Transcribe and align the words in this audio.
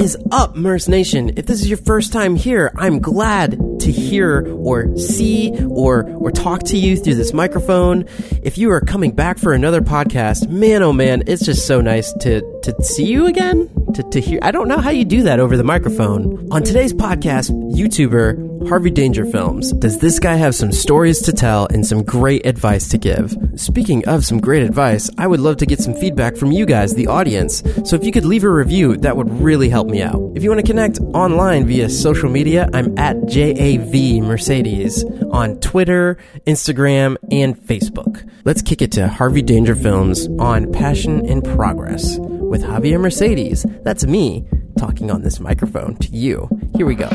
is 0.00 0.16
up, 0.30 0.56
Merce 0.56 0.88
Nation? 0.88 1.30
If 1.36 1.44
this 1.44 1.60
is 1.60 1.68
your 1.68 1.76
first 1.76 2.10
time 2.10 2.34
here, 2.34 2.72
I'm 2.74 3.00
glad 3.00 3.60
to 3.80 3.92
hear 3.92 4.50
or 4.56 4.96
see 4.96 5.54
or 5.68 6.10
or 6.12 6.30
talk 6.30 6.62
to 6.64 6.78
you 6.78 6.96
through 6.96 7.16
this 7.16 7.34
microphone. 7.34 8.06
If 8.42 8.56
you 8.56 8.70
are 8.70 8.80
coming 8.80 9.12
back 9.12 9.38
for 9.38 9.52
another 9.52 9.82
podcast, 9.82 10.48
man 10.48 10.82
oh 10.82 10.94
man, 10.94 11.24
it's 11.26 11.44
just 11.44 11.66
so 11.66 11.82
nice 11.82 12.14
to 12.14 12.40
to 12.62 12.82
see 12.82 13.04
you 13.04 13.26
again. 13.26 13.68
To, 13.94 14.02
to 14.10 14.20
hear 14.20 14.38
I 14.42 14.52
don't 14.52 14.68
know 14.68 14.78
how 14.78 14.90
you 14.90 15.04
do 15.04 15.22
that 15.24 15.40
over 15.40 15.56
the 15.56 15.64
microphone. 15.64 16.48
On 16.52 16.62
today's 16.62 16.92
podcast, 16.92 17.50
YouTuber 17.74 18.68
Harvey 18.68 18.90
Danger 18.90 19.24
Films. 19.24 19.72
Does 19.72 19.98
this 19.98 20.18
guy 20.18 20.34
have 20.34 20.54
some 20.54 20.70
stories 20.70 21.20
to 21.22 21.32
tell 21.32 21.66
and 21.66 21.84
some 21.84 22.02
great 22.02 22.46
advice 22.46 22.88
to 22.90 22.98
give? 22.98 23.36
Speaking 23.56 24.06
of 24.06 24.24
some 24.24 24.40
great 24.40 24.62
advice, 24.62 25.10
I 25.18 25.26
would 25.26 25.40
love 25.40 25.56
to 25.58 25.66
get 25.66 25.80
some 25.80 25.94
feedback 25.94 26.36
from 26.36 26.52
you 26.52 26.66
guys, 26.66 26.94
the 26.94 27.06
audience. 27.06 27.62
So 27.84 27.96
if 27.96 28.04
you 28.04 28.12
could 28.12 28.24
leave 28.24 28.44
a 28.44 28.50
review, 28.50 28.96
that 28.98 29.16
would 29.16 29.30
really 29.40 29.68
help 29.68 29.88
me 29.88 30.02
out. 30.02 30.20
If 30.36 30.44
you 30.44 30.50
want 30.50 30.60
to 30.60 30.66
connect 30.66 31.00
online 31.14 31.66
via 31.66 31.88
social 31.88 32.30
media, 32.30 32.68
I'm 32.72 32.96
at 32.98 33.16
JAV 33.26 34.22
Mercedes 34.22 35.04
on 35.32 35.58
Twitter, 35.60 36.18
Instagram, 36.46 37.16
and 37.32 37.58
Facebook. 37.58 38.28
Let's 38.44 38.62
kick 38.62 38.82
it 38.82 38.92
to 38.92 39.08
Harvey 39.08 39.42
Danger 39.42 39.74
Films 39.74 40.28
on 40.38 40.70
Passion 40.72 41.24
in 41.26 41.42
Progress 41.42 42.18
with 42.50 42.64
Javier 42.64 43.00
Mercedes. 43.00 43.64
That's 43.84 44.04
me 44.04 44.44
talking 44.76 45.08
on 45.08 45.22
this 45.22 45.38
microphone 45.38 45.94
to 45.98 46.08
you. 46.08 46.48
Here 46.76 46.84
we 46.84 46.96
go. 46.96 47.06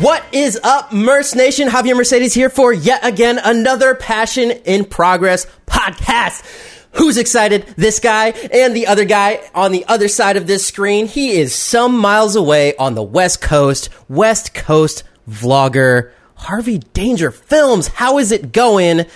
What 0.00 0.24
is 0.32 0.60
up, 0.62 0.92
Merce 0.92 1.34
Nation? 1.34 1.68
Javier 1.68 1.96
Mercedes 1.96 2.34
here 2.34 2.48
for 2.48 2.72
yet 2.72 3.04
again 3.04 3.40
another 3.42 3.96
Passion 3.96 4.52
in 4.52 4.84
Progress 4.84 5.48
podcast. 5.66 6.44
Who's 6.92 7.16
excited? 7.16 7.66
This 7.76 7.98
guy 7.98 8.28
and 8.52 8.76
the 8.76 8.86
other 8.86 9.04
guy 9.04 9.40
on 9.56 9.72
the 9.72 9.84
other 9.86 10.06
side 10.06 10.36
of 10.36 10.46
this 10.46 10.64
screen. 10.64 11.08
He 11.08 11.32
is 11.32 11.52
some 11.52 11.98
miles 11.98 12.36
away 12.36 12.76
on 12.76 12.94
the 12.94 13.02
West 13.02 13.40
Coast, 13.40 13.88
West 14.08 14.54
Coast 14.54 15.02
vlogger, 15.28 16.12
Harvey 16.44 16.78
Danger 16.78 17.30
Films. 17.30 17.88
How 17.88 18.18
is 18.18 18.30
it 18.30 18.52
going? 18.52 19.06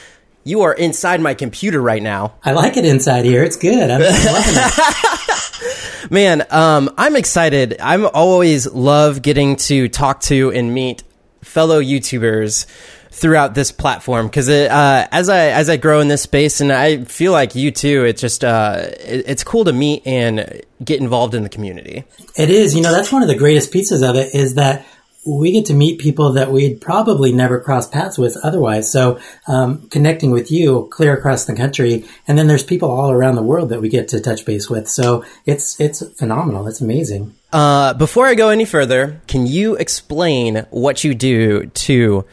You 0.45 0.63
are 0.63 0.73
inside 0.73 1.21
my 1.21 1.35
computer 1.35 1.81
right 1.81 2.03
now. 2.03 2.35
I 2.43 2.53
like 2.53 2.77
it 2.79 2.87
inside 2.87 3.27
here. 3.27 3.45
It's 3.45 3.57
good. 3.57 3.91
I'm 3.91 4.01
loving 4.01 4.55
it. 4.57 6.11
Man, 6.11 6.47
um, 6.51 6.91
I'm 6.97 7.17
excited. 7.17 7.77
I'm 7.81 8.07
always 8.07 8.67
love 8.67 9.21
getting 9.21 9.57
to 9.57 9.89
talk 9.89 10.21
to 10.23 10.51
and 10.53 10.73
meet 10.73 11.03
fellow 11.43 11.83
YouTubers 11.83 12.67
throughout 13.11 13.55
this 13.55 13.73
platform 13.73 14.27
because 14.27 14.49
uh, 14.49 15.07
as 15.11 15.29
I 15.29 15.49
as 15.49 15.69
I 15.69 15.77
grow 15.77 16.01
in 16.01 16.09
this 16.09 16.23
space, 16.23 16.63
and 16.63 16.73
I 16.73 17.05
feel 17.05 17.33
like 17.33 17.55
you 17.55 17.71
too. 17.71 18.05
It's 18.05 18.21
just 18.23 18.43
uh, 18.43 18.87
it, 19.01 19.25
it's 19.27 19.45
cool 19.45 19.65
to 19.65 19.73
meet 19.73 20.07
and 20.07 20.63
get 20.83 21.01
involved 21.01 21.35
in 21.35 21.43
the 21.43 21.49
community. 21.51 22.05
It 22.37 22.49
is. 22.49 22.75
You 22.75 22.81
know, 22.81 22.93
that's 22.93 23.13
one 23.13 23.23
of 23.23 23.29
the 23.29 23.37
greatest 23.37 23.71
pieces 23.71 24.03
of 24.03 24.17
it 24.17 24.35
is 24.35 24.55
that 24.55 24.87
we 25.29 25.53
get 25.53 25.67
to 25.67 25.75
meet 25.75 26.01
people 26.01 26.33
that 26.33 26.51
we'd 26.51 26.81
probably 26.81 27.33
never 27.33 27.61
cross 27.61 27.89
paths 27.89 28.17
with 28.17 28.37
otherwise. 28.43 28.91
So, 28.91 29.19
um, 29.47 29.89
connecting 29.89 30.31
with 30.31 30.51
you 30.51 30.89
clear 30.91 31.13
across 31.13 31.45
the 31.45 31.55
country, 31.55 32.05
and 32.27 32.39
then 32.39 32.47
there's 32.47 32.65
people 32.65 32.91
all 32.91 33.11
around 33.11 33.35
the 33.35 33.43
world 33.43 33.69
that 33.69 33.81
we 33.81 33.89
get 33.89 34.09
to 34.09 34.21
touch 34.21 34.45
base 34.45 34.71
with. 34.71 34.89
So 34.89 35.25
it's 35.45 35.79
it's 35.81 36.03
phenomenal. 36.19 36.67
It's 36.67 36.81
amazing. 36.81 37.35
Uh, 37.53 37.95
before 37.95 38.27
I 38.27 38.35
go 38.35 38.49
any 38.51 38.65
further, 38.65 39.21
can 39.27 39.47
you 39.47 39.77
explain 39.77 40.67
what 40.71 41.05
you 41.05 41.15
do 41.15 41.67
to 41.67 42.25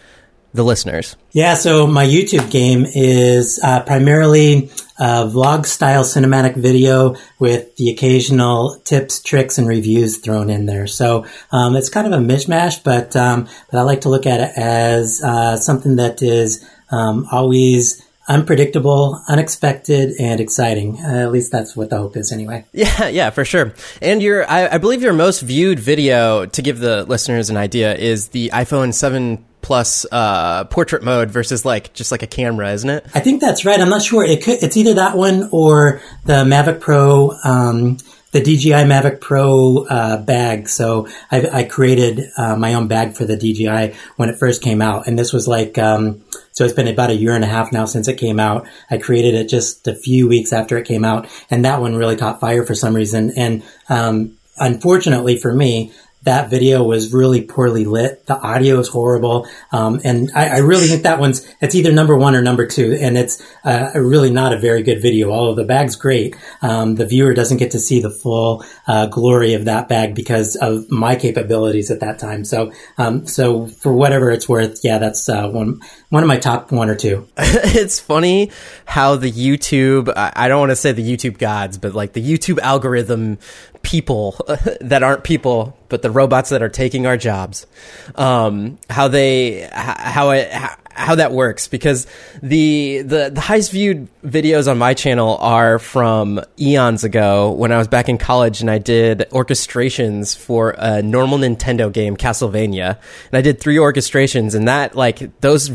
the 0.54 0.64
listeners? 0.64 1.16
Yeah, 1.32 1.54
so 1.54 1.88
my 1.88 2.06
YouTube 2.06 2.50
game 2.50 2.86
is 2.86 3.60
uh, 3.62 3.82
primarily 3.82 4.72
a 4.98 5.26
vlog 5.26 5.66
style 5.66 6.04
cinematic 6.04 6.56
video 6.56 7.16
with 7.40 7.76
the 7.76 7.90
occasional 7.90 8.80
tips, 8.84 9.22
tricks, 9.22 9.58
and 9.58 9.68
reviews 9.68 10.18
thrown 10.18 10.50
in 10.50 10.66
there. 10.66 10.88
So 10.88 11.26
um, 11.52 11.76
it's 11.76 11.90
kind 11.90 12.08
of 12.08 12.14
a 12.14 12.24
mishmash, 12.24 12.84
but 12.84 13.16
um, 13.16 13.48
but 13.72 13.80
I 13.80 13.82
like 13.84 14.02
to 14.02 14.10
look 14.10 14.26
at 14.26 14.40
it 14.40 14.52
as 14.58 15.22
uh, 15.24 15.58
something 15.58 15.98
that 15.98 16.22
is 16.22 16.68
um, 16.92 17.28
always 17.32 18.06
unpredictable, 18.28 19.22
unexpected, 19.28 20.14
and 20.20 20.40
exciting. 20.40 20.98
Uh, 20.98 21.20
at 21.20 21.32
least 21.32 21.52
that's 21.52 21.76
what 21.76 21.90
the 21.90 21.98
hope 21.98 22.18
is, 22.18 22.32
anyway. 22.32 22.66
Yeah, 22.74 23.08
yeah, 23.08 23.30
for 23.30 23.46
sure. 23.46 23.74
And 24.02 24.22
your, 24.22 24.50
I, 24.50 24.68
I 24.68 24.78
believe 24.78 25.02
your 25.02 25.14
most 25.14 25.42
viewed 25.42 25.80
video, 25.80 26.46
to 26.46 26.62
give 26.62 26.80
the 26.80 27.04
listeners 27.06 27.50
an 27.50 27.58
idea, 27.58 27.96
is 27.96 28.30
the 28.30 28.50
iPhone 28.54 28.94
7 28.94 29.44
plus 29.66 30.06
uh, 30.12 30.64
portrait 30.66 31.02
mode 31.02 31.32
versus 31.32 31.66
like 31.66 31.92
just 31.94 32.12
like 32.12 32.22
a 32.22 32.28
camera, 32.28 32.72
isn't 32.72 32.90
it? 32.90 33.04
I 33.16 33.20
think 33.20 33.42
that's 33.42 33.66
right. 33.66 33.80
I'm 33.82 33.90
not 33.90 34.04
sure. 34.04 34.24
It 34.24 34.44
could, 34.44 34.62
it's 34.62 34.78
either 34.78 34.94
that 34.94 35.18
one 35.18 35.50
or 35.52 36.04
the 36.24 36.44
Mavic 36.44 36.80
Pro. 36.80 37.32
Um, 37.44 37.98
the 38.32 38.42
DJI 38.42 38.84
Mavic 38.84 39.22
Pro 39.22 39.86
uh, 39.86 40.22
bag. 40.22 40.68
So 40.68 41.08
I, 41.32 41.48
I 41.48 41.64
created 41.64 42.20
uh, 42.38 42.58
my 42.58 42.74
own 42.74 42.90
bag 42.90 43.16
for 43.16 43.24
the 43.24 43.38
DJI 43.38 43.98
when 44.18 44.28
it 44.28 44.38
first 44.38 44.62
came 44.62 44.82
out, 44.82 45.08
and 45.08 45.18
this 45.18 45.32
was 45.32 45.48
like 45.48 45.78
um, 45.78 46.22
so. 46.52 46.66
It's 46.66 46.74
been 46.74 46.90
about 46.90 47.12
a 47.12 47.16
year 47.16 47.34
and 47.34 47.46
a 47.46 47.48
half 47.48 47.72
now 47.72 47.86
since 47.86 48.10
it 48.10 48.18
came 48.18 48.40
out. 48.40 48.68
I 48.92 48.98
created 48.98 49.36
it 49.36 49.48
just 49.48 49.88
a 49.88 49.96
few 49.96 50.28
weeks 50.28 50.52
after 50.52 50.78
it 50.78 50.86
came 50.86 51.06
out, 51.06 51.30
and 51.50 51.64
that 51.64 51.80
one 51.80 51.96
really 51.96 52.18
caught 52.18 52.42
fire 52.42 52.66
for 52.66 52.76
some 52.76 52.94
reason. 52.94 53.32
And 53.38 53.64
um, 53.88 54.38
unfortunately 54.58 55.38
for 55.38 55.54
me, 55.54 55.94
that 56.26 56.50
video 56.50 56.84
was 56.84 57.14
really 57.14 57.42
poorly 57.42 57.86
lit. 57.86 58.26
The 58.26 58.38
audio 58.38 58.80
is 58.80 58.90
horrible. 58.90 59.48
Um, 59.72 60.02
and 60.04 60.32
I, 60.36 60.48
I, 60.50 60.58
really 60.58 60.88
think 60.88 61.04
that 61.04 61.20
one's, 61.20 61.48
it's 61.62 61.76
either 61.76 61.92
number 61.92 62.18
one 62.18 62.36
or 62.36 62.42
number 62.42 62.66
two. 62.66 62.98
And 63.00 63.16
it's 63.16 63.42
uh, 63.64 63.92
really 63.94 64.32
not 64.32 64.52
a 64.52 64.60
very 64.60 64.82
good 64.82 65.02
video. 65.02 65.32
Although 65.32 65.62
the 65.62 65.68
bag's 65.68 65.96
great, 65.96 66.36
um, 66.64 66.96
the 66.96 67.06
viewer 67.06 67.36
doesn't 67.36 67.58
get 67.58 67.72
to 67.72 67.80
see 67.80 68.02
the 68.02 68.10
full 68.10 68.66
uh, 68.88 69.06
glory 69.06 69.54
of 69.54 69.66
that 69.66 69.88
bag 69.88 70.16
because 70.16 70.56
of 70.56 70.90
my 70.90 71.16
capabilities 71.16 71.92
at 71.92 72.00
that 72.00 72.18
time. 72.18 72.44
So, 72.44 72.72
um, 72.98 73.28
so 73.28 73.68
for 73.68 73.94
whatever 73.94 74.32
it's 74.32 74.50
worth, 74.50 74.80
yeah, 74.84 74.98
that's 74.98 75.30
uh, 75.30 75.48
one, 75.48 75.80
one 76.10 76.24
of 76.24 76.28
my 76.28 76.38
top 76.38 76.72
one 76.72 76.90
or 76.90 76.96
two. 76.96 77.28
it's 77.38 78.00
funny 78.00 78.52
how 78.86 79.16
the 79.16 79.32
YouTube, 79.32 80.12
I 80.16 80.48
don't 80.48 80.60
want 80.60 80.72
to 80.72 80.76
say 80.76 80.92
the 80.92 81.04
YouTube 81.04 81.38
gods, 81.38 81.78
but 81.78 81.94
like 81.94 82.14
the 82.14 82.24
YouTube 82.24 82.58
algorithm 82.60 83.38
people 83.86 84.36
that 84.82 85.04
aren't 85.04 85.24
people, 85.24 85.78
but 85.88 86.02
the 86.02 86.12
robots 86.12 86.50
that 86.50 86.62
are 86.62 86.70
taking 86.70 87.06
our 87.06 87.18
jobs. 87.18 87.68
Um, 88.16 88.80
how 88.90 89.08
they, 89.08 89.70
how 89.72 90.32
it, 90.32 90.52
how 90.96 91.16
that 91.16 91.32
works 91.32 91.68
because 91.68 92.08
the, 92.42 93.02
the 93.02 93.30
the 93.30 93.42
highest 93.42 93.72
viewed 93.72 94.08
videos 94.24 94.70
on 94.70 94.78
my 94.78 94.94
channel 94.94 95.38
are 95.40 95.78
from 95.78 96.40
eons 96.60 97.04
ago 97.04 97.52
when 97.52 97.72
I 97.74 97.78
was 97.78 97.90
back 97.90 98.08
in 98.08 98.18
college 98.18 98.62
and 98.62 98.72
I 98.72 98.78
did 98.78 99.28
orchestrations 99.32 100.38
for 100.38 100.74
a 100.78 101.02
normal 101.02 101.38
Nintendo 101.38 101.92
game 101.92 102.16
Castlevania 102.16 102.98
and 103.32 103.38
I 103.38 103.42
did 103.42 103.60
three 103.60 103.76
orchestrations 103.76 104.56
and 104.56 104.70
that 104.70 104.96
like 104.96 105.42
those 105.42 105.70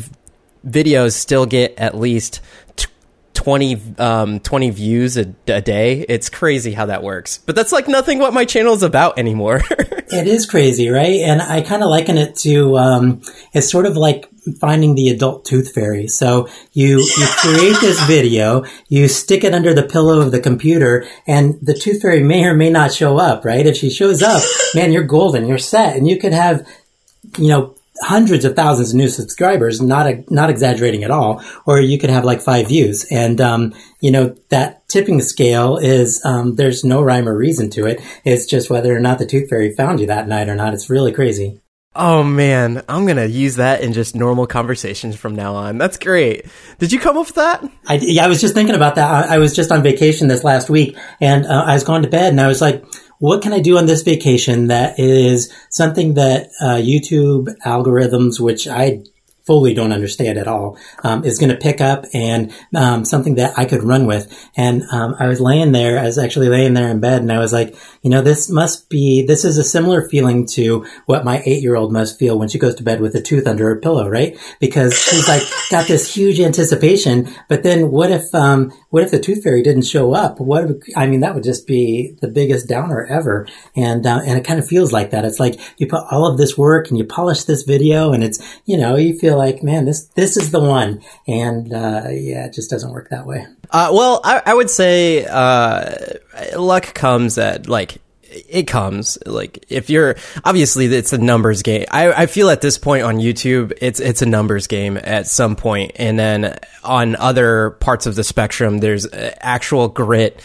videos 0.67 1.13
still 1.13 1.45
get 1.45 1.79
at 1.79 1.97
least 1.97 2.41
20, 3.41 3.81
um, 3.97 4.39
20 4.41 4.69
views 4.69 5.17
a, 5.17 5.35
a, 5.47 5.63
day. 5.63 6.05
It's 6.11 6.29
crazy 6.29 6.73
how 6.73 6.85
that 6.87 7.03
works. 7.03 7.39
But 7.39 7.57
that's 7.57 7.73
like 7.73 7.89
nothing 7.89 8.19
what 8.19 8.35
my 8.35 8.45
channel 8.45 8.75
is 8.75 8.83
about 8.83 9.19
anymore. 9.19 9.63
it 9.71 10.27
is 10.27 10.45
crazy, 10.45 10.91
right? 10.91 11.21
And 11.21 11.41
I 11.41 11.63
kind 11.63 11.83
of 11.83 11.89
liken 11.89 12.19
it 12.19 12.37
to, 12.41 12.77
um, 12.77 13.23
it's 13.55 13.71
sort 13.71 13.87
of 13.87 13.97
like 13.97 14.29
finding 14.61 14.95
the 14.95 15.09
adult 15.09 15.47
tooth 15.47 15.73
fairy. 15.73 16.07
So 16.07 16.49
you, 16.75 16.99
you 16.99 17.27
create 17.39 17.81
this 17.81 17.99
video, 18.05 18.67
you 18.91 19.09
stick 19.09 19.43
it 19.43 19.55
under 19.55 19.73
the 19.73 19.85
pillow 19.85 20.21
of 20.21 20.33
the 20.33 20.41
computer, 20.41 21.07
and 21.27 21.59
the 21.63 21.73
tooth 21.73 22.03
fairy 22.03 22.23
may 22.23 22.45
or 22.45 22.53
may 22.53 22.69
not 22.69 22.93
show 22.93 23.17
up, 23.17 23.47
right? 23.47 23.67
If 23.67 23.79
she 23.79 23.89
shows 23.89 24.21
up, 24.21 24.43
man, 24.75 24.93
you're 24.93 25.05
golden, 25.05 25.47
you're 25.47 25.57
set, 25.57 25.97
and 25.97 26.07
you 26.07 26.19
could 26.19 26.35
have, 26.35 26.69
you 27.39 27.49
know, 27.49 27.75
hundreds 28.01 28.45
of 28.45 28.57
thousands 28.57 28.91
of 28.91 28.97
new 28.97 29.09
subscribers, 29.09 29.81
not 29.81 30.07
a, 30.07 30.25
not 30.29 30.51
exaggerating 30.51 31.05
at 31.05 31.11
all, 31.11 31.43
or 31.67 31.81
you 31.81 31.99
could 31.99 32.11
have 32.11 32.25
like 32.25 32.41
five 32.41 32.69
views. 32.69 33.05
And 33.11 33.41
um, 33.41 33.75
you 34.01 34.11
know 34.11 34.35
that 34.49 34.89
tipping 34.89 35.21
scale 35.21 35.77
is 35.77 36.25
um, 36.25 36.57
there's 36.57 36.85
no 36.85 37.03
rhyme 37.03 37.29
or 37.29 37.37
reason 37.37 37.71
to 37.71 37.87
it. 37.87 38.01
It's 38.25 38.47
just 38.47 38.71
whether 38.71 38.95
or 38.95 39.01
not 39.01 39.19
the 39.19 39.27
tooth 39.27 39.49
fairy 39.49 39.75
found 39.75 40.01
you 40.01 40.07
that 40.07 40.29
night 40.29 40.49
or 40.49 40.55
not. 40.55 40.75
It's 40.75 40.91
really 40.91 41.13
crazy. 41.13 41.61
Oh 41.95 42.23
man, 42.23 42.85
I'm 42.89 43.05
gonna 43.05 43.27
use 43.27 43.57
that 43.57 43.81
in 43.81 43.93
just 43.93 44.15
normal 44.15 44.47
conversations 44.47 45.17
from 45.17 45.35
now 45.35 45.57
on. 45.57 45.77
That's 45.77 45.99
great. 45.99 46.47
Did 46.79 46.93
you 46.93 47.01
come 47.01 47.17
up 47.17 47.27
with 47.27 47.35
that? 47.35 47.65
I, 47.87 47.95
yeah, 48.01 48.25
I 48.25 48.29
was 48.29 48.41
just 48.41 48.55
thinking 48.55 48.77
about 48.77 48.95
that. 48.95 49.31
I, 49.31 49.35
I 49.35 49.39
was 49.39 49.57
just 49.57 49.73
on 49.73 49.83
vacation 49.83 50.29
this 50.29 50.45
last 50.45 50.71
week, 50.71 50.97
and 51.21 51.45
uh, 51.47 51.65
I 51.67 51.75
was 51.75 51.83
going 51.83 52.03
to 52.03 52.09
bed, 52.09 52.31
and 52.31 52.41
I 52.41 52.47
was 52.47 52.61
like, 52.61 52.85
what 53.21 53.43
can 53.43 53.53
I 53.53 53.61
do 53.61 53.79
on 53.79 53.87
this 53.87 54.03
vacation 54.03 54.69
that 54.69 54.99
is 54.99 55.53
something 55.69 56.15
that 56.15 56.49
uh, 56.61 56.77
YouTube 56.77 57.55
algorithms, 57.65 58.41
which 58.41 58.67
I 58.67 59.05
fully 59.47 59.75
don't 59.75 59.93
understand 59.93 60.39
at 60.39 60.49
all, 60.49 60.79
um, 61.05 61.25
is 61.25 61.39
going 61.39 61.51
to 61.51 61.57
pick 61.57 61.81
up 61.81 62.07
and 62.15 62.53
um, 62.75 63.05
something 63.05 63.35
that 63.35 63.59
I 63.59 63.67
could 63.67 63.83
run 63.83 64.07
with. 64.07 64.33
And 64.57 64.85
um, 64.91 65.17
I 65.19 65.29
was 65.29 65.41
laying 65.41 65.73
there, 65.73 65.99
I 65.99 66.05
was 66.05 66.19
actually 66.19 66.49
laying 66.49 66.73
there 66.73 66.89
in 66.89 67.01
bed, 67.01 67.21
and 67.21 67.31
I 67.31 67.39
was 67.39 67.53
like, 67.53 67.77
you 68.03 68.11
know, 68.11 68.23
this 68.23 68.49
must 68.49 68.89
be, 68.89 69.23
this 69.27 69.45
is 69.45 69.59
a 69.59 69.65
similar 69.65 70.09
feeling 70.09 70.47
to 70.55 70.87
what 71.05 71.25
my 71.25 71.43
eight 71.45 71.63
year 71.63 71.77
old 71.77 71.93
must 71.93 72.19
feel 72.19 72.39
when 72.39 72.49
she 72.49 72.59
goes 72.59 72.75
to 72.77 72.83
bed 72.83 73.01
with 73.01 73.15
a 73.15 73.21
tooth 73.21 73.47
under 73.47 73.65
her 73.65 73.81
pillow, 73.81 74.09
right? 74.09 74.39
Because 74.61 74.99
she's 74.99 75.29
like 75.29 75.43
got 75.71 75.87
this 75.87 76.15
huge 76.15 76.41
anticipation, 76.41 77.29
but 77.49 77.63
then 77.63 77.91
what 77.91 78.11
if, 78.11 78.35
um, 78.35 78.73
what 78.91 79.05
if 79.05 79.11
the 79.11 79.21
tooth 79.21 79.43
fairy 79.43 79.63
didn't 79.63 79.83
show 79.83 80.13
up? 80.15 80.41
What, 80.41 80.65
if, 80.65 80.77
I 80.97 81.07
mean, 81.07 81.21
that 81.21 81.35
would 81.35 81.45
just 81.45 81.67
be 81.67 82.17
the 82.21 82.29
biggest 82.29 82.69
downer 82.69 83.07
ever. 83.07 83.47
And, 83.77 84.05
uh, 84.05 84.21
and 84.27 84.39
it 84.39 84.45
kind 84.45 84.59
of 84.59 84.67
feels 84.67 84.93
like 84.93 85.11
that. 85.11 85.25
It's 85.25 85.41
like 85.41 85.61
you 85.79 85.87
put 85.87 86.05
all 86.11 86.27
of 86.27 86.39
this 86.39 86.59
work 86.59 86.89
and 86.89 86.99
you 86.99 87.05
polish 87.05 87.45
this 87.45 87.63
video 87.63 88.13
and 88.13 88.23
it's, 88.23 88.41
you 88.67 88.77
know, 88.77 88.97
you 88.97 89.19
feel 89.19 89.39
like, 89.39 89.63
man, 89.63 89.85
this, 89.85 90.07
this 90.17 90.37
is 90.37 90.51
the 90.51 90.61
one. 90.61 91.03
And, 91.27 91.73
uh, 91.73 92.09
yeah, 92.09 92.47
it 92.47 92.53
just 92.53 92.69
doesn't 92.69 92.91
work 92.91 93.11
that 93.11 93.27
way. 93.27 93.47
Uh, 93.71 93.91
well, 93.93 94.21
I, 94.25 94.43
I, 94.45 94.55
would 94.55 94.71
say, 94.71 95.25
uh, 95.25 95.95
luck 96.57 96.93
comes 96.93 97.39
at 97.39 97.69
like, 97.69 97.99
it 98.31 98.67
comes 98.67 99.19
like 99.27 99.67
if 99.69 99.91
you're 99.91 100.17
obviously 100.45 100.87
it's 100.87 101.13
a 101.13 101.19
numbers 101.19 101.63
game. 101.63 101.85
I, 101.91 102.13
I 102.13 102.27
feel 102.27 102.51
at 102.51 102.61
this 102.61 102.79
point 102.79 103.03
on 103.03 103.17
YouTube, 103.17 103.73
it's 103.81 104.01
it's 104.01 104.23
a 104.23 104.27
numbers 104.27 104.67
game 104.67 104.97
at 104.97 105.27
some 105.27 105.57
point, 105.57 105.93
and 105.97 106.19
then 106.19 106.59
on 106.85 107.17
other 107.17 107.71
parts 107.71 108.07
of 108.07 108.15
the 108.15 108.25
spectrum, 108.25 108.79
there's 108.79 109.07
actual 109.13 109.89
grit 109.89 110.41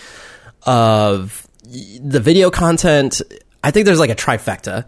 of 0.63 1.47
the 1.63 2.19
video 2.19 2.49
content. 2.49 3.21
I 3.63 3.71
think 3.71 3.85
there's 3.85 3.99
like 3.99 4.09
a 4.09 4.15
trifecta. 4.15 4.85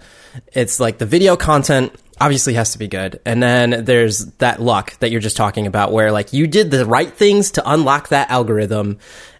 It's 0.53 0.79
like 0.79 0.97
the 0.97 1.05
video 1.05 1.35
content 1.35 1.95
obviously 2.19 2.53
has 2.55 2.71
to 2.71 2.79
be 2.79 2.87
good. 2.87 3.19
And 3.25 3.41
then 3.41 3.85
there's 3.85 4.25
that 4.37 4.61
luck 4.61 4.97
that 4.99 5.11
you're 5.11 5.21
just 5.21 5.37
talking 5.37 5.67
about 5.67 5.91
where 5.91 6.11
like 6.11 6.33
you 6.33 6.47
did 6.47 6.71
the 6.71 6.85
right 6.85 7.11
things 7.11 7.51
to 7.51 7.69
unlock 7.69 8.09
that 8.09 8.29
algorithm 8.29 8.99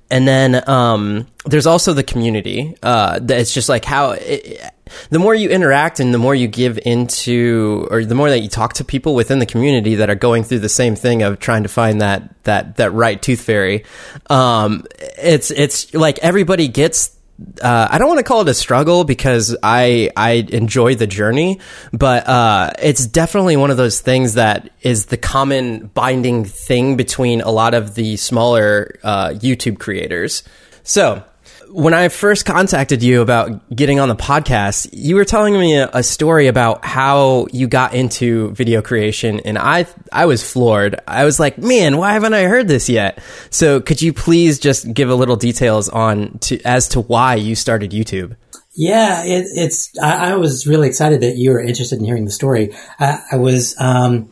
and 0.10 0.28
then 0.28 0.68
um, 0.70 1.28
there's 1.46 1.68
also 1.68 1.94
the 1.94 2.04
community. 2.04 2.76
Uh, 2.82 3.20
it's 3.30 3.54
just 3.54 3.70
like 3.70 3.86
how 3.86 4.12
it, 4.12 4.62
the 5.10 5.20
more 5.20 5.36
you 5.36 5.50
interact 5.50 6.00
and 6.00 6.14
the 6.14 6.18
more 6.18 6.34
you 6.34 6.48
give 6.48 6.80
into, 6.86 7.88
or 7.92 8.06
the 8.06 8.16
more 8.16 8.30
that 8.30 8.40
you 8.40 8.50
talk 8.50 8.74
to 8.74 8.86
people 8.86 9.16
within 9.16 9.40
the 9.40 9.46
community 9.46 9.96
that 9.96 10.10
are 10.10 10.16
going 10.16 10.44
through 10.44 10.60
the 10.60 10.70
same 10.70 10.96
thing 10.96 11.24
of 11.24 11.40
trying 11.40 11.64
to 11.64 11.70
find 11.70 12.02
that 12.02 12.44
that 12.44 12.78
that 12.78 12.92
right 12.92 13.22
tooth 13.22 13.42
fairy. 13.42 13.84
Um, 14.30 14.86
it's 15.18 15.52
it's 15.52 15.94
like 15.94 16.20
everybody 16.20 16.68
gets 16.68 17.17
uh, 17.62 17.88
I 17.92 17.98
don't 17.98 18.08
want 18.08 18.20
to 18.20 18.24
call 18.24 18.42
it 18.42 18.48
a 18.48 18.54
struggle 18.54 19.04
because 19.04 19.56
I 19.62 20.10
I 20.16 20.48
enjoy 20.50 20.96
the 20.96 21.08
journey, 21.08 21.60
but 21.94 22.28
uh, 22.28 22.72
it's 22.82 23.06
definitely 23.06 23.58
one 23.58 23.70
of 23.70 23.78
those 23.78 24.00
things 24.00 24.34
that 24.34 24.72
is 24.82 25.08
the 25.08 25.18
common 25.18 25.88
binding 25.88 26.46
thing 26.46 26.96
between 26.96 27.42
a 27.42 27.52
lot 27.52 27.74
of 27.74 27.96
the 27.96 28.18
smaller 28.18 29.00
uh, 29.04 29.30
YouTube 29.30 29.80
creators. 29.80 30.44
So 30.84 31.24
when 31.70 31.94
I 31.94 32.10
first 32.10 32.46
contacted 32.46 33.04
you 33.04 33.22
about 33.22 33.70
getting 33.76 34.00
on 34.00 34.10
the 34.10 34.16
podcast, 34.16 34.90
you 34.92 35.16
were 35.16 35.26
telling 35.26 35.54
me 35.54 35.78
a, 35.78 35.90
a, 35.94 36.04
story 36.04 36.48
about 36.48 36.86
how 36.86 37.48
you 37.52 37.68
got 37.68 37.94
into 37.94 38.52
video 38.52 38.82
creation, 38.82 39.40
and 39.42 39.58
I 39.58 39.86
I 40.12 40.26
was 40.26 40.50
floored. 40.50 41.00
I 41.08 41.26
was 41.26 41.40
like, 41.40 41.58
man, 41.58 41.98
why 41.98 42.14
haven't 42.14 42.34
I 42.34 42.44
heard 42.44 42.68
this 42.68 42.90
yet? 42.90 43.20
So, 43.50 43.82
could 43.82 44.02
you 44.02 44.14
please 44.14 44.60
just 44.60 44.94
give 44.94 45.10
a 45.10 45.16
little 45.16 45.36
details 45.36 45.90
on 45.90 46.40
to 46.40 46.62
as 46.64 46.88
to 46.90 47.02
why 47.02 47.36
you 47.36 47.56
started 47.56 47.92
YouTube? 47.92 48.36
Yeah, 48.76 49.24
it, 49.24 49.46
it's. 49.50 49.92
I, 50.02 50.32
I, 50.32 50.36
was 50.36 50.68
really 50.68 50.88
excited 50.88 51.22
that 51.22 51.36
you 51.36 51.50
were 51.50 51.60
interested 51.60 51.98
in 51.98 52.06
hearing 52.06 52.26
the 52.26 52.32
story. 52.32 52.76
I, 53.00 53.20
I 53.32 53.36
was. 53.38 53.76
Um, 53.80 54.30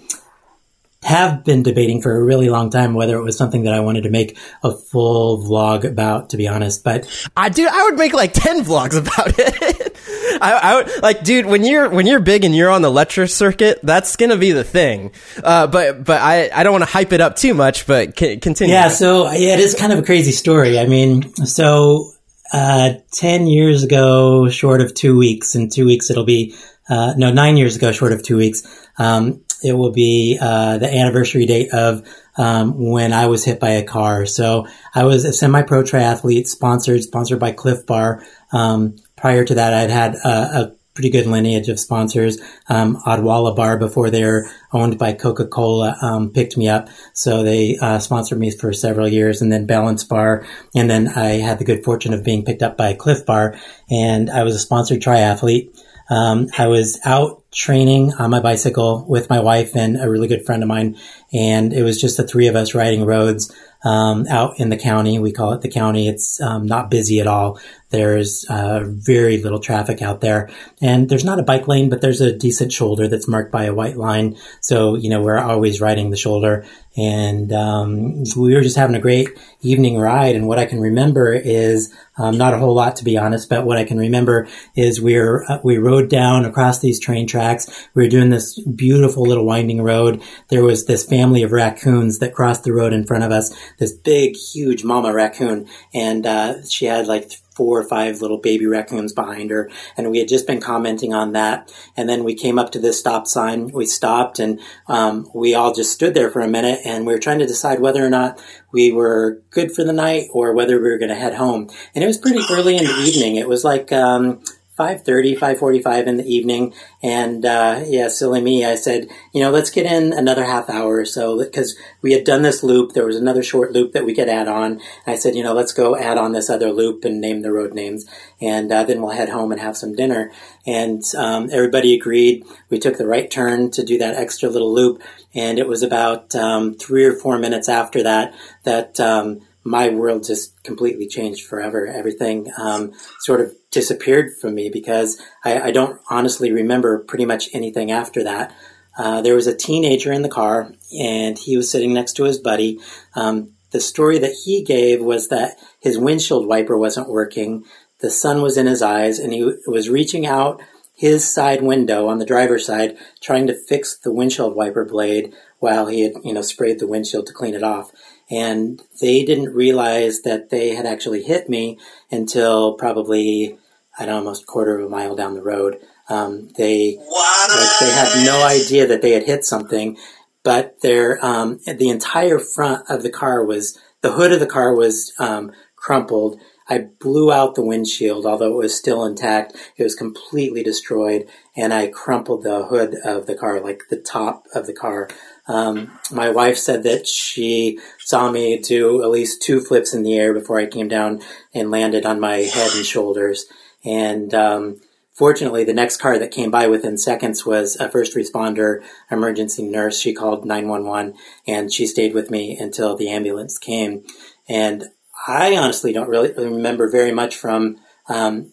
have 1.05 1.43
been 1.43 1.61
debating 1.61 2.01
for 2.01 2.17
a 2.17 2.23
really 2.23 2.49
long 2.49 2.71
time 2.71 2.95
whether 2.95 3.15
it 3.15 3.21
was 3.21 3.37
something 3.37 3.63
that 3.63 3.73
I 3.75 3.79
wanted 3.79 4.03
to 4.03 4.09
make 4.09 4.39
a 4.63 4.71
full 4.71 5.37
vlog 5.43 5.83
about, 5.83 6.31
to 6.31 6.37
be 6.37 6.47
honest. 6.47 6.83
But 6.83 7.07
I 7.37 7.49
do, 7.49 7.67
I 7.71 7.83
would 7.83 7.95
make 7.95 8.11
like 8.11 8.33
10 8.33 8.65
vlogs 8.65 8.97
about 8.97 9.37
it. 9.37 9.95
I, 10.41 10.53
I, 10.53 10.75
would 10.75 11.03
like, 11.03 11.23
dude, 11.23 11.45
when 11.45 11.63
you're, 11.63 11.87
when 11.89 12.07
you're 12.07 12.19
big 12.19 12.43
and 12.43 12.55
you're 12.55 12.71
on 12.71 12.81
the 12.81 12.89
lecture 12.89 13.27
circuit, 13.27 13.81
that's 13.83 14.15
going 14.15 14.31
to 14.31 14.37
be 14.37 14.51
the 14.51 14.63
thing. 14.63 15.11
Uh, 15.43 15.67
but, 15.67 16.03
but 16.03 16.21
I, 16.21 16.49
I 16.51 16.63
don't 16.63 16.73
want 16.73 16.83
to 16.83 16.89
hype 16.89 17.13
it 17.13 17.21
up 17.21 17.35
too 17.35 17.53
much, 17.53 17.85
but 17.85 18.17
c- 18.17 18.37
continue. 18.37 18.73
Yeah. 18.73 18.87
So 18.87 19.31
yeah, 19.31 19.53
it 19.53 19.59
is 19.59 19.75
kind 19.75 19.93
of 19.93 19.99
a 19.99 20.03
crazy 20.03 20.31
story. 20.31 20.79
I 20.79 20.87
mean, 20.87 21.35
so, 21.45 22.13
uh, 22.51 22.93
10 23.11 23.45
years 23.45 23.83
ago, 23.83 24.49
short 24.49 24.81
of 24.81 24.95
two 24.95 25.15
weeks, 25.15 25.53
in 25.53 25.69
two 25.69 25.85
weeks 25.85 26.09
it'll 26.09 26.25
be, 26.25 26.55
uh, 26.89 27.13
no, 27.15 27.31
nine 27.31 27.57
years 27.57 27.75
ago, 27.75 27.91
short 27.91 28.11
of 28.11 28.23
two 28.23 28.37
weeks, 28.37 28.63
um, 28.97 29.44
it 29.63 29.73
will 29.73 29.91
be 29.91 30.37
uh, 30.39 30.77
the 30.77 30.93
anniversary 30.93 31.45
date 31.45 31.73
of 31.73 32.07
um, 32.37 32.91
when 32.91 33.13
I 33.13 33.27
was 33.27 33.45
hit 33.45 33.59
by 33.59 33.71
a 33.71 33.83
car. 33.83 34.25
So 34.25 34.67
I 34.93 35.05
was 35.05 35.25
a 35.25 35.33
semi-pro 35.33 35.83
triathlete, 35.83 36.47
sponsored, 36.47 37.03
sponsored 37.03 37.39
by 37.39 37.51
Clif 37.51 37.85
Bar. 37.85 38.23
Um, 38.51 38.97
prior 39.15 39.45
to 39.45 39.55
that, 39.55 39.73
I'd 39.73 39.89
had 39.89 40.15
a, 40.15 40.29
a 40.29 40.75
pretty 40.93 41.09
good 41.09 41.27
lineage 41.27 41.67
of 41.67 41.79
sponsors. 41.79 42.39
Um, 42.69 42.95
Odwalla 43.05 43.55
Bar, 43.55 43.77
before 43.77 44.09
they 44.09 44.23
were 44.23 44.49
owned 44.71 44.97
by 44.97 45.13
Coca 45.13 45.45
Cola, 45.45 45.97
um, 46.01 46.31
picked 46.31 46.57
me 46.57 46.69
up. 46.69 46.89
So 47.13 47.43
they 47.43 47.77
uh, 47.77 47.99
sponsored 47.99 48.39
me 48.39 48.49
for 48.49 48.73
several 48.73 49.07
years, 49.07 49.41
and 49.41 49.51
then 49.51 49.65
Balance 49.65 50.03
Bar. 50.05 50.45
And 50.73 50.89
then 50.89 51.09
I 51.09 51.33
had 51.33 51.59
the 51.59 51.65
good 51.65 51.83
fortune 51.83 52.13
of 52.13 52.23
being 52.23 52.45
picked 52.45 52.63
up 52.63 52.77
by 52.77 52.93
Clif 52.93 53.25
Bar, 53.25 53.59
and 53.89 54.29
I 54.29 54.43
was 54.43 54.55
a 54.55 54.59
sponsored 54.59 55.01
triathlete. 55.01 55.77
Um, 56.09 56.47
I 56.57 56.67
was 56.67 56.99
out 57.03 57.43
training 57.55 58.13
on 58.15 58.29
my 58.29 58.41
bicycle 58.41 59.05
with 59.07 59.29
my 59.29 59.39
wife 59.39 59.75
and 59.75 59.95
a 59.99 60.09
really 60.09 60.27
good 60.27 60.45
friend 60.45 60.61
of 60.61 60.67
mine, 60.67 60.97
and 61.33 61.73
it 61.73 61.83
was 61.83 61.99
just 61.99 62.17
the 62.17 62.27
three 62.27 62.47
of 62.47 62.55
us 62.55 62.75
riding 62.75 63.05
roads 63.05 63.51
um, 63.85 64.27
out 64.27 64.59
in 64.59 64.69
the 64.69 64.77
county. 64.77 65.19
We 65.19 65.31
call 65.31 65.53
it 65.53 65.61
the 65.61 65.71
county. 65.71 66.09
It's 66.09 66.41
um, 66.41 66.65
not 66.65 66.91
busy 66.91 67.21
at 67.21 67.27
all. 67.27 67.59
There's 67.91 68.45
uh, 68.49 68.81
very 68.85 69.41
little 69.41 69.59
traffic 69.59 70.01
out 70.01 70.19
there, 70.19 70.49
and 70.81 71.07
there's 71.07 71.23
not 71.23 71.39
a 71.39 71.43
bike 71.43 71.67
lane, 71.67 71.89
but 71.89 72.01
there's 72.01 72.19
a 72.19 72.35
decent 72.35 72.73
shoulder 72.73 73.07
that's 73.07 73.27
marked 73.27 73.53
by 73.53 73.63
a 73.63 73.73
white 73.73 73.95
line. 73.95 74.35
So 74.59 74.95
you 74.95 75.09
know 75.09 75.21
we're 75.21 75.39
always 75.39 75.79
riding 75.79 76.09
the 76.09 76.17
shoulder, 76.17 76.65
and 76.97 77.51
um, 77.51 78.23
we 78.37 78.53
were 78.53 78.61
just 78.61 78.77
having 78.77 78.95
a 78.95 78.99
great 78.99 79.29
evening 79.61 79.97
ride. 79.99 80.35
And 80.35 80.47
what 80.47 80.59
I 80.59 80.65
can 80.65 80.79
remember 80.79 81.33
is 81.33 81.93
um, 82.17 82.37
not 82.37 82.53
a 82.53 82.57
whole 82.57 82.73
lot, 82.73 82.95
to 82.97 83.03
be 83.03 83.17
honest, 83.17 83.49
but 83.49 83.65
what 83.65 83.77
I 83.77 83.83
can 83.83 83.97
remember 83.97 84.47
is 84.75 85.01
we 85.01 85.17
were 85.17 85.45
uh, 85.49 85.59
we 85.63 85.77
rode 85.77 86.09
down 86.09 86.45
across 86.45 86.79
these 86.79 86.99
train 86.99 87.27
tracks. 87.27 87.87
We 87.93 88.03
were 88.03 88.09
doing 88.09 88.29
this 88.29 88.59
beautiful 88.59 89.23
little 89.23 89.45
winding 89.45 89.81
road. 89.81 90.21
There 90.49 90.63
was 90.63 90.85
this 90.85 91.03
family 91.03 91.43
of 91.43 91.51
raccoons 91.51 92.19
that 92.19 92.33
crossed 92.33 92.63
the 92.63 92.73
road 92.73 92.93
in 92.93 93.05
front 93.05 93.23
of 93.23 93.31
us. 93.31 93.53
This 93.77 93.91
big, 93.91 94.35
huge 94.37 94.83
mama 94.83 95.13
raccoon, 95.13 95.67
and 95.93 96.25
uh, 96.25 96.65
she 96.65 96.85
had 96.85 97.07
like 97.07 97.31
four 97.55 97.79
or 97.79 97.83
five 97.83 98.21
little 98.21 98.37
baby 98.37 98.65
raccoons 98.65 99.13
behind 99.13 99.49
her. 99.49 99.69
And 99.95 100.11
we 100.11 100.19
had 100.19 100.27
just 100.27 100.45
been 100.45 100.59
commenting 100.59 101.13
on 101.13 101.31
that. 101.31 101.73
And 101.95 102.07
then 102.07 102.23
we 102.23 102.35
came 102.35 102.59
up 102.59 102.71
to 102.73 102.79
this 102.79 102.99
stop 102.99 103.27
sign. 103.27 103.69
We 103.69 103.85
stopped 103.85 104.39
and 104.39 104.59
um, 104.87 105.29
we 105.33 105.55
all 105.55 105.73
just 105.73 105.93
stood 105.93 106.13
there 106.13 106.29
for 106.29 106.41
a 106.41 106.47
minute 106.47 106.81
and 106.85 107.05
we 107.05 107.13
were 107.13 107.19
trying 107.19 107.39
to 107.39 107.47
decide 107.47 107.79
whether 107.79 108.05
or 108.05 108.09
not 108.09 108.43
we 108.71 108.91
were 108.91 109.41
good 109.49 109.71
for 109.71 109.83
the 109.83 109.93
night 109.93 110.27
or 110.33 110.53
whether 110.53 110.75
we 110.75 110.89
were 110.89 110.97
going 110.97 111.09
to 111.09 111.15
head 111.15 111.35
home. 111.35 111.69
And 111.93 112.03
it 112.03 112.07
was 112.07 112.17
pretty 112.17 112.41
early 112.51 112.75
in 112.75 112.83
the 112.83 113.03
evening. 113.05 113.37
It 113.37 113.47
was 113.47 113.63
like 113.63 113.91
um, 113.91 114.43
5.30, 114.77 115.37
5.45 115.37 116.07
in 116.07 116.17
the 116.17 116.25
evening. 116.25 116.73
And, 117.01 117.45
uh, 117.45 117.83
yeah, 117.85 118.09
silly 118.09 118.41
me, 118.41 118.65
I 118.65 118.75
said, 118.75 119.07
you 119.33 119.41
know, 119.41 119.49
let's 119.49 119.69
get 119.69 119.85
in 119.85 120.11
another 120.11 120.43
half 120.43 120.69
hour 120.69 120.97
or 120.97 121.05
so 121.05 121.37
because 121.37 121.77
we 122.01 122.11
had 122.11 122.25
done 122.25 122.41
this 122.41 122.61
loop. 122.61 122.91
There 122.91 123.05
was 123.05 123.15
another 123.15 123.41
short 123.41 123.71
loop 123.71 123.93
that 123.93 124.05
we 124.05 124.13
could 124.13 124.27
add 124.27 124.49
on. 124.49 124.81
I 125.07 125.15
said, 125.15 125.35
you 125.35 125.43
know, 125.43 125.53
let's 125.53 125.71
go 125.71 125.95
add 125.95 126.17
on 126.17 126.33
this 126.33 126.49
other 126.49 126.71
loop 126.73 127.05
and 127.05 127.21
name 127.21 127.41
the 127.41 127.53
road 127.53 127.73
names. 127.73 128.05
And, 128.41 128.71
uh, 128.71 128.83
then 128.83 129.01
we'll 129.01 129.11
head 129.15 129.29
home 129.29 129.53
and 129.53 129.61
have 129.61 129.77
some 129.77 129.95
dinner. 129.95 130.31
And, 130.67 131.01
um, 131.17 131.49
everybody 131.51 131.93
agreed. 131.93 132.43
We 132.69 132.77
took 132.77 132.97
the 132.97 133.07
right 133.07 133.31
turn 133.31 133.71
to 133.71 133.83
do 133.83 133.97
that 133.99 134.15
extra 134.15 134.49
little 134.49 134.73
loop. 134.73 135.01
And 135.33 135.57
it 135.57 135.67
was 135.67 135.83
about, 135.83 136.35
um, 136.35 136.73
three 136.73 137.05
or 137.05 137.13
four 137.13 137.37
minutes 137.37 137.69
after 137.69 138.03
that, 138.03 138.33
that, 138.63 138.99
um, 138.99 139.41
my 139.65 139.89
world 139.89 140.23
just 140.23 140.63
completely 140.63 141.07
changed 141.07 141.47
forever. 141.47 141.87
Everything 141.87 142.51
um, 142.57 142.93
sort 143.21 143.41
of 143.41 143.53
disappeared 143.71 144.31
from 144.39 144.53
me 144.53 144.69
because 144.69 145.19
I, 145.43 145.59
I, 145.59 145.71
don't 145.71 145.99
honestly 146.07 146.51
remember 146.51 146.99
pretty 146.99 147.25
much 147.25 147.49
anything 147.51 147.91
after 147.91 148.23
that. 148.23 148.55
Uh, 148.95 149.21
there 149.21 149.33
was 149.33 149.47
a 149.47 149.55
teenager 149.55 150.13
in 150.13 150.21
the 150.21 150.29
car, 150.29 150.71
and 150.97 151.37
he 151.37 151.57
was 151.57 151.69
sitting 151.69 151.93
next 151.93 152.13
to 152.13 152.23
his 152.23 152.37
buddy. 152.37 152.79
Um, 153.15 153.53
the 153.71 153.81
story 153.81 154.19
that 154.19 154.35
he 154.45 154.63
gave 154.63 155.01
was 155.01 155.29
that 155.29 155.57
his 155.81 155.97
windshield 155.97 156.47
wiper 156.47 156.77
wasn't 156.77 157.09
working. 157.09 157.65
The 157.99 158.11
sun 158.11 158.43
was 158.43 158.57
in 158.57 158.67
his 158.67 158.83
eyes, 158.83 159.17
and 159.17 159.33
he 159.33 159.51
was 159.65 159.89
reaching 159.89 160.27
out 160.27 160.61
his 160.93 161.29
side 161.29 161.61
window 161.61 162.07
on 162.07 162.19
the 162.19 162.25
driver's 162.25 162.67
side, 162.67 162.97
trying 163.19 163.47
to 163.47 163.59
fix 163.67 163.97
the 163.97 164.13
windshield 164.13 164.55
wiper 164.55 164.85
blade 164.85 165.33
while 165.59 165.87
he 165.87 166.01
had, 166.01 166.13
you 166.23 166.33
know, 166.33 166.41
sprayed 166.41 166.79
the 166.79 166.87
windshield 166.87 167.25
to 167.27 167.33
clean 167.33 167.55
it 167.55 167.63
off 167.63 167.91
and 168.29 168.81
they 169.01 169.23
didn't 169.23 169.53
realize 169.53 170.21
that 170.21 170.49
they 170.49 170.75
had 170.75 170.85
actually 170.85 171.23
hit 171.23 171.49
me 171.49 171.77
until 172.11 172.73
probably 172.73 173.57
I 173.97 174.05
don't 174.05 174.13
know, 174.13 174.17
almost 174.17 174.43
a 174.43 174.45
quarter 174.45 174.77
of 174.77 174.85
a 174.85 174.89
mile 174.89 175.15
down 175.15 175.35
the 175.35 175.41
road. 175.41 175.79
Um, 176.09 176.49
they 176.57 176.97
like, 176.97 177.79
they 177.79 177.91
had 177.91 178.25
no 178.25 178.45
idea 178.45 178.87
that 178.87 179.01
they 179.01 179.11
had 179.11 179.23
hit 179.23 179.45
something, 179.45 179.97
but 180.43 180.81
their 180.81 181.23
um, 181.25 181.59
the 181.65 181.89
entire 181.89 182.39
front 182.39 182.89
of 182.89 183.03
the 183.03 183.09
car 183.09 183.43
was 183.43 183.79
the 184.01 184.11
hood 184.13 184.31
of 184.31 184.39
the 184.39 184.45
car 184.47 184.75
was 184.75 185.13
um, 185.17 185.51
crumpled. 185.75 186.39
I 186.67 186.87
blew 186.99 187.31
out 187.31 187.55
the 187.55 187.65
windshield, 187.65 188.25
although 188.25 188.53
it 188.53 188.63
was 188.63 188.75
still 188.75 189.05
intact. 189.05 189.55
It 189.77 189.83
was 189.83 189.95
completely 189.95 190.63
destroyed, 190.63 191.27
and 191.55 191.73
I 191.73 191.87
crumpled 191.87 192.43
the 192.43 192.65
hood 192.65 192.95
of 193.03 193.27
the 193.27 193.35
car, 193.35 193.59
like 193.59 193.83
the 193.89 193.99
top 193.99 194.45
of 194.53 194.67
the 194.67 194.73
car. 194.73 195.09
Um, 195.47 195.99
my 196.11 196.29
wife 196.29 196.57
said 196.57 196.83
that 196.83 197.07
she 197.07 197.79
saw 197.99 198.31
me 198.31 198.59
do 198.59 199.03
at 199.03 199.09
least 199.09 199.41
two 199.41 199.61
flips 199.61 199.93
in 199.93 200.03
the 200.03 200.17
air 200.17 200.33
before 200.33 200.59
I 200.59 200.65
came 200.65 200.87
down 200.87 201.21
and 201.53 201.69
landed 201.69 202.05
on 202.05 202.19
my 202.19 202.37
head 202.37 202.71
and 202.73 202.85
shoulders. 202.85 203.45
And 203.83 204.33
um, 204.33 204.81
Fortunately, 205.15 205.63
the 205.63 205.73
next 205.73 205.97
car 205.97 206.19
that 206.19 206.31
came 206.31 206.51
by 206.51 206.67
within 206.67 206.97
seconds 206.97 207.45
was 207.45 207.77
a 207.77 207.89
first 207.89 208.15
responder 208.15 208.83
emergency 209.09 209.63
nurse. 209.63 209.97
She 209.97 210.13
called 210.13 210.45
911 210.45 211.13
and 211.47 211.71
she 211.71 211.87
stayed 211.87 212.13
with 212.13 212.29
me 212.29 212.57
until 212.57 212.97
the 212.97 213.09
ambulance 213.09 213.57
came. 213.57 214.03
And 214.49 214.83
I 215.25 215.55
honestly 215.55 215.93
don't 215.93 216.09
really 216.09 216.33
remember 216.33 216.91
very 216.91 217.13
much 217.13 217.37
from 217.37 217.77
um, 218.09 218.51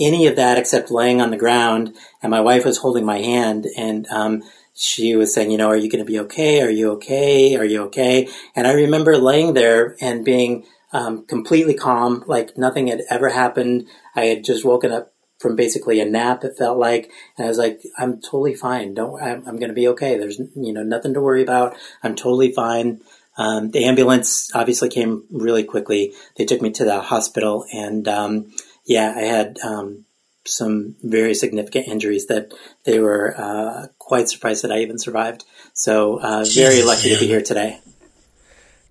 any 0.00 0.26
of 0.26 0.36
that 0.36 0.56
except 0.56 0.90
laying 0.90 1.20
on 1.20 1.30
the 1.30 1.36
ground 1.36 1.94
and 2.22 2.30
my 2.30 2.40
wife 2.40 2.64
was 2.64 2.78
holding 2.78 3.04
my 3.04 3.18
hand 3.18 3.66
and 3.76 4.06
um, 4.08 4.42
she 4.74 5.14
was 5.14 5.32
saying, 5.32 5.50
you 5.50 5.58
know, 5.58 5.68
are 5.68 5.76
you 5.76 5.88
going 5.88 6.04
to 6.04 6.10
be 6.10 6.18
okay? 6.20 6.60
Are 6.60 6.70
you 6.70 6.92
okay? 6.92 7.56
Are 7.56 7.64
you 7.64 7.82
okay? 7.84 8.28
And 8.56 8.66
I 8.66 8.72
remember 8.72 9.16
laying 9.16 9.54
there 9.54 9.96
and 10.00 10.24
being 10.24 10.66
um, 10.92 11.24
completely 11.26 11.74
calm, 11.74 12.24
like 12.26 12.58
nothing 12.58 12.88
had 12.88 13.02
ever 13.08 13.28
happened. 13.28 13.86
I 14.16 14.26
had 14.26 14.44
just 14.44 14.64
woken 14.64 14.92
up 14.92 15.12
from 15.38 15.56
basically 15.56 16.00
a 16.00 16.04
nap. 16.04 16.42
It 16.42 16.56
felt 16.58 16.78
like, 16.78 17.10
and 17.36 17.46
I 17.46 17.48
was 17.48 17.58
like, 17.58 17.82
I'm 17.98 18.20
totally 18.20 18.54
fine. 18.54 18.94
Don't, 18.94 19.20
I'm, 19.22 19.46
I'm 19.46 19.56
going 19.58 19.68
to 19.68 19.74
be 19.74 19.88
okay. 19.88 20.18
There's, 20.18 20.38
you 20.38 20.72
know, 20.72 20.82
nothing 20.82 21.14
to 21.14 21.20
worry 21.20 21.42
about. 21.42 21.76
I'm 22.02 22.16
totally 22.16 22.52
fine. 22.52 23.00
Um, 23.36 23.70
the 23.70 23.84
ambulance 23.84 24.50
obviously 24.54 24.88
came 24.88 25.24
really 25.30 25.64
quickly. 25.64 26.14
They 26.36 26.44
took 26.44 26.62
me 26.62 26.70
to 26.72 26.84
the 26.84 27.00
hospital, 27.00 27.64
and 27.72 28.06
um, 28.06 28.52
yeah, 28.86 29.12
I 29.16 29.22
had 29.22 29.58
um, 29.64 30.03
some 30.46 30.96
very 31.02 31.34
significant 31.34 31.88
injuries 31.88 32.26
that 32.26 32.52
they 32.84 32.98
were 32.98 33.34
uh, 33.36 33.86
quite 33.98 34.28
surprised 34.28 34.64
that 34.64 34.72
I 34.72 34.78
even 34.80 34.98
survived. 34.98 35.44
So 35.72 36.20
uh, 36.20 36.44
very 36.52 36.82
lucky 36.82 37.12
to 37.14 37.18
be 37.18 37.26
here 37.26 37.42
today. 37.42 37.80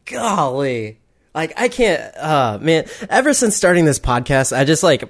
Golly, 0.05 0.99
like 1.33 1.53
I 1.57 1.69
can't, 1.69 2.15
uh, 2.17 2.57
man. 2.61 2.85
Ever 3.09 3.33
since 3.33 3.55
starting 3.55 3.85
this 3.85 3.99
podcast, 3.99 4.55
I 4.55 4.65
just 4.65 4.83
like 4.83 5.09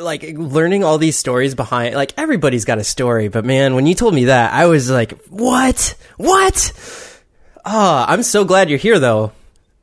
like 0.00 0.22
learning 0.36 0.84
all 0.84 0.98
these 0.98 1.16
stories 1.16 1.54
behind 1.54 1.96
like 1.96 2.14
everybody's 2.16 2.64
got 2.64 2.78
a 2.78 2.84
story 2.84 3.26
but 3.26 3.44
man 3.44 3.74
when 3.74 3.86
you 3.86 3.94
told 3.96 4.14
me 4.14 4.26
that 4.26 4.52
i 4.52 4.66
was 4.66 4.88
like 4.88 5.10
what 5.26 5.96
what 6.16 6.72
oh 7.64 8.04
i'm 8.06 8.22
so 8.22 8.44
glad 8.44 8.70
you're 8.70 8.78
here 8.78 9.00
though 9.00 9.32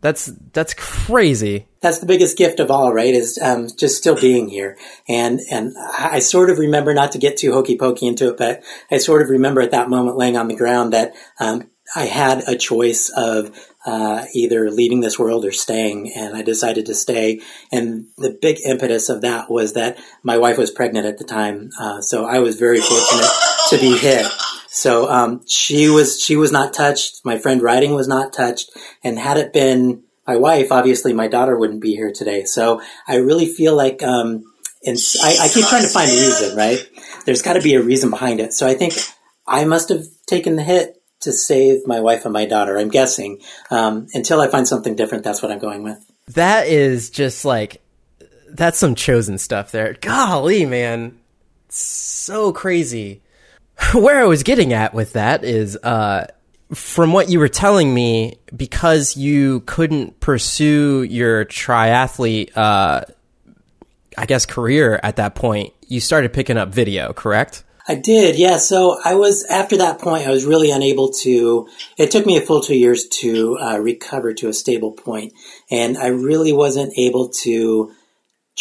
that's 0.01 0.27
that's 0.53 0.73
crazy 0.73 1.67
that's 1.81 1.99
the 1.99 2.05
biggest 2.05 2.37
gift 2.37 2.59
of 2.59 2.69
all 2.69 2.93
right 2.93 3.13
is 3.13 3.39
um, 3.41 3.67
just 3.77 3.97
still 3.97 4.19
being 4.19 4.49
here 4.49 4.77
and 5.07 5.39
and 5.51 5.73
i 5.97 6.19
sort 6.19 6.49
of 6.49 6.59
remember 6.59 6.93
not 6.93 7.11
to 7.11 7.17
get 7.17 7.37
too 7.37 7.53
hokey 7.53 7.77
pokey 7.77 8.07
into 8.07 8.29
it 8.29 8.37
but 8.37 8.63
i 8.91 8.97
sort 8.97 9.21
of 9.21 9.29
remember 9.29 9.61
at 9.61 9.71
that 9.71 9.89
moment 9.89 10.17
laying 10.17 10.37
on 10.37 10.47
the 10.47 10.55
ground 10.55 10.93
that 10.93 11.13
um, 11.39 11.69
i 11.95 12.05
had 12.05 12.43
a 12.47 12.57
choice 12.57 13.09
of 13.15 13.55
uh, 13.85 14.25
either 14.33 14.69
leaving 14.69 15.01
this 15.01 15.17
world 15.17 15.45
or 15.45 15.51
staying, 15.51 16.13
and 16.13 16.35
I 16.35 16.41
decided 16.41 16.85
to 16.85 16.95
stay. 16.95 17.41
And 17.71 18.05
the 18.17 18.37
big 18.41 18.59
impetus 18.65 19.09
of 19.09 19.21
that 19.21 19.49
was 19.49 19.73
that 19.73 19.97
my 20.23 20.37
wife 20.37 20.57
was 20.57 20.71
pregnant 20.71 21.05
at 21.05 21.17
the 21.17 21.23
time, 21.23 21.71
uh, 21.79 22.01
so 22.01 22.25
I 22.25 22.39
was 22.39 22.57
very 22.57 22.79
fortunate 22.79 23.31
to 23.69 23.77
be 23.77 23.97
hit. 23.97 24.27
So 24.73 25.09
um, 25.09 25.41
she 25.47 25.89
was 25.89 26.21
she 26.21 26.37
was 26.37 26.51
not 26.51 26.73
touched. 26.73 27.25
My 27.25 27.37
friend 27.37 27.61
writing 27.61 27.93
was 27.93 28.07
not 28.07 28.31
touched, 28.31 28.71
and 29.03 29.19
had 29.19 29.35
it 29.35 29.51
been 29.51 30.03
my 30.25 30.37
wife, 30.37 30.71
obviously 30.71 31.11
my 31.11 31.27
daughter 31.27 31.57
wouldn't 31.57 31.81
be 31.81 31.93
here 31.93 32.11
today. 32.13 32.45
So 32.45 32.81
I 33.07 33.17
really 33.17 33.47
feel 33.47 33.75
like. 33.75 34.01
Um, 34.01 34.45
and 34.83 34.97
I, 35.21 35.37
I 35.41 35.47
keep 35.49 35.65
trying 35.67 35.83
to 35.83 35.89
find 35.89 36.09
a 36.09 36.13
reason, 36.13 36.57
right? 36.57 36.89
There's 37.25 37.43
got 37.43 37.53
to 37.53 37.61
be 37.61 37.75
a 37.75 37.83
reason 37.83 38.09
behind 38.09 38.39
it. 38.39 38.51
So 38.51 38.65
I 38.65 38.73
think 38.73 38.95
I 39.45 39.63
must 39.63 39.89
have 39.89 40.05
taken 40.25 40.55
the 40.55 40.63
hit 40.63 40.95
to 41.19 41.31
save 41.31 41.85
my 41.85 41.99
wife 41.99 42.25
and 42.25 42.33
my 42.33 42.45
daughter. 42.45 42.79
I'm 42.79 42.89
guessing. 42.89 43.41
Um, 43.69 44.07
until 44.15 44.41
I 44.41 44.47
find 44.47 44.67
something 44.67 44.95
different, 44.95 45.23
that's 45.23 45.43
what 45.43 45.51
I'm 45.51 45.59
going 45.59 45.83
with. 45.83 45.99
That 46.29 46.67
is 46.67 47.11
just 47.11 47.45
like 47.45 47.81
that's 48.49 48.79
some 48.79 48.95
chosen 48.95 49.37
stuff 49.37 49.71
there. 49.71 49.97
Golly, 50.01 50.65
man, 50.65 51.19
so 51.69 52.51
crazy. 52.51 53.21
Where 53.93 54.19
I 54.19 54.25
was 54.25 54.43
getting 54.43 54.73
at 54.73 54.93
with 54.93 55.13
that 55.13 55.43
is, 55.43 55.77
uh, 55.77 56.27
from 56.73 57.11
what 57.11 57.29
you 57.29 57.39
were 57.39 57.49
telling 57.49 57.93
me, 57.93 58.37
because 58.55 59.17
you 59.17 59.61
couldn't 59.61 60.19
pursue 60.19 61.03
your 61.03 61.45
triathlete, 61.45 62.55
uh, 62.55 63.01
I 64.17 64.25
guess 64.25 64.45
career 64.45 64.99
at 65.03 65.17
that 65.17 65.35
point, 65.35 65.73
you 65.87 65.99
started 65.99 66.31
picking 66.31 66.57
up 66.57 66.69
video, 66.69 67.11
correct? 67.11 67.63
I 67.87 67.95
did, 67.95 68.37
yeah. 68.37 68.57
So 68.57 68.99
I 69.03 69.15
was 69.15 69.43
after 69.45 69.77
that 69.77 69.99
point, 69.99 70.25
I 70.25 70.31
was 70.31 70.45
really 70.45 70.71
unable 70.71 71.11
to. 71.23 71.67
It 71.97 72.11
took 72.11 72.25
me 72.25 72.37
a 72.37 72.41
full 72.41 72.61
two 72.61 72.77
years 72.77 73.07
to 73.19 73.57
uh, 73.57 73.79
recover 73.79 74.33
to 74.35 74.47
a 74.47 74.53
stable 74.53 74.91
point, 74.91 75.33
and 75.69 75.97
I 75.97 76.07
really 76.07 76.53
wasn't 76.53 76.97
able 76.97 77.29
to 77.41 77.91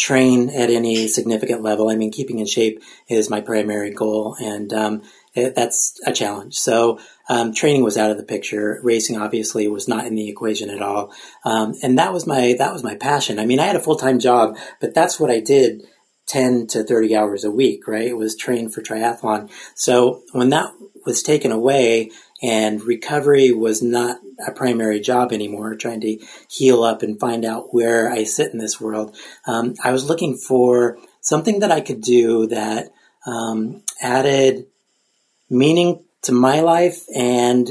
train 0.01 0.49
at 0.49 0.71
any 0.71 1.07
significant 1.07 1.61
level. 1.61 1.89
I 1.89 1.95
mean, 1.95 2.11
keeping 2.11 2.39
in 2.39 2.47
shape 2.47 2.81
is 3.07 3.29
my 3.29 3.39
primary 3.39 3.91
goal, 3.91 4.35
and 4.41 4.73
um, 4.73 5.03
it, 5.35 5.53
that's 5.53 5.99
a 6.07 6.11
challenge. 6.11 6.57
So 6.57 6.99
um, 7.29 7.53
training 7.53 7.83
was 7.83 7.97
out 7.97 8.09
of 8.09 8.17
the 8.17 8.23
picture. 8.23 8.79
Racing 8.83 9.21
obviously 9.21 9.67
was 9.67 9.87
not 9.87 10.07
in 10.07 10.15
the 10.15 10.27
equation 10.27 10.71
at 10.71 10.81
all, 10.81 11.13
um, 11.45 11.75
and 11.83 11.99
that 11.99 12.13
was 12.13 12.25
my 12.25 12.55
that 12.57 12.73
was 12.73 12.83
my 12.83 12.95
passion. 12.95 13.37
I 13.37 13.45
mean, 13.45 13.59
I 13.59 13.67
had 13.67 13.75
a 13.75 13.81
full 13.81 13.95
time 13.95 14.17
job, 14.17 14.57
but 14.79 14.95
that's 14.95 15.19
what 15.19 15.29
I 15.29 15.39
did 15.39 15.83
10 16.25 16.65
to 16.67 16.83
30 16.83 17.15
hours 17.15 17.43
a 17.43 17.51
week, 17.51 17.87
right? 17.87 18.07
It 18.07 18.17
was 18.17 18.35
trained 18.35 18.73
for 18.73 18.81
triathlon. 18.81 19.51
So 19.75 20.23
when 20.31 20.49
that 20.49 20.73
was 21.05 21.21
taken 21.21 21.51
away 21.51 22.09
and 22.41 22.81
recovery 22.81 23.51
was 23.51 23.83
not 23.83 24.19
a 24.47 24.51
primary 24.51 24.99
job 24.99 25.31
anymore, 25.31 25.75
trying 25.75 26.01
to 26.01 26.17
heal 26.49 26.83
up 26.83 27.01
and 27.03 27.19
find 27.19 27.45
out 27.45 27.73
where 27.73 28.09
I 28.09 28.23
sit 28.23 28.51
in 28.53 28.59
this 28.59 28.79
world, 28.79 29.15
um, 29.45 29.75
I 29.83 29.91
was 29.91 30.07
looking 30.07 30.37
for 30.37 30.97
something 31.21 31.59
that 31.59 31.71
I 31.71 31.81
could 31.81 32.01
do 32.01 32.47
that 32.47 32.91
um, 33.25 33.83
added 34.01 34.65
meaning 35.49 36.03
to 36.23 36.31
my 36.31 36.61
life 36.61 37.03
and 37.15 37.69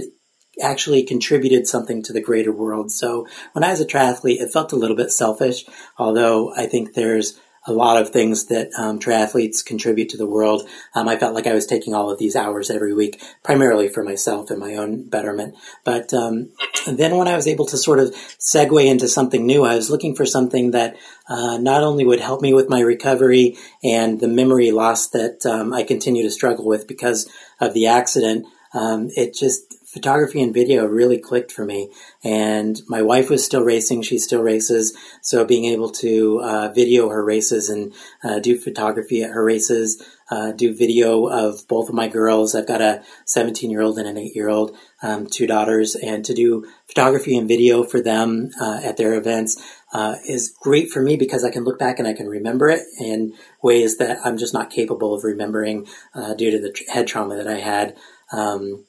actually 0.63 1.03
contributed 1.03 1.67
something 1.67 2.03
to 2.03 2.13
the 2.13 2.21
greater 2.21 2.53
world. 2.53 2.91
So 2.91 3.27
when 3.53 3.65
I 3.65 3.71
was 3.71 3.81
a 3.81 3.87
triathlete, 3.87 4.41
it 4.41 4.53
felt 4.53 4.73
a 4.73 4.77
little 4.77 4.97
bit 4.97 5.11
selfish, 5.11 5.65
although 5.97 6.55
I 6.55 6.67
think 6.67 6.95
there's 6.95 7.39
a 7.67 7.73
lot 7.73 8.01
of 8.01 8.11
things 8.11 8.47
that 8.47 8.71
um, 8.79 8.99
triathletes 8.99 9.65
contribute 9.65 10.09
to 10.09 10.17
the 10.17 10.27
world. 10.27 10.67
Um, 10.95 11.09
I 11.09 11.17
felt 11.17 11.35
like 11.35 11.47
I 11.47 11.55
was 11.55 11.67
taking 11.67 11.95
all 11.95 12.11
of 12.11 12.19
these 12.19 12.35
hours 12.35 12.71
every 12.71 12.95
week, 12.95 13.23
primarily 13.43 13.89
for 13.89 14.03
myself 14.03 14.51
and 14.51 14.59
my 14.59 14.75
own 14.77 15.09
betterment. 15.09 15.55
But 15.85 16.15
um, 16.15 16.51
then 16.87 17.17
when 17.17 17.29
I 17.29 17.37
was 17.37 17.47
able 17.47 17.67
to 17.67 17.77
sort 17.77 17.99
of 17.99 18.15
segue 18.39 18.85
into 18.87 19.09
something 19.09 19.45
new, 19.45 19.65
I 19.65 19.75
was 19.75 19.91
looking 19.91 20.15
for 20.15 20.25
something 20.25 20.71
that 20.71 20.97
uh, 21.29 21.59
not 21.59 21.83
only 21.83 22.05
would 22.05 22.21
help 22.21 22.41
me 22.41 22.55
with 22.55 22.71
my 22.71 22.81
recovery 22.81 23.57
and 23.85 24.21
the 24.21 24.29
memory 24.29 24.71
loss 24.71 25.09
that 25.11 25.45
um, 25.45 25.73
I 25.73 25.83
continue 25.83 26.23
to 26.23 26.31
struggle 26.31 26.65
with 26.65 26.89
because 26.89 27.31
of 27.61 27.75
the 27.75 27.87
accident, 27.87 28.47
um, 28.73 29.11
it 29.17 29.35
just 29.35 29.80
photography 29.93 30.43
and 30.43 30.55
video 30.55 30.87
really 30.87 31.19
clicked 31.19 31.53
for 31.53 31.65
me. 31.65 31.91
And 32.23 32.81
my 32.89 33.03
wife 33.03 33.29
was 33.29 33.45
still 33.45 33.63
racing; 33.63 34.03
she 34.03 34.19
still 34.19 34.43
races. 34.43 34.97
So 35.23 35.45
being 35.45 35.65
able 35.67 35.91
to 35.91 36.41
uh, 36.41 36.73
video 36.73 37.09
her 37.09 37.25
races 37.25 37.69
and 37.69 37.93
uh, 38.23 38.39
do 38.39 38.59
photography 38.59 39.23
at 39.23 39.31
her 39.31 39.45
races, 39.45 40.03
uh, 40.31 40.53
do 40.53 40.75
video 40.75 41.27
of 41.27 41.67
both 41.69 41.89
of 41.89 41.95
my 41.95 42.09
girls. 42.09 42.55
I've 42.55 42.67
got 42.67 42.81
a 42.81 43.03
17 43.27 43.71
year 43.71 43.83
old 43.83 43.99
and 43.99 44.07
an 44.07 44.17
8 44.17 44.35
year 44.35 44.49
old, 44.49 44.77
um, 45.03 45.27
two 45.27 45.47
daughters, 45.47 45.97
and 45.97 46.25
to 46.25 46.35
do 46.35 46.67
photography 46.87 47.37
and 47.37 47.49
video 47.49 47.83
for 47.83 48.01
them 48.01 48.51
uh, 48.61 48.81
at 48.83 48.97
their 48.97 49.15
events. 49.15 49.61
Uh, 49.93 50.15
is 50.25 50.55
great 50.61 50.89
for 50.89 51.03
me 51.03 51.17
because 51.17 51.45
I 51.45 51.51
can 51.51 51.65
look 51.65 51.77
back 51.77 51.99
and 51.99 52.07
I 52.07 52.13
can 52.13 52.29
remember 52.29 52.69
it 52.69 52.83
in 53.01 53.35
ways 53.61 53.99
that 53.99 54.19
I'm 54.25 54.39
just 54.39 54.55
not 54.55 54.71
capable 54.71 55.15
of 55.15 55.25
remembering 55.25 55.89
uh, 56.15 56.35
due 56.35 56.53
to 56.53 56.61
the 56.61 56.73
head 56.93 57.09
trauma 57.09 57.35
that 57.35 57.49
I 57.49 57.59
had. 57.59 57.97
Um, 58.31 58.85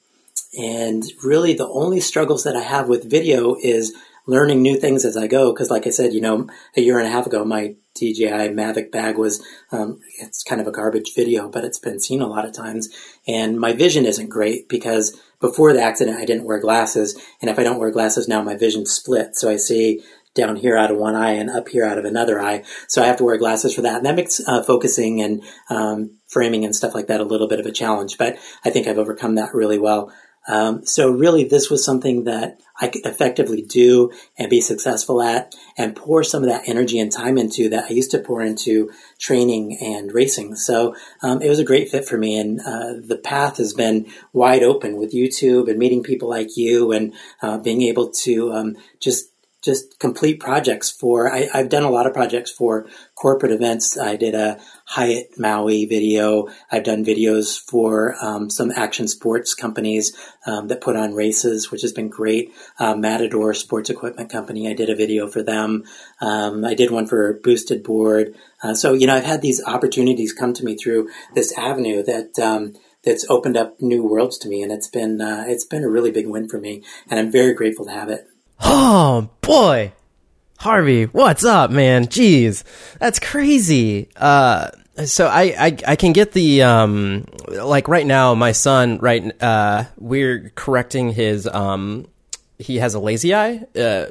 and 0.54 1.02
really, 1.22 1.54
the 1.54 1.68
only 1.68 2.00
struggles 2.00 2.44
that 2.44 2.56
I 2.56 2.62
have 2.62 2.88
with 2.88 3.10
video 3.10 3.56
is 3.60 3.94
learning 4.26 4.62
new 4.62 4.76
things 4.76 5.04
as 5.04 5.16
I 5.16 5.26
go. 5.26 5.52
Because, 5.52 5.70
like 5.70 5.86
I 5.86 5.90
said, 5.90 6.12
you 6.12 6.20
know, 6.20 6.48
a 6.76 6.80
year 6.80 6.98
and 6.98 7.08
a 7.08 7.10
half 7.10 7.26
ago, 7.26 7.44
my 7.44 7.76
DJI 7.94 8.50
Mavic 8.50 8.90
bag 8.90 9.18
was, 9.18 9.44
um, 9.70 10.00
it's 10.18 10.42
kind 10.42 10.60
of 10.60 10.66
a 10.66 10.72
garbage 10.72 11.14
video, 11.14 11.48
but 11.48 11.64
it's 11.64 11.78
been 11.78 12.00
seen 12.00 12.20
a 12.20 12.26
lot 12.26 12.44
of 12.44 12.52
times. 12.52 12.88
And 13.26 13.58
my 13.58 13.72
vision 13.72 14.04
isn't 14.04 14.28
great 14.28 14.68
because 14.68 15.18
before 15.40 15.72
the 15.72 15.82
accident, 15.82 16.18
I 16.18 16.24
didn't 16.24 16.44
wear 16.44 16.60
glasses. 16.60 17.20
And 17.40 17.50
if 17.50 17.58
I 17.58 17.62
don't 17.62 17.78
wear 17.78 17.90
glasses 17.90 18.28
now, 18.28 18.42
my 18.42 18.56
vision 18.56 18.86
split. 18.86 19.36
So 19.36 19.50
I 19.50 19.56
see 19.56 20.02
down 20.34 20.56
here 20.56 20.76
out 20.76 20.90
of 20.90 20.96
one 20.96 21.14
eye 21.14 21.32
and 21.32 21.50
up 21.50 21.68
here 21.68 21.84
out 21.84 21.98
of 21.98 22.04
another 22.04 22.40
eye. 22.40 22.62
So 22.88 23.02
I 23.02 23.06
have 23.06 23.18
to 23.18 23.24
wear 23.24 23.36
glasses 23.36 23.74
for 23.74 23.82
that. 23.82 23.96
And 23.96 24.06
that 24.06 24.16
makes 24.16 24.40
uh, 24.46 24.62
focusing 24.62 25.20
and 25.20 25.42
um, 25.68 26.18
framing 26.26 26.64
and 26.64 26.74
stuff 26.74 26.94
like 26.94 27.08
that 27.08 27.20
a 27.20 27.24
little 27.24 27.48
bit 27.48 27.60
of 27.60 27.66
a 27.66 27.72
challenge. 27.72 28.16
But 28.16 28.38
I 28.64 28.70
think 28.70 28.86
I've 28.86 28.98
overcome 28.98 29.34
that 29.34 29.54
really 29.54 29.78
well. 29.78 30.12
Um, 30.48 30.84
so 30.84 31.10
really, 31.10 31.44
this 31.44 31.70
was 31.70 31.84
something 31.84 32.24
that 32.24 32.60
I 32.80 32.88
could 32.88 33.06
effectively 33.06 33.62
do 33.62 34.10
and 34.36 34.50
be 34.50 34.60
successful 34.60 35.22
at 35.22 35.54
and 35.78 35.94
pour 35.94 36.24
some 36.24 36.42
of 36.42 36.48
that 36.48 36.68
energy 36.68 36.98
and 36.98 37.12
time 37.12 37.38
into 37.38 37.68
that 37.68 37.84
I 37.88 37.92
used 37.92 38.10
to 38.10 38.18
pour 38.18 38.42
into 38.42 38.90
training 39.18 39.78
and 39.80 40.12
racing. 40.12 40.56
So 40.56 40.96
um, 41.22 41.42
it 41.42 41.48
was 41.48 41.58
a 41.58 41.64
great 41.64 41.90
fit 41.90 42.08
for 42.08 42.18
me. 42.18 42.38
And 42.38 42.60
uh, 42.60 42.94
the 43.06 43.20
path 43.22 43.58
has 43.58 43.72
been 43.72 44.06
wide 44.32 44.62
open 44.62 44.96
with 44.96 45.14
YouTube 45.14 45.68
and 45.68 45.78
meeting 45.78 46.02
people 46.02 46.28
like 46.28 46.56
you 46.56 46.92
and 46.92 47.14
uh, 47.40 47.58
being 47.58 47.82
able 47.82 48.10
to 48.22 48.52
um, 48.52 48.76
just 48.98 49.31
just 49.62 50.00
complete 50.00 50.40
projects 50.40 50.90
for 50.90 51.32
I, 51.32 51.48
have 51.52 51.68
done 51.68 51.84
a 51.84 51.90
lot 51.90 52.06
of 52.06 52.12
projects 52.12 52.50
for 52.50 52.86
corporate 53.14 53.52
events. 53.52 53.96
I 53.96 54.16
did 54.16 54.34
a 54.34 54.60
hyatt 54.84 55.38
maui 55.38 55.86
video. 55.86 56.48
I've 56.70 56.82
done 56.82 57.04
videos 57.04 57.58
for 57.58 58.16
um, 58.20 58.50
some 58.50 58.72
action 58.72 59.06
sports 59.06 59.54
companies 59.54 60.16
um, 60.46 60.66
that 60.68 60.80
put 60.80 60.96
on 60.96 61.14
races 61.14 61.70
which 61.70 61.82
has 61.82 61.92
been 61.92 62.08
great. 62.08 62.52
Uh, 62.78 62.96
matador 62.96 63.54
sports 63.54 63.88
equipment 63.88 64.30
company 64.30 64.68
i 64.68 64.74
did 64.74 64.90
a 64.90 64.96
video 64.96 65.28
for 65.28 65.42
them. 65.42 65.84
Um, 66.20 66.64
i 66.64 66.74
did 66.74 66.90
one 66.90 67.06
for 67.06 67.40
boosted 67.42 67.84
board. 67.84 68.34
Uh, 68.62 68.74
so 68.74 68.92
you 68.92 69.06
know 69.06 69.14
i've 69.14 69.24
had 69.24 69.42
these 69.42 69.62
opportunities 69.64 70.32
come 70.32 70.52
to 70.54 70.64
me 70.64 70.74
through 70.76 71.08
this 71.34 71.56
avenue 71.56 72.02
that 72.02 72.38
um, 72.38 72.74
that's 73.04 73.28
opened 73.28 73.56
up 73.56 73.80
new 73.80 74.02
worlds 74.02 74.38
to 74.38 74.48
me 74.48 74.62
and 74.62 74.72
it's 74.72 74.88
been 74.88 75.20
uh, 75.20 75.44
it's 75.46 75.64
been 75.64 75.84
a 75.84 75.88
really 75.88 76.10
big 76.10 76.26
win 76.26 76.48
for 76.48 76.58
me 76.58 76.82
and 77.08 77.20
i'm 77.20 77.30
very 77.30 77.54
grateful 77.54 77.84
to 77.84 77.92
have 77.92 78.08
it 78.08 78.28
Oh 78.62 79.28
boy, 79.40 79.92
Harvey, 80.58 81.04
what's 81.04 81.44
up, 81.44 81.70
man? 81.70 82.06
Jeez, 82.06 82.62
that's 82.98 83.18
crazy. 83.18 84.08
Uh, 84.16 84.70
so 85.04 85.26
I, 85.26 85.42
I 85.58 85.76
I 85.88 85.96
can 85.96 86.12
get 86.12 86.32
the 86.32 86.62
um 86.62 87.26
like 87.48 87.88
right 87.88 88.06
now 88.06 88.34
my 88.34 88.52
son 88.52 88.98
right 88.98 89.42
uh 89.42 89.84
we're 89.98 90.52
correcting 90.54 91.10
his 91.12 91.46
um 91.46 92.06
he 92.58 92.76
has 92.76 92.94
a 92.94 93.00
lazy 93.00 93.34
eye 93.34 93.64
uh 93.74 94.06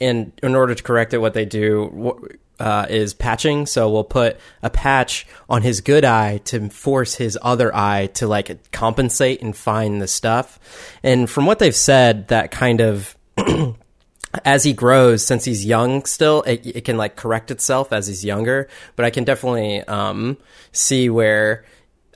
and 0.00 0.32
in 0.42 0.54
order 0.54 0.74
to 0.74 0.82
correct 0.82 1.14
it 1.14 1.18
what 1.18 1.32
they 1.32 1.46
do 1.46 2.28
uh, 2.58 2.84
is 2.90 3.14
patching 3.14 3.64
so 3.64 3.90
we'll 3.90 4.04
put 4.04 4.36
a 4.62 4.68
patch 4.68 5.26
on 5.48 5.62
his 5.62 5.80
good 5.80 6.04
eye 6.04 6.36
to 6.44 6.68
force 6.68 7.14
his 7.14 7.38
other 7.40 7.74
eye 7.74 8.06
to 8.08 8.28
like 8.28 8.70
compensate 8.72 9.40
and 9.40 9.56
find 9.56 10.02
the 10.02 10.06
stuff 10.06 10.60
and 11.02 11.30
from 11.30 11.46
what 11.46 11.58
they've 11.58 11.74
said 11.74 12.28
that 12.28 12.50
kind 12.50 12.82
of 12.82 13.16
as 14.44 14.62
he 14.64 14.72
grows, 14.72 15.24
since 15.24 15.44
he's 15.44 15.64
young 15.64 16.04
still, 16.04 16.42
it, 16.42 16.64
it, 16.64 16.84
can 16.84 16.96
like 16.96 17.16
correct 17.16 17.50
itself 17.50 17.92
as 17.92 18.06
he's 18.06 18.24
younger. 18.24 18.68
But 18.96 19.04
I 19.04 19.10
can 19.10 19.24
definitely 19.24 19.80
um, 19.82 20.38
see 20.72 21.10
where 21.10 21.64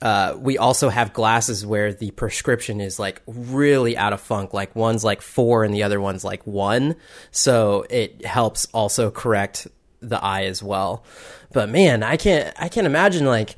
uh, 0.01 0.35
we 0.37 0.57
also 0.57 0.89
have 0.89 1.13
glasses 1.13 1.65
where 1.65 1.93
the 1.93 2.11
prescription 2.11 2.79
is 2.79 2.99
like 2.99 3.21
really 3.27 3.97
out 3.97 4.13
of 4.13 4.21
funk. 4.21 4.53
Like 4.53 4.75
one's 4.75 5.03
like 5.03 5.21
four 5.21 5.63
and 5.63 5.73
the 5.73 5.83
other 5.83 5.99
one's 5.99 6.23
like 6.23 6.45
one. 6.45 6.95
So 7.31 7.85
it 7.89 8.25
helps 8.25 8.65
also 8.73 9.11
correct 9.11 9.67
the 10.01 10.23
eye 10.23 10.45
as 10.45 10.61
well. 10.61 11.03
But 11.51 11.69
man, 11.69 12.03
I 12.03 12.17
can't 12.17 12.53
I 12.59 12.69
can't 12.69 12.87
imagine 12.87 13.25
like 13.25 13.55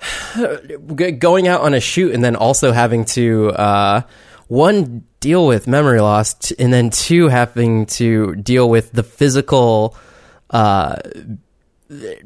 going 1.18 1.48
out 1.48 1.60
on 1.60 1.74
a 1.74 1.80
shoot 1.80 2.14
and 2.14 2.24
then 2.24 2.36
also 2.36 2.72
having 2.72 3.04
to 3.06 3.50
uh, 3.50 4.02
one 4.50 5.04
deal 5.20 5.46
with 5.46 5.68
memory 5.68 6.00
loss 6.00 6.50
and 6.52 6.72
then 6.72 6.90
two 6.90 7.28
having 7.28 7.86
to 7.86 8.34
deal 8.34 8.68
with 8.68 8.90
the 8.90 9.04
physical 9.04 9.96
uh, 10.50 10.96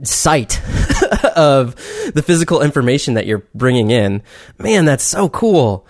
sight 0.02 0.58
of 1.36 1.76
the 2.14 2.22
physical 2.24 2.62
information 2.62 3.12
that 3.12 3.26
you're 3.26 3.46
bringing 3.54 3.90
in. 3.90 4.22
Man 4.58 4.86
that's 4.86 5.04
so 5.04 5.28
cool. 5.28 5.86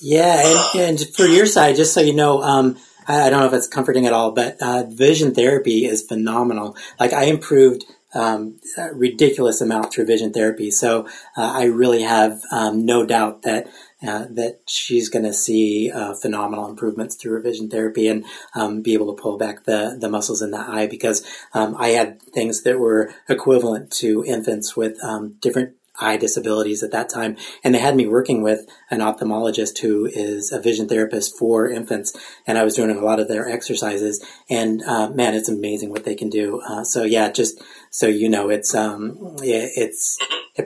Yeah 0.00 0.42
and, 0.74 0.80
and 0.80 1.14
for 1.14 1.24
your 1.24 1.46
side 1.46 1.76
just 1.76 1.94
so 1.94 2.00
you 2.00 2.14
know 2.14 2.42
um, 2.42 2.76
I, 3.06 3.30
don't 3.30 3.38
know 3.38 3.46
if 3.46 3.52
it's 3.52 3.68
comforting 3.68 4.06
at 4.06 4.12
all 4.12 4.32
but 4.32 4.56
uh, 4.60 4.82
vision 4.88 5.36
therapy 5.36 5.84
is 5.84 6.02
phenomenal. 6.02 6.76
Like 6.98 7.12
i 7.12 7.24
improved 7.26 7.84
um, 8.12 8.58
ridiculous 8.92 9.60
amount 9.60 9.92
through 9.92 10.06
vision 10.06 10.32
therapy. 10.32 10.70
So 10.70 11.06
uh, 11.36 11.52
I 11.52 11.64
really 11.64 12.02
have 12.02 12.40
um, 12.50 12.84
no 12.84 13.04
doubt 13.06 13.42
that 13.42 13.68
uh, 14.06 14.26
that 14.30 14.60
she's 14.66 15.08
going 15.08 15.24
to 15.24 15.32
see 15.32 15.90
uh, 15.90 16.14
phenomenal 16.14 16.68
improvements 16.68 17.16
through 17.16 17.34
revision 17.34 17.68
therapy 17.68 18.08
and 18.08 18.24
um, 18.54 18.82
be 18.82 18.94
able 18.94 19.14
to 19.14 19.20
pull 19.20 19.36
back 19.36 19.64
the, 19.64 19.96
the 20.00 20.08
muscles 20.08 20.42
in 20.42 20.50
the 20.50 20.58
eye 20.58 20.86
because 20.86 21.26
um, 21.54 21.76
I 21.78 21.88
had 21.88 22.20
things 22.22 22.62
that 22.62 22.78
were 22.78 23.12
equivalent 23.28 23.90
to 23.92 24.24
infants 24.24 24.76
with 24.76 25.02
um, 25.02 25.36
different 25.40 25.74
eye 25.98 26.16
disabilities 26.16 26.82
at 26.82 26.92
that 26.92 27.08
time. 27.08 27.36
And 27.64 27.74
they 27.74 27.78
had 27.78 27.96
me 27.96 28.06
working 28.06 28.42
with 28.42 28.66
an 28.90 29.00
ophthalmologist 29.00 29.78
who 29.78 30.06
is 30.06 30.52
a 30.52 30.60
vision 30.60 30.88
therapist 30.88 31.38
for 31.38 31.68
infants. 31.68 32.16
And 32.46 32.58
I 32.58 32.64
was 32.64 32.74
doing 32.74 32.90
a 32.90 33.00
lot 33.00 33.20
of 33.20 33.28
their 33.28 33.48
exercises. 33.48 34.24
And 34.48 34.82
uh, 34.82 35.10
man, 35.10 35.34
it's 35.34 35.48
amazing 35.48 35.90
what 35.90 36.04
they 36.04 36.14
can 36.14 36.30
do. 36.30 36.60
Uh, 36.60 36.84
so 36.84 37.04
yeah, 37.04 37.30
just 37.30 37.62
so 37.90 38.06
you 38.06 38.28
know, 38.28 38.50
it's 38.50 38.74
um, 38.74 39.36
yeah, 39.42 39.66
it's 39.74 40.18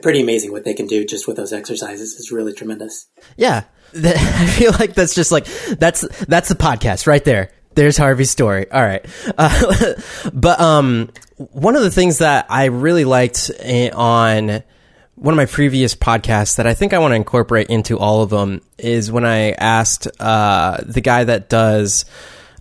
pretty 0.02 0.20
amazing 0.20 0.52
what 0.52 0.64
they 0.64 0.74
can 0.74 0.86
do 0.86 1.04
just 1.04 1.26
with 1.26 1.36
those 1.36 1.52
exercises. 1.52 2.14
It's 2.18 2.32
really 2.32 2.52
tremendous. 2.52 3.06
Yeah, 3.36 3.64
I 3.94 4.46
feel 4.46 4.72
like 4.72 4.94
that's 4.94 5.14
just 5.14 5.32
like 5.32 5.46
that's 5.78 6.02
that's 6.26 6.48
the 6.48 6.54
podcast 6.54 7.06
right 7.06 7.24
there. 7.24 7.50
There's 7.74 7.96
Harvey's 7.96 8.30
story. 8.30 8.70
All 8.70 8.82
right, 8.82 9.04
uh, 9.38 9.94
but 10.32 10.60
um, 10.60 11.10
one 11.36 11.76
of 11.76 11.82
the 11.82 11.90
things 11.90 12.18
that 12.18 12.46
I 12.48 12.66
really 12.66 13.04
liked 13.04 13.50
eh, 13.58 13.90
on 13.92 14.62
one 15.20 15.34
of 15.34 15.36
my 15.36 15.44
previous 15.44 15.94
podcasts 15.94 16.56
that 16.56 16.66
I 16.66 16.72
think 16.72 16.94
I 16.94 16.98
want 16.98 17.12
to 17.12 17.16
incorporate 17.16 17.66
into 17.66 17.98
all 17.98 18.22
of 18.22 18.30
them 18.30 18.62
is 18.78 19.12
when 19.12 19.26
I 19.26 19.50
asked 19.50 20.08
uh, 20.18 20.78
the 20.82 21.02
guy 21.02 21.24
that 21.24 21.50
does 21.50 22.06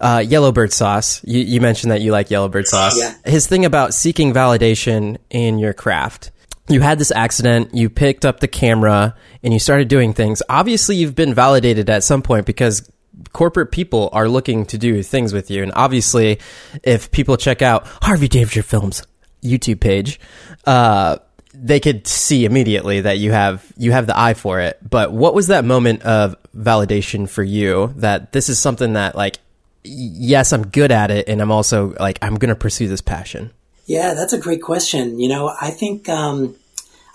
uh, 0.02 0.22
Yellowbird 0.26 0.74
sauce. 0.74 1.24
You, 1.24 1.40
you, 1.40 1.62
mentioned 1.62 1.92
that 1.92 2.02
you 2.02 2.12
like 2.12 2.30
Yellowbird 2.30 2.68
sauce. 2.68 3.00
Yeah. 3.00 3.14
His 3.24 3.48
thing 3.48 3.64
about 3.64 3.94
seeking 3.94 4.34
validation 4.34 5.18
in 5.30 5.58
your 5.58 5.72
craft. 5.72 6.32
You 6.68 6.82
had 6.82 7.00
this 7.00 7.12
accident, 7.12 7.74
you 7.74 7.90
picked 7.90 8.26
up 8.26 8.42
the 8.42 8.48
camera, 8.50 9.16
and 9.42 9.54
you 9.54 9.60
started 9.60 9.88
doing 9.88 10.14
things. 10.14 10.44
Obviously, 10.50 10.98
you've 10.98 11.16
been 11.16 11.34
validated 11.34 11.90
at 11.90 12.04
some 12.04 12.22
point 12.22 12.46
because 12.46 12.92
corporate 13.32 13.72
people 13.72 14.10
are 14.12 14.28
looking 14.28 14.66
to 14.66 14.78
do 14.78 15.02
things 15.02 15.32
with 15.32 15.50
you. 15.50 15.64
And 15.64 15.72
obviously, 15.76 16.40
if 16.84 17.10
people 17.10 17.38
check 17.38 17.62
out 17.62 17.88
Harvey 18.02 18.28
Danger 18.28 18.64
Films 18.64 19.02
YouTube 19.42 19.80
page, 19.80 20.20
uh, 20.66 21.20
they 21.62 21.80
could 21.80 22.08
see 22.08 22.46
immediately 22.46 23.02
that 23.02 23.18
you 23.18 23.32
have 23.32 23.72
you 23.78 23.92
have 23.92 24.08
the 24.08 24.18
eye 24.18 24.34
for 24.34 24.60
it. 24.60 24.78
But 24.88 25.12
what 25.12 25.34
was 25.34 25.48
that 25.48 25.66
moment 25.66 26.04
of 26.04 26.36
validation 26.56 27.30
for 27.30 27.44
you 27.44 27.94
that 27.98 28.32
this 28.32 28.50
is 28.50 28.60
something 28.60 28.94
that 28.94 29.16
like 29.16 29.40
yes, 29.84 30.54
I'm 30.54 30.68
good 30.68 30.92
at 30.92 31.12
it 31.12 31.28
and 31.28 31.42
I'm 31.42 31.52
also 31.52 31.96
like 32.00 32.20
I'm 32.22 32.36
going 32.36 32.50
to 32.50 32.56
pursue 32.56 32.88
this 32.88 33.02
passion? 33.02 33.52
Yeah, 33.86 34.14
that's 34.14 34.34
a 34.34 34.40
great 34.40 34.62
question. 34.62 35.20
You 35.20 35.30
know, 35.30 35.54
I 35.60 35.72
think 35.72 36.08
um 36.10 36.56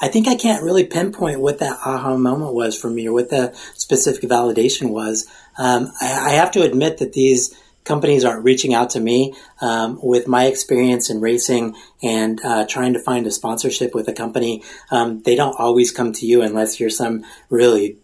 I 0.00 0.08
think 0.08 0.28
I 0.28 0.34
can't 0.34 0.62
really 0.62 0.84
pinpoint 0.84 1.40
what 1.40 1.60
that 1.60 1.78
aha 1.84 2.16
moment 2.16 2.54
was 2.54 2.78
for 2.78 2.90
me 2.90 3.08
or 3.08 3.12
what 3.12 3.30
the 3.30 3.52
specific 3.74 4.28
validation 4.28 4.90
was. 4.90 5.26
Um, 5.56 5.92
I, 6.00 6.26
I 6.26 6.30
have 6.30 6.50
to 6.52 6.62
admit 6.62 6.98
that 6.98 7.12
these 7.12 7.54
companies 7.84 8.24
aren't 8.24 8.44
reaching 8.44 8.74
out 8.74 8.90
to 8.90 9.00
me 9.00 9.34
um, 9.60 9.98
with 10.02 10.26
my 10.26 10.46
experience 10.46 11.10
in 11.10 11.20
racing 11.20 11.76
and 12.02 12.40
uh, 12.44 12.66
trying 12.66 12.94
to 12.94 12.98
find 12.98 13.26
a 13.26 13.30
sponsorship 13.30 13.94
with 13.94 14.08
a 14.08 14.12
company. 14.12 14.62
Um, 14.90 15.22
they 15.22 15.36
don't 15.36 15.58
always 15.58 15.92
come 15.92 16.12
to 16.14 16.26
you 16.26 16.42
unless 16.42 16.80
you're 16.80 16.90
some 16.90 17.24
really 17.50 17.98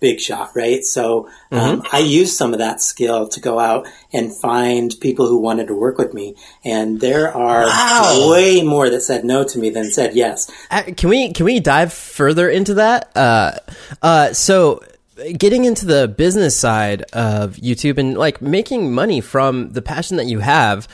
big 0.00 0.20
shot, 0.20 0.50
right? 0.54 0.84
So 0.84 1.28
um, 1.50 1.80
mm-hmm. 1.80 1.96
I 1.96 2.00
used 2.00 2.36
some 2.36 2.52
of 2.52 2.58
that 2.58 2.80
skill 2.80 3.28
to 3.28 3.40
go 3.40 3.58
out 3.58 3.88
and 4.12 4.34
find 4.34 4.94
people 5.00 5.26
who 5.26 5.38
wanted 5.38 5.68
to 5.68 5.74
work 5.74 5.98
with 5.98 6.14
me, 6.14 6.36
and 6.64 7.00
there 7.00 7.34
are 7.34 7.62
wow. 7.62 8.28
way 8.30 8.62
more 8.62 8.90
that 8.90 9.00
said 9.00 9.24
no 9.24 9.44
to 9.44 9.58
me 9.58 9.70
than 9.70 9.90
said 9.90 10.14
yes. 10.14 10.50
Uh, 10.70 10.82
can 10.96 11.08
we 11.08 11.32
can 11.32 11.46
we 11.46 11.60
dive 11.60 11.92
further 11.92 12.48
into 12.48 12.74
that? 12.74 13.10
Uh, 13.16 13.52
uh 14.02 14.32
so 14.32 14.82
getting 15.36 15.64
into 15.64 15.86
the 15.86 16.08
business 16.08 16.56
side 16.56 17.02
of 17.12 17.56
YouTube 17.56 17.98
and 17.98 18.16
like 18.16 18.42
making 18.42 18.92
money 18.92 19.20
from 19.20 19.70
the 19.70 19.82
passion 19.82 20.16
that 20.18 20.26
you 20.26 20.40
have, 20.40 20.88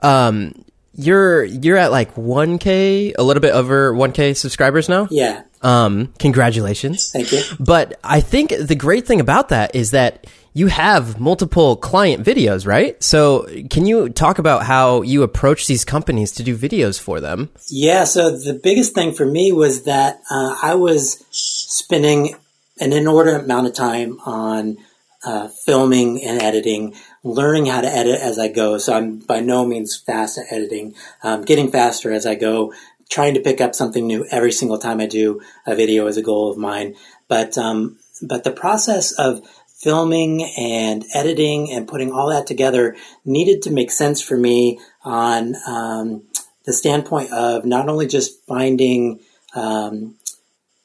um, 0.00 0.64
you're 0.96 1.44
you're 1.44 1.76
at 1.76 1.90
like 1.90 2.14
1k, 2.14 3.14
a 3.18 3.22
little 3.22 3.40
bit 3.40 3.52
over 3.52 3.92
1k 3.92 4.36
subscribers 4.36 4.88
now. 4.88 5.08
Yeah. 5.10 5.42
Um, 5.62 6.12
congratulations. 6.18 7.10
Thank 7.10 7.32
you. 7.32 7.42
But 7.58 7.98
I 8.04 8.20
think 8.20 8.52
the 8.56 8.76
great 8.76 9.06
thing 9.06 9.20
about 9.20 9.48
that 9.48 9.74
is 9.74 9.90
that 9.92 10.26
you 10.52 10.68
have 10.68 11.18
multiple 11.18 11.74
client 11.76 12.24
videos, 12.24 12.64
right? 12.64 13.02
So 13.02 13.48
can 13.70 13.86
you 13.86 14.08
talk 14.08 14.38
about 14.38 14.62
how 14.64 15.02
you 15.02 15.24
approach 15.24 15.66
these 15.66 15.84
companies 15.84 16.30
to 16.32 16.44
do 16.44 16.56
videos 16.56 17.00
for 17.00 17.18
them? 17.20 17.50
Yeah. 17.68 18.04
So 18.04 18.30
the 18.30 18.60
biggest 18.62 18.94
thing 18.94 19.14
for 19.14 19.26
me 19.26 19.50
was 19.50 19.82
that 19.84 20.20
uh, 20.30 20.54
I 20.62 20.76
was 20.76 21.24
spending 21.30 22.36
an 22.80 22.92
inordinate 22.92 23.44
amount 23.44 23.66
of 23.66 23.74
time 23.74 24.18
on 24.26 24.76
uh, 25.24 25.48
filming 25.48 26.22
and 26.22 26.42
editing, 26.42 26.94
learning 27.22 27.66
how 27.66 27.80
to 27.80 27.88
edit 27.88 28.20
as 28.20 28.38
I 28.38 28.48
go. 28.48 28.78
So 28.78 28.92
I'm 28.92 29.18
by 29.18 29.40
no 29.40 29.64
means 29.64 29.96
fast 29.96 30.38
at 30.38 30.46
editing, 30.50 30.94
um, 31.22 31.42
getting 31.42 31.70
faster 31.70 32.12
as 32.12 32.26
I 32.26 32.34
go, 32.34 32.74
trying 33.10 33.34
to 33.34 33.40
pick 33.40 33.60
up 33.60 33.74
something 33.74 34.06
new 34.06 34.26
every 34.30 34.52
single 34.52 34.78
time 34.78 35.00
I 35.00 35.06
do 35.06 35.40
a 35.66 35.74
video 35.74 36.06
is 36.06 36.16
a 36.16 36.22
goal 36.22 36.50
of 36.50 36.58
mine. 36.58 36.94
But 37.28 37.56
um, 37.56 37.98
but 38.22 38.44
the 38.44 38.52
process 38.52 39.12
of 39.12 39.40
filming 39.66 40.42
and 40.56 41.04
editing 41.14 41.70
and 41.70 41.88
putting 41.88 42.12
all 42.12 42.30
that 42.30 42.46
together 42.46 42.96
needed 43.24 43.62
to 43.62 43.70
make 43.70 43.90
sense 43.90 44.20
for 44.22 44.36
me 44.36 44.80
on 45.04 45.54
um, 45.66 46.22
the 46.64 46.72
standpoint 46.72 47.30
of 47.32 47.64
not 47.64 47.88
only 47.88 48.06
just 48.06 48.44
finding 48.46 49.20
um, 49.54 50.16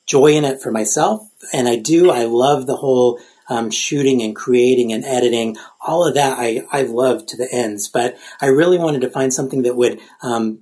joy 0.10 0.34
in 0.34 0.44
it 0.44 0.60
for 0.60 0.72
myself, 0.72 1.30
and 1.54 1.68
I 1.68 1.76
do, 1.76 2.10
I 2.10 2.24
love 2.24 2.66
the 2.66 2.78
whole 2.78 3.20
um, 3.48 3.70
shooting 3.70 4.22
and 4.24 4.36
creating 4.36 4.92
and 4.92 5.06
editing, 5.06 5.56
all 5.80 6.08
of 6.08 6.16
that 6.16 6.40
I, 6.40 6.64
I 6.72 6.82
love 6.82 7.28
to 7.28 7.38
the 7.38 7.48
ends, 7.52 7.88
but 7.88 8.18
I 8.42 8.48
really 8.48 8.80
wanted 8.80 9.02
to 9.02 9.10
find 9.10 9.32
something 9.32 9.62
that 9.64 9.76
would 9.76 10.00
um, 10.22 10.60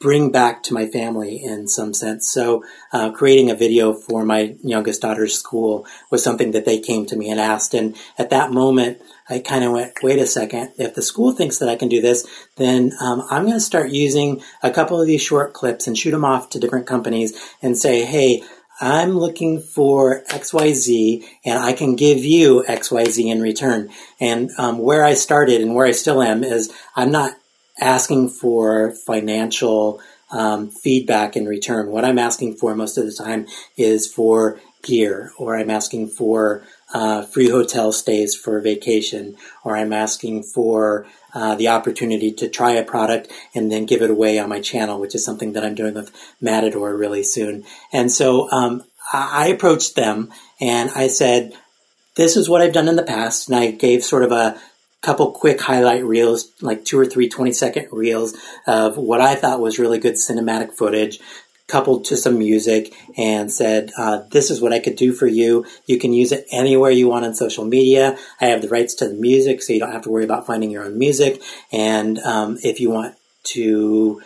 bring 0.00 0.30
back 0.30 0.62
to 0.62 0.74
my 0.74 0.86
family 0.86 1.42
in 1.42 1.68
some 1.68 1.92
sense. 1.92 2.30
So, 2.30 2.64
uh, 2.92 3.10
creating 3.10 3.50
a 3.50 3.54
video 3.54 3.92
for 3.92 4.24
my 4.24 4.56
youngest 4.62 5.02
daughter's 5.02 5.38
school 5.38 5.86
was 6.10 6.24
something 6.24 6.52
that 6.52 6.64
they 6.64 6.78
came 6.78 7.04
to 7.06 7.16
me 7.16 7.30
and 7.30 7.38
asked. 7.38 7.74
And 7.74 7.94
at 8.18 8.30
that 8.30 8.50
moment, 8.50 9.02
I 9.28 9.40
kind 9.40 9.62
of 9.62 9.72
went, 9.72 10.02
wait 10.02 10.18
a 10.18 10.26
second. 10.26 10.72
If 10.78 10.94
the 10.94 11.02
school 11.02 11.32
thinks 11.32 11.58
that 11.58 11.68
I 11.68 11.76
can 11.76 11.88
do 11.88 12.00
this, 12.00 12.26
then 12.56 12.92
um, 13.00 13.26
I'm 13.30 13.42
going 13.42 13.54
to 13.54 13.60
start 13.60 13.90
using 13.90 14.42
a 14.62 14.70
couple 14.70 14.98
of 14.98 15.06
these 15.06 15.22
short 15.22 15.52
clips 15.52 15.86
and 15.86 15.96
shoot 15.96 16.12
them 16.12 16.24
off 16.24 16.48
to 16.50 16.58
different 16.58 16.86
companies 16.86 17.38
and 17.60 17.76
say, 17.76 18.06
hey, 18.06 18.42
I'm 18.80 19.18
looking 19.18 19.60
for 19.60 20.22
XYZ 20.24 21.24
and 21.44 21.58
I 21.58 21.74
can 21.74 21.96
give 21.96 22.18
you 22.18 22.64
XYZ 22.66 23.30
in 23.30 23.42
return. 23.42 23.90
And 24.18 24.50
um, 24.58 24.78
where 24.78 25.04
I 25.04 25.14
started 25.14 25.60
and 25.60 25.74
where 25.74 25.86
I 25.86 25.92
still 25.92 26.22
am 26.22 26.42
is 26.42 26.72
I'm 26.96 27.12
not 27.12 27.36
asking 27.78 28.30
for 28.30 28.92
financial 28.92 30.00
um, 30.30 30.70
feedback 30.70 31.36
in 31.36 31.46
return. 31.46 31.90
What 31.90 32.04
I'm 32.04 32.18
asking 32.18 32.56
for 32.56 32.74
most 32.74 32.96
of 32.96 33.04
the 33.04 33.12
time 33.12 33.46
is 33.76 34.06
for 34.06 34.60
gear, 34.82 35.32
or 35.38 35.56
I'm 35.56 35.70
asking 35.70 36.08
for 36.08 36.62
uh, 36.92 37.22
free 37.22 37.48
hotel 37.48 37.92
stays 37.92 38.34
for 38.34 38.60
vacation, 38.60 39.36
or 39.64 39.76
I'm 39.76 39.92
asking 39.92 40.42
for 40.42 41.06
uh, 41.32 41.54
the 41.54 41.68
opportunity 41.68 42.32
to 42.32 42.48
try 42.48 42.72
a 42.72 42.84
product 42.84 43.30
and 43.54 43.70
then 43.70 43.86
give 43.86 44.02
it 44.02 44.10
away 44.10 44.38
on 44.38 44.48
my 44.48 44.60
channel, 44.60 45.00
which 45.00 45.14
is 45.14 45.24
something 45.24 45.52
that 45.52 45.64
I'm 45.64 45.74
doing 45.74 45.94
with 45.94 46.10
Matador 46.40 46.96
really 46.96 47.22
soon. 47.22 47.64
And 47.92 48.10
so 48.10 48.50
um, 48.50 48.82
I 49.12 49.48
approached 49.48 49.94
them 49.94 50.32
and 50.60 50.90
I 50.90 51.08
said, 51.08 51.52
this 52.16 52.36
is 52.36 52.48
what 52.48 52.60
I've 52.60 52.72
done 52.72 52.88
in 52.88 52.96
the 52.96 53.02
past. 53.02 53.48
And 53.48 53.56
I 53.56 53.70
gave 53.70 54.02
sort 54.02 54.24
of 54.24 54.32
a 54.32 54.60
couple 55.02 55.30
quick 55.30 55.60
highlight 55.60 56.04
reels, 56.04 56.50
like 56.60 56.84
two 56.84 56.98
or 56.98 57.06
three 57.06 57.28
20 57.28 57.52
second 57.52 57.88
reels 57.90 58.36
of 58.66 58.96
what 58.96 59.20
I 59.20 59.34
thought 59.34 59.60
was 59.60 59.78
really 59.78 59.98
good 59.98 60.14
cinematic 60.14 60.74
footage, 60.74 61.20
coupled 61.70 62.04
to 62.06 62.16
some 62.16 62.38
music, 62.38 62.92
and 63.16 63.52
said, 63.52 63.92
uh, 63.96 64.22
This 64.30 64.50
is 64.50 64.60
what 64.60 64.72
I 64.72 64.80
could 64.80 64.96
do 64.96 65.12
for 65.12 65.26
you. 65.26 65.66
You 65.86 65.98
can 65.98 66.12
use 66.12 66.32
it 66.32 66.46
anywhere 66.50 66.90
you 66.90 67.08
want 67.08 67.24
on 67.24 67.34
social 67.34 67.64
media. 67.64 68.18
I 68.40 68.46
have 68.46 68.62
the 68.62 68.68
rights 68.68 68.94
to 68.96 69.08
the 69.08 69.14
music, 69.14 69.62
so 69.62 69.72
you 69.72 69.80
don't 69.80 69.92
have 69.92 70.02
to 70.02 70.10
worry 70.10 70.24
about 70.24 70.46
finding 70.46 70.70
your 70.70 70.84
own 70.84 70.98
music. 70.98 71.40
And 71.72 72.18
um, 72.20 72.58
if 72.62 72.80
you 72.80 72.90
want 72.90 73.14
to 73.54 74.20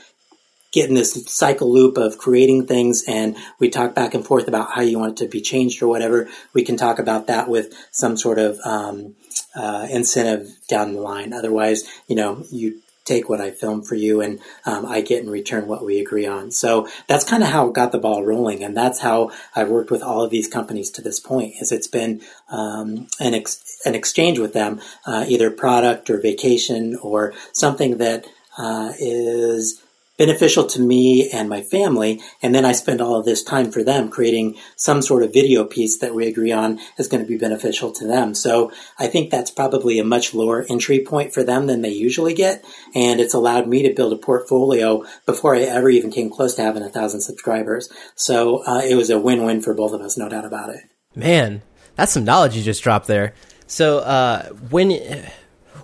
get 0.74 0.88
in 0.88 0.96
this 0.96 1.24
cycle 1.26 1.72
loop 1.72 1.96
of 1.96 2.18
creating 2.18 2.66
things 2.66 3.04
and 3.07 3.37
we 3.61 3.70
talk 3.70 3.94
back 3.94 4.12
and 4.12 4.26
forth 4.26 4.48
about 4.48 4.72
how 4.72 4.83
you 4.83 4.98
want 4.98 5.12
it 5.12 5.24
to 5.24 5.30
be 5.30 5.40
changed 5.40 5.80
or 5.80 5.87
whatever, 5.87 6.28
we 6.52 6.64
can 6.64 6.76
talk 6.76 6.98
about 6.98 7.28
that 7.28 7.48
with 7.48 7.72
some 7.92 8.16
sort 8.16 8.40
of 8.40 8.59
um, 8.64 9.14
uh, 9.54 9.87
incentive 9.88 10.48
down 10.68 10.94
the 10.94 11.00
line. 11.00 11.33
Otherwise, 11.33 11.85
you 12.09 12.16
know, 12.16 12.44
you 12.50 12.83
take 13.05 13.29
what 13.29 13.40
I 13.40 13.51
film 13.51 13.83
for 13.83 13.95
you 13.95 14.21
and 14.21 14.40
um, 14.64 14.87
I 14.87 15.01
get 15.01 15.23
in 15.23 15.31
return 15.31 15.67
what 15.67 15.85
we 15.85 16.01
agree 16.01 16.27
on. 16.27 16.51
So 16.51 16.88
that's 17.07 17.25
kind 17.25 17.43
of 17.43 17.51
how 17.51 17.69
it 17.69 17.75
got 17.75 17.93
the 17.93 17.99
ball 17.99 18.25
rolling. 18.25 18.64
And 18.64 18.77
that's 18.77 19.01
how 19.01 19.31
I've 19.55 19.69
worked 19.69 19.90
with 19.90 20.03
all 20.03 20.23
of 20.23 20.31
these 20.31 20.49
companies 20.49 20.90
to 20.93 21.03
this 21.03 21.21
point 21.21 21.55
is 21.61 21.71
it's 21.71 21.87
been 21.87 22.23
um, 22.49 23.09
an, 23.21 23.35
ex- 23.35 23.81
an 23.85 23.95
exchange 23.95 24.38
with 24.38 24.53
them, 24.53 24.81
uh, 25.07 25.25
either 25.29 25.51
product 25.51 26.09
or 26.11 26.21
vacation 26.21 26.97
or 27.03 27.35
something 27.53 27.99
that 27.99 28.27
uh, 28.57 28.93
is 28.99 29.84
beneficial 30.16 30.66
to 30.66 30.81
me 30.81 31.29
and 31.31 31.48
my 31.48 31.61
family. 31.61 32.20
And 32.42 32.55
then 32.55 32.64
I 32.64 32.72
spend 32.72 33.00
all 33.00 33.16
of 33.16 33.24
this 33.24 33.42
time 33.42 33.72
for 33.72 33.83
them 33.83 34.09
creating 34.09 34.57
some 34.77 35.03
sort 35.03 35.22
of 35.22 35.33
video 35.33 35.64
piece 35.64 35.98
that 35.98 36.14
we 36.14 36.27
agree 36.27 36.53
on 36.53 36.79
is 36.98 37.09
going 37.09 37.22
to 37.22 37.29
be 37.29 37.37
beneficial 37.37 37.90
to 37.92 38.07
them. 38.07 38.35
So 38.35 38.70
I 38.98 39.07
think 39.07 39.31
that's 39.31 39.50
probably 39.50 39.98
a 39.98 40.05
much 40.05 40.35
lower 40.35 40.64
entry 40.68 41.00
point 41.00 41.35
for 41.35 41.42
them 41.42 41.66
than 41.66 41.83
they 41.83 41.90
usually 41.90 42.35
get. 42.35 42.64
And 42.94 43.20
it's 43.20 43.35
allowed 43.35 43.66
me 43.66 43.83
to 43.83 43.94
build 43.94 44.12
a 44.12 44.16
portfolio 44.16 45.05
before 45.27 45.57
I 45.57 45.62
ever 45.62 45.90
even 45.90 46.12
came 46.12 46.31
close 46.31 46.55
to 46.55 46.62
having 46.62 46.83
a 46.83 46.88
thousand 46.90 47.22
subscribers. 47.22 47.90
So 48.14 48.64
uh, 48.64 48.83
it 48.85 48.94
was 48.94 49.11
a 49.11 49.18
win-win 49.18 49.62
for 49.62 49.74
both 49.74 49.92
of 49.92 50.00
us, 50.00 50.16
no 50.16 50.29
doubt 50.29 50.44
about 50.44 50.70
it. 50.70 50.83
Man, 51.16 51.62
that's 51.96 52.12
some 52.12 52.24
knowledge 52.24 52.57
you 52.57 52.62
just 52.62 52.83
dropped 52.83 53.07
there. 53.07 53.35
So 53.66 53.98
uh, 53.98 54.48
when 54.70 55.27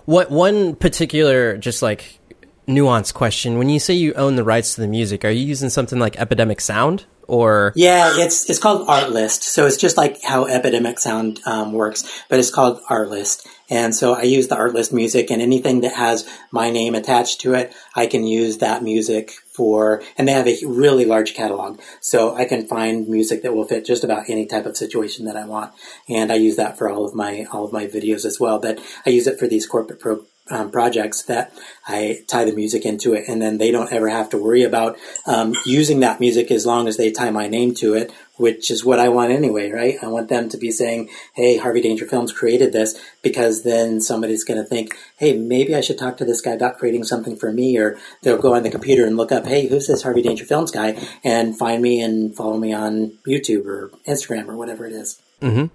what 0.05 0.31
one 0.31 0.75
particular 0.75 1.57
just 1.57 1.81
like 1.81 2.19
nuanced 2.67 3.13
question. 3.13 3.57
When 3.57 3.69
you 3.69 3.79
say 3.79 3.93
you 3.93 4.13
own 4.13 4.35
the 4.35 4.43
rights 4.43 4.75
to 4.75 4.81
the 4.81 4.87
music, 4.87 5.25
are 5.25 5.29
you 5.29 5.45
using 5.45 5.69
something 5.69 5.99
like 5.99 6.19
Epidemic 6.19 6.61
Sound 6.61 7.05
or? 7.27 7.73
Yeah, 7.75 8.13
it's 8.15 8.49
it's 8.49 8.59
called 8.59 8.87
Artlist. 8.87 9.43
So 9.43 9.65
it's 9.65 9.77
just 9.77 9.97
like 9.97 10.21
how 10.23 10.45
Epidemic 10.45 10.99
Sound 10.99 11.39
um, 11.45 11.73
works, 11.73 12.23
but 12.29 12.39
it's 12.39 12.51
called 12.51 12.81
Artlist. 12.89 13.45
And 13.69 13.95
so 13.95 14.13
I 14.13 14.23
use 14.23 14.49
the 14.49 14.57
Artlist 14.57 14.91
music, 14.91 15.31
and 15.31 15.41
anything 15.41 15.79
that 15.81 15.95
has 15.95 16.29
my 16.51 16.69
name 16.69 16.93
attached 16.93 17.39
to 17.41 17.53
it, 17.53 17.73
I 17.95 18.05
can 18.05 18.25
use 18.27 18.57
that 18.57 18.83
music 18.83 19.31
for. 19.53 20.03
And 20.17 20.27
they 20.27 20.33
have 20.33 20.47
a 20.47 20.57
really 20.65 21.05
large 21.05 21.33
catalog, 21.33 21.79
so 22.01 22.35
I 22.35 22.43
can 22.43 22.67
find 22.67 23.07
music 23.07 23.43
that 23.43 23.53
will 23.55 23.63
fit 23.63 23.85
just 23.85 24.03
about 24.03 24.29
any 24.29 24.45
type 24.45 24.65
of 24.65 24.75
situation 24.75 25.23
that 25.25 25.37
I 25.37 25.45
want. 25.45 25.73
And 26.09 26.33
I 26.33 26.35
use 26.35 26.57
that 26.57 26.77
for 26.77 26.89
all 26.89 27.05
of 27.05 27.15
my 27.15 27.45
all 27.53 27.63
of 27.63 27.71
my 27.71 27.87
videos 27.87 28.25
as 28.25 28.41
well. 28.41 28.59
But 28.59 28.79
I 29.05 29.09
use 29.09 29.25
it 29.25 29.39
for 29.39 29.47
these 29.47 29.65
corporate 29.65 30.01
pro- 30.01 30.25
um, 30.51 30.69
projects 30.69 31.23
that 31.23 31.53
I 31.87 32.23
tie 32.27 32.45
the 32.45 32.53
music 32.53 32.85
into 32.85 33.13
it, 33.13 33.25
and 33.27 33.41
then 33.41 33.57
they 33.57 33.71
don't 33.71 33.91
ever 33.91 34.09
have 34.09 34.29
to 34.31 34.37
worry 34.37 34.63
about 34.63 34.97
um, 35.25 35.55
using 35.65 36.01
that 36.01 36.19
music 36.19 36.51
as 36.51 36.65
long 36.65 36.87
as 36.87 36.97
they 36.97 37.11
tie 37.11 37.31
my 37.31 37.47
name 37.47 37.73
to 37.75 37.93
it, 37.95 38.11
which 38.35 38.69
is 38.69 38.83
what 38.83 38.99
I 38.99 39.09
want 39.09 39.31
anyway, 39.31 39.71
right? 39.71 39.95
I 40.01 40.07
want 40.07 40.29
them 40.29 40.49
to 40.49 40.57
be 40.57 40.71
saying, 40.71 41.09
"Hey, 41.33 41.57
Harvey 41.57 41.81
Danger 41.81 42.05
Films 42.05 42.33
created 42.33 42.73
this," 42.73 42.99
because 43.21 43.63
then 43.63 44.01
somebody's 44.01 44.43
going 44.43 44.61
to 44.61 44.67
think, 44.67 44.97
"Hey, 45.17 45.37
maybe 45.37 45.73
I 45.75 45.81
should 45.81 45.97
talk 45.97 46.17
to 46.17 46.25
this 46.25 46.41
guy 46.41 46.51
about 46.51 46.77
creating 46.77 47.05
something 47.05 47.35
for 47.35 47.51
me," 47.51 47.77
or 47.77 47.97
they'll 48.21 48.37
go 48.37 48.53
on 48.53 48.63
the 48.63 48.69
computer 48.69 49.05
and 49.05 49.17
look 49.17 49.31
up, 49.31 49.45
"Hey, 49.45 49.67
who's 49.67 49.87
this 49.87 50.03
Harvey 50.03 50.21
Danger 50.21 50.45
Films 50.45 50.71
guy?" 50.71 50.97
and 51.23 51.57
find 51.57 51.81
me 51.81 52.01
and 52.01 52.35
follow 52.35 52.57
me 52.57 52.73
on 52.73 53.13
YouTube 53.25 53.65
or 53.65 53.91
Instagram 54.07 54.47
or 54.47 54.57
whatever 54.57 54.85
it 54.85 54.93
is. 54.93 55.21
Mm-hmm. 55.41 55.65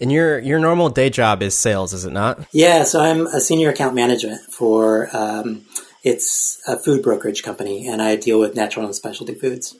And 0.00 0.10
your 0.12 0.38
your 0.38 0.58
normal 0.58 0.88
day 0.88 1.10
job 1.10 1.42
is 1.42 1.54
sales, 1.54 1.92
is 1.92 2.04
it 2.04 2.12
not? 2.12 2.46
Yeah, 2.52 2.84
so 2.84 3.00
I'm 3.00 3.26
a 3.26 3.40
senior 3.40 3.70
account 3.70 3.94
management 3.94 4.40
for 4.52 5.08
um, 5.16 5.64
it's 6.04 6.60
a 6.66 6.78
food 6.78 7.02
brokerage 7.02 7.42
company, 7.42 7.88
and 7.88 8.00
I 8.00 8.16
deal 8.16 8.38
with 8.38 8.54
natural 8.54 8.86
and 8.86 8.94
specialty 8.94 9.34
foods. 9.34 9.76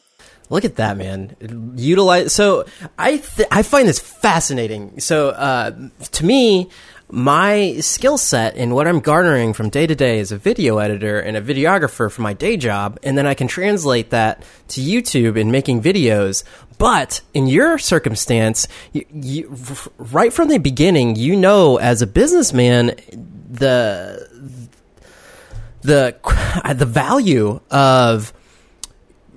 Look 0.51 0.65
at 0.65 0.77
that, 0.77 0.97
man! 0.97 1.37
Utilize. 1.77 2.33
So 2.33 2.65
I 2.99 3.19
th- 3.19 3.49
I 3.51 3.63
find 3.63 3.87
this 3.87 3.99
fascinating. 3.99 4.99
So 5.01 5.29
uh, 5.29 5.73
to 6.13 6.25
me, 6.25 6.71
my 7.11 7.77
skill 7.81 8.19
set 8.19 8.57
and 8.57 8.75
what 8.75 8.87
I'm 8.87 9.01
garnering 9.01 9.53
from 9.53 9.71
day 9.71 9.87
to 9.87 9.95
day 9.95 10.21
as 10.21 10.33
a 10.33 10.37
video 10.37 10.79
editor 10.79 11.21
and 11.21 11.37
a 11.37 11.43
videographer 11.43 12.11
for 12.11 12.23
my 12.23 12.33
day 12.33 12.57
job, 12.57 12.99
and 13.03 13.17
then 13.17 13.27
I 13.27 13.35
can 13.35 13.49
translate 13.49 14.11
that 14.11 14.43
to 14.69 14.81
YouTube 14.81 15.41
and 15.41 15.53
making 15.53 15.83
videos. 15.83 16.45
But 16.79 17.21
in 17.35 17.49
your 17.49 17.77
circumstance, 17.79 18.69
you, 18.93 19.05
you, 19.13 19.57
right 19.99 20.33
from 20.33 20.49
the 20.49 20.59
beginning, 20.59 21.17
you 21.17 21.37
know, 21.37 21.77
as 21.77 22.03
a 22.03 22.07
businessman, 22.07 22.95
the 23.51 24.29
the 25.83 26.17
uh, 26.65 26.75
the 26.75 26.87
value 26.87 27.61
of 27.71 28.33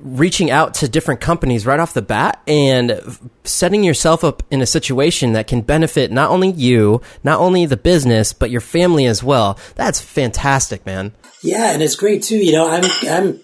reaching 0.02 0.50
out 0.50 0.74
to 0.74 0.88
different 0.88 1.22
companies 1.22 1.66
right 1.66 1.80
off 1.80 1.94
the 1.94 2.02
bat 2.02 2.42
and 2.48 3.00
setting 3.44 3.84
yourself 3.84 4.24
up 4.24 4.42
in 4.50 4.62
a 4.62 4.66
situation 4.66 5.34
that 5.34 5.48
can 5.48 5.62
benefit 5.62 6.12
not 6.12 6.32
only 6.32 6.50
you, 6.52 7.02
not 7.24 7.40
only 7.40 7.66
the 7.66 7.78
business, 7.78 8.34
but 8.34 8.50
your 8.50 8.62
family 8.62 9.06
as 9.06 9.24
well. 9.24 9.60
That's 9.76 10.02
fantastic, 10.02 10.86
man. 10.86 11.14
Yeah, 11.44 11.72
and 11.72 11.82
it's 11.82 11.96
great 11.96 12.24
too. 12.24 12.38
You 12.38 12.52
know, 12.52 12.70
I'm 12.70 12.84
I'm 13.10 13.40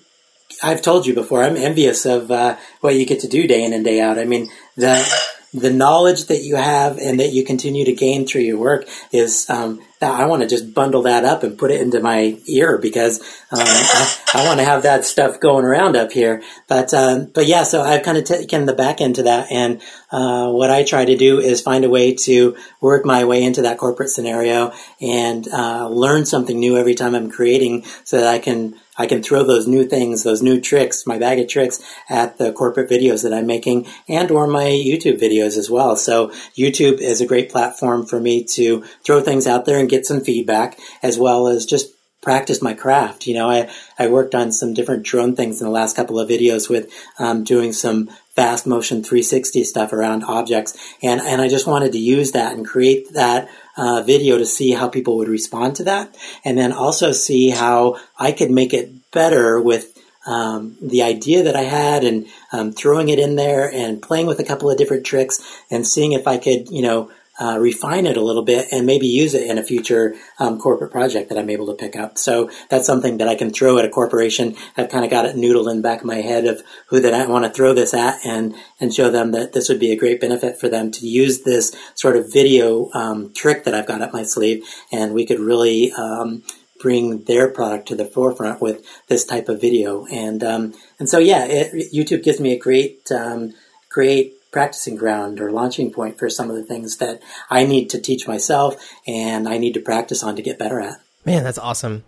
I've 0.63 0.81
told 0.81 1.05
you 1.05 1.13
before, 1.13 1.43
I'm 1.43 1.57
envious 1.57 2.05
of 2.05 2.31
uh, 2.31 2.57
what 2.81 2.95
you 2.95 3.05
get 3.05 3.21
to 3.21 3.27
do 3.27 3.47
day 3.47 3.63
in 3.63 3.73
and 3.73 3.85
day 3.85 4.01
out. 4.01 4.19
I 4.19 4.25
mean, 4.25 4.49
the 4.75 5.05
the 5.53 5.71
knowledge 5.71 6.25
that 6.25 6.43
you 6.43 6.55
have 6.55 6.97
and 6.97 7.19
that 7.19 7.31
you 7.31 7.43
continue 7.43 7.85
to 7.85 7.93
gain 7.93 8.27
through 8.27 8.41
your 8.41 8.57
work 8.59 8.85
is 9.11 9.49
um, 9.49 9.81
I 10.01 10.25
want 10.25 10.43
to 10.43 10.47
just 10.47 10.73
bundle 10.73 11.03
that 11.03 11.25
up 11.25 11.41
and 11.41 11.57
put 11.57 11.71
it 11.71 11.81
into 11.81 11.99
my 12.01 12.37
ear 12.47 12.77
because 12.77 13.19
um, 13.51 13.61
I, 13.61 14.17
I 14.35 14.45
want 14.45 14.59
to 14.59 14.65
have 14.65 14.83
that 14.83 15.05
stuff 15.05 15.39
going 15.39 15.65
around 15.65 15.95
up 15.95 16.11
here. 16.11 16.43
But 16.67 16.93
um, 16.93 17.31
but 17.33 17.47
yeah, 17.47 17.63
so 17.63 17.81
I've 17.81 18.03
kind 18.03 18.17
of 18.17 18.25
taken 18.25 18.65
the 18.65 18.73
back 18.73 19.01
end 19.01 19.15
to 19.15 19.23
that, 19.23 19.51
and 19.51 19.81
uh, 20.11 20.51
what 20.51 20.69
I 20.69 20.83
try 20.83 21.05
to 21.05 21.17
do 21.17 21.39
is 21.39 21.61
find 21.61 21.85
a 21.85 21.89
way 21.89 22.13
to 22.13 22.55
work 22.81 23.05
my 23.05 23.23
way 23.23 23.41
into 23.43 23.63
that 23.63 23.77
corporate 23.77 24.09
scenario 24.09 24.73
and 25.01 25.47
uh, 25.47 25.87
learn 25.87 26.25
something 26.25 26.59
new 26.59 26.77
every 26.77 26.93
time 26.93 27.15
I'm 27.15 27.31
creating, 27.31 27.85
so 28.03 28.17
that 28.17 28.27
I 28.27 28.39
can 28.39 28.75
I 28.97 29.07
can 29.07 29.21
throw 29.21 29.43
those 29.43 29.67
new 29.67 29.85
things, 29.85 30.23
those 30.23 30.41
new 30.41 30.59
tricks, 30.59 31.05
my 31.05 31.17
bag 31.17 31.39
of 31.39 31.47
tricks 31.47 31.81
at 32.09 32.37
the 32.37 32.51
corporate 32.51 32.89
videos 32.89 33.23
that 33.23 33.33
I'm 33.33 33.45
making 33.45 33.87
and 34.07 34.31
or 34.31 34.47
my 34.47 34.65
YouTube 34.65 35.19
videos 35.19 35.57
as 35.57 35.69
well. 35.69 35.95
So 35.95 36.29
YouTube 36.57 36.99
is 36.99 37.21
a 37.21 37.27
great 37.27 37.49
platform 37.49 38.05
for 38.05 38.19
me 38.19 38.43
to 38.55 38.83
throw 39.03 39.21
things 39.21 39.47
out 39.47 39.65
there 39.65 39.79
and 39.79 39.89
get 39.89 40.05
some 40.05 40.21
feedback 40.21 40.79
as 41.03 41.17
well 41.17 41.47
as 41.47 41.65
just 41.65 41.93
practice 42.21 42.61
my 42.61 42.73
craft. 42.73 43.27
You 43.27 43.35
know, 43.35 43.49
I, 43.49 43.69
I 43.97 44.07
worked 44.07 44.35
on 44.35 44.51
some 44.51 44.73
different 44.73 45.03
drone 45.03 45.35
things 45.35 45.61
in 45.61 45.65
the 45.65 45.71
last 45.71 45.95
couple 45.95 46.19
of 46.19 46.27
videos 46.27 46.69
with 46.69 46.91
um, 47.19 47.43
doing 47.43 47.71
some 47.71 48.09
fast 48.35 48.67
motion 48.67 49.03
360 49.03 49.63
stuff 49.63 49.93
around 49.93 50.23
objects. 50.23 50.77
And, 51.01 51.21
and 51.21 51.41
I 51.41 51.47
just 51.47 51.67
wanted 51.67 51.91
to 51.93 51.99
use 51.99 52.33
that 52.33 52.53
and 52.53 52.67
create 52.67 53.13
that 53.13 53.49
uh, 53.77 54.01
video 54.01 54.37
to 54.37 54.45
see 54.45 54.71
how 54.71 54.89
people 54.89 55.17
would 55.17 55.27
respond 55.27 55.75
to 55.77 55.83
that. 55.85 56.15
And 56.43 56.57
then 56.57 56.71
also 56.71 57.11
see 57.11 57.49
how 57.49 57.97
I 58.17 58.31
could 58.31 58.51
make 58.51 58.73
it 58.73 59.11
better 59.11 59.61
with 59.61 59.97
um, 60.25 60.77
the 60.81 61.03
idea 61.03 61.43
that 61.43 61.55
I 61.55 61.63
had 61.63 62.03
and 62.03 62.27
um, 62.51 62.73
throwing 62.73 63.07
it 63.09 63.19
in 63.19 63.35
there 63.35 63.71
and 63.71 64.01
playing 64.01 64.27
with 64.27 64.39
a 64.39 64.43
couple 64.43 64.69
of 64.69 64.77
different 64.77 65.05
tricks 65.05 65.39
and 65.71 65.87
seeing 65.87 66.11
if 66.11 66.27
I 66.27 66.37
could, 66.37 66.69
you 66.69 66.81
know, 66.81 67.09
uh, 67.39 67.57
refine 67.59 68.05
it 68.05 68.17
a 68.17 68.21
little 68.21 68.43
bit 68.43 68.67
and 68.71 68.85
maybe 68.85 69.07
use 69.07 69.33
it 69.33 69.49
in 69.49 69.57
a 69.57 69.63
future 69.63 70.15
um, 70.39 70.59
corporate 70.59 70.91
project 70.91 71.29
that 71.29 71.37
I'm 71.37 71.49
able 71.49 71.67
to 71.67 71.73
pick 71.73 71.95
up. 71.95 72.17
So 72.17 72.49
that's 72.69 72.85
something 72.85 73.17
that 73.17 73.27
I 73.27 73.35
can 73.35 73.51
throw 73.51 73.77
at 73.77 73.85
a 73.85 73.89
corporation. 73.89 74.55
I've 74.75 74.89
kind 74.89 75.05
of 75.05 75.11
got 75.11 75.25
it 75.25 75.35
noodled 75.35 75.71
in 75.71 75.81
back 75.81 76.01
of 76.01 76.05
my 76.05 76.21
head 76.21 76.45
of 76.45 76.61
who 76.87 76.99
that 76.99 77.13
I 77.13 77.25
want 77.27 77.45
to 77.45 77.51
throw 77.51 77.73
this 77.73 77.93
at 77.93 78.19
and 78.25 78.55
and 78.79 78.93
show 78.93 79.09
them 79.09 79.31
that 79.31 79.53
this 79.53 79.69
would 79.69 79.79
be 79.79 79.91
a 79.91 79.97
great 79.97 80.21
benefit 80.21 80.59
for 80.59 80.69
them 80.69 80.91
to 80.91 81.07
use 81.07 81.43
this 81.43 81.75
sort 81.95 82.15
of 82.15 82.31
video 82.31 82.89
um, 82.93 83.33
trick 83.33 83.63
that 83.63 83.73
I've 83.73 83.87
got 83.87 84.01
up 84.01 84.13
my 84.13 84.23
sleeve, 84.23 84.63
and 84.91 85.13
we 85.13 85.25
could 85.25 85.39
really. 85.39 85.91
Um, 85.93 86.43
bring 86.79 87.23
their 87.23 87.49
product 87.49 87.87
to 87.87 87.95
the 87.95 88.05
forefront 88.05 88.61
with 88.61 88.85
this 89.07 89.25
type 89.25 89.49
of 89.49 89.59
video, 89.59 90.05
and 90.11 90.43
um, 90.43 90.75
and 90.99 91.09
so 91.09 91.17
yeah, 91.17 91.43
it, 91.45 91.91
YouTube 91.91 92.23
gives 92.23 92.39
me 92.39 92.53
a 92.53 92.59
great 92.59 93.11
um, 93.11 93.55
great 93.89 94.36
practicing 94.51 94.95
ground 94.95 95.39
or 95.39 95.51
launching 95.51 95.91
point 95.91 96.17
for 96.17 96.29
some 96.29 96.49
of 96.49 96.55
the 96.55 96.63
things 96.63 96.97
that 96.97 97.21
I 97.49 97.65
need 97.65 97.89
to 97.91 97.99
teach 97.99 98.27
myself 98.27 98.75
and 99.07 99.47
I 99.47 99.57
need 99.57 99.73
to 99.73 99.81
practice 99.81 100.23
on 100.23 100.35
to 100.35 100.41
get 100.41 100.57
better 100.57 100.79
at. 100.79 100.99
Man, 101.25 101.43
that's 101.43 101.57
awesome. 101.57 102.03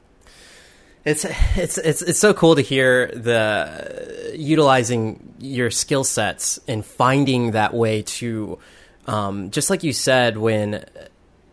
It's 1.06 1.25
it's 1.56 1.78
it's 1.78 2.02
it's 2.02 2.19
so 2.19 2.34
cool 2.34 2.56
to 2.56 2.62
hear 2.62 3.08
the 3.08 4.34
utilizing 4.36 5.34
your 5.39 5.71
skill 5.71 6.04
sets 6.04 6.60
and 6.67 6.86
finding 6.86 7.52
that 7.52 7.73
way 7.73 8.02
to 8.04 8.60
um, 9.08 9.49
just 9.49 9.69
like 9.69 9.84
you 9.84 9.93
said 9.93 10.38
when 10.38 10.86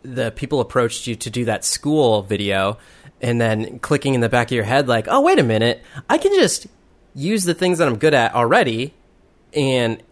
the 0.03 0.31
people 0.33 0.61
approached 0.61 1.07
you 1.07 1.15
to 1.17 1.31
do 1.31 1.45
that 1.47 1.65
school 1.65 2.23
video 2.23 2.79
and 3.21 3.41
then 3.41 3.79
clicking 3.79 4.15
in 4.15 4.21
the 4.21 4.29
back 4.29 4.49
of 4.49 4.53
your 4.53 4.65
head 4.65 4.89
like 4.89 5.07
oh 5.09 5.21
wait 5.21 5.39
a 5.39 5.45
minute 5.45 5.83
I 6.11 6.19
can 6.19 6.33
just 6.35 6.67
use 7.15 7.45
the 7.45 7.55
things 7.55 7.79
that 7.79 7.89
I'm 7.89 7.99
good 7.99 8.15
at 8.15 8.35
already 8.35 8.95
and 9.55 10.03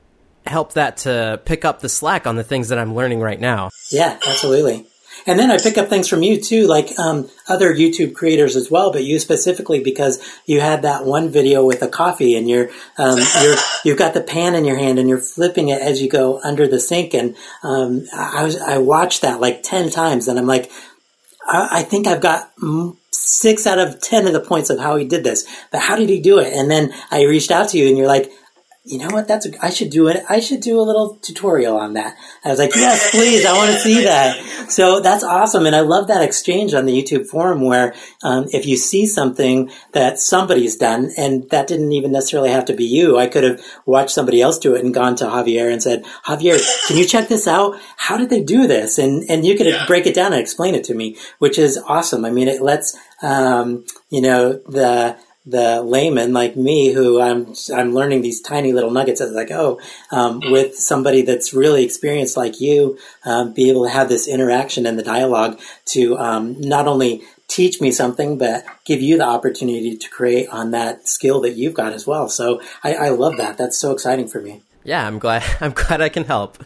help 0.46 0.74
that 0.74 0.98
to 0.98 1.40
pick 1.44 1.64
up 1.64 1.80
the 1.80 1.88
slack 1.88 2.26
on 2.26 2.37
the 2.37 2.44
things 2.44 2.68
that 2.68 2.78
I'm 2.78 2.94
learning 2.94 3.20
right 3.20 3.40
now. 3.40 3.70
Yeah, 3.90 4.18
absolutely. 4.26 4.87
And 5.26 5.38
then 5.38 5.50
I 5.50 5.59
pick 5.59 5.78
up 5.78 5.88
things 5.88 6.09
from 6.09 6.22
you 6.22 6.40
too, 6.40 6.66
like 6.66 6.98
um, 6.98 7.30
other 7.48 7.74
YouTube 7.74 8.14
creators 8.14 8.57
as 8.57 8.70
well, 8.70 8.92
but 8.92 9.04
you 9.04 9.18
specifically 9.18 9.83
because 9.83 10.22
you 10.44 10.61
had 10.61 10.83
that 10.83 11.07
one 11.07 11.30
video 11.30 11.64
with 11.64 11.83
a 11.83 11.88
coffee 11.88 12.37
and 12.37 12.48
you're, 12.48 12.68
um, 12.98 13.18
you're 13.42 13.57
you've 13.85 13.98
got 13.98 14.14
the 14.14 14.20
pan 14.20 14.54
in 14.54 14.64
your 14.64 14.76
hand 14.76 14.98
and 14.98 15.09
you're 15.09 15.18
flipping 15.18 15.68
it 15.68 15.80
as 15.80 16.02
you 16.02 16.11
go 16.11 16.40
under 16.42 16.66
the 16.66 16.80
sink. 16.80 17.14
And 17.14 17.37
um, 17.62 18.04
I 18.14 18.44
was 18.44 18.61
I 18.61 18.78
watched 18.78 19.22
that 19.22 19.40
like 19.40 19.62
ten 19.62 19.90
times, 19.90 20.28
and 20.28 20.38
I'm 20.38 20.46
like, 20.46 20.70
I, 21.46 21.68
I 21.72 21.83
think 21.83 22.07
I've 22.07 22.20
got 22.20 22.52
six 23.12 23.66
out 23.66 23.78
of 23.78 24.00
ten 24.00 24.26
of 24.26 24.33
the 24.33 24.40
points 24.40 24.68
of 24.68 24.78
how 24.78 24.96
he 24.96 25.07
did 25.07 25.24
this, 25.24 25.46
but 25.70 25.80
how 25.80 25.96
did 25.96 26.09
he 26.09 26.20
do 26.20 26.38
it? 26.38 26.52
And 26.52 26.70
then 26.70 26.92
I 27.11 27.22
reached 27.22 27.50
out 27.50 27.70
to 27.70 27.78
you, 27.78 27.88
and 27.88 27.96
you're 27.96 28.09
like, 28.09 28.30
you 28.87 28.99
know 28.99 29.09
what? 29.09 29.27
That's 29.27 29.47
a, 29.47 29.64
I 29.64 29.70
should 29.70 29.88
do 29.88 30.09
it. 30.09 30.23
I 30.29 30.40
should 30.40 30.61
do 30.61 30.79
a 30.79 30.83
little 30.83 31.14
tutorial 31.23 31.79
on 31.79 31.94
that. 31.94 32.18
I 32.44 32.51
was 32.51 32.59
like, 32.59 32.75
yes, 32.75 33.12
please. 33.12 33.47
I 33.47 33.55
want 33.55 33.70
to 33.70 33.79
see 33.81 34.05
that. 34.05 34.38
So 34.68 35.01
that's 35.01 35.25
awesome. 35.25 35.64
And 35.64 35.75
I 35.75 35.81
love 35.81 36.09
that 36.09 36.20
exchange 36.20 36.75
on 36.75 36.85
the 36.85 36.92
YouTube 36.92 37.27
forum 37.27 37.62
where, 37.62 37.94
um, 38.23 38.44
if 38.53 38.66
you 38.66 38.77
see 38.77 39.07
something 39.07 39.70
that 39.92 40.18
somebody's 40.18 40.77
done 40.77 41.11
and 41.16 41.49
that 41.49 41.66
didn't 41.66 41.92
even 41.92 42.12
necessarily 42.12 42.51
have 42.51 42.66
to 42.66 42.75
be 42.75 42.85
you, 42.85 43.16
I 43.16 43.27
could 43.27 43.44
have 43.44 43.64
watched 43.87 44.11
somebody 44.11 44.42
else 44.42 44.59
do 44.59 44.75
it 44.75 44.85
and 44.85 44.92
gone 44.92 45.16
to 45.16 45.25
Javier 45.25 45.73
and 45.73 45.83
said, 45.83 46.05
Javier, 46.27 46.61
can 46.87 46.99
you 46.99 47.07
check 47.07 47.29
this 47.29 47.49
out? 47.49 47.81
How 47.97 48.18
did 48.18 48.29
they 48.29 48.42
do 48.42 48.66
this? 48.66 48.99
And, 48.99 49.25
and 49.31 49.47
you 49.47 49.57
could 49.57 49.66
yeah. 49.66 49.87
break 49.87 50.07
it 50.07 50.14
down 50.14 50.35
and 50.35 50.42
explain 50.42 50.75
it 50.75 50.85
to 50.85 50.94
me, 50.94 51.16
which 51.38 51.59
is 51.59 51.79
awesome. 51.88 52.27
I 52.27 52.31
mean, 52.31 52.49
it 52.49 52.61
lets, 52.61 52.94
um, 53.23 53.87
you 54.11 54.20
know, 54.20 54.61
the, 54.68 55.16
the 55.46 55.83
layman 55.83 56.33
like 56.33 56.57
me 56.57 56.92
who 56.92 57.20
I'm 57.20 57.54
I'm 57.74 57.92
learning 57.92 58.22
these 58.22 58.40
tiny 58.40 58.72
little 58.72 58.90
nuggets 58.90 59.20
as 59.20 59.37
I 59.37 59.44
go 59.44 59.80
um, 60.11 60.40
with 60.50 60.74
somebody 60.76 61.22
that's 61.22 61.52
really 61.52 61.85
experienced 61.85 62.37
like 62.37 62.61
you 62.61 62.98
um, 63.24 63.52
be 63.52 63.68
able 63.68 63.85
to 63.85 63.90
have 63.90 64.09
this 64.09 64.26
interaction 64.26 64.87
and 64.87 64.98
the 64.98 65.02
dialogue 65.02 65.61
to 65.87 66.18
um, 66.18 66.59
not 66.61 66.88
only 66.88 67.22
teach 67.46 67.80
me 67.80 67.90
something 67.92 68.38
but 68.38 68.64
give 68.87 69.02
you 69.02 69.18
the 69.18 69.24
opportunity 69.24 69.96
to 69.96 70.09
create 70.09 70.48
on 70.48 70.70
that 70.70 71.07
skill 71.07 71.42
that 71.42 71.52
you've 71.52 71.74
got 71.74 71.92
as 71.92 72.07
well. 72.07 72.28
So 72.28 72.62
I, 72.83 72.94
I 72.94 73.09
love 73.11 73.37
that. 73.37 73.59
That's 73.59 73.76
so 73.76 73.92
exciting 73.92 74.28
for 74.28 74.40
me. 74.40 74.62
Yeah 74.83 75.07
I'm 75.07 75.18
glad 75.18 75.44
I'm 75.61 75.72
glad 75.72 76.00
I 76.00 76.09
can 76.09 76.24
help. 76.24 76.62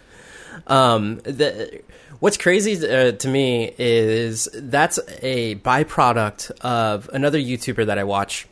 Um, 0.68 1.16
the 1.24 1.82
What's 2.20 2.36
crazy 2.36 2.74
uh, 2.84 3.12
to 3.12 3.28
me 3.28 3.72
is 3.78 4.48
that's 4.52 4.98
a 5.22 5.54
byproduct 5.54 6.50
of 6.62 7.08
another 7.12 7.38
YouTuber 7.38 7.86
that 7.86 7.96
I 7.96 8.02
watch 8.02 8.48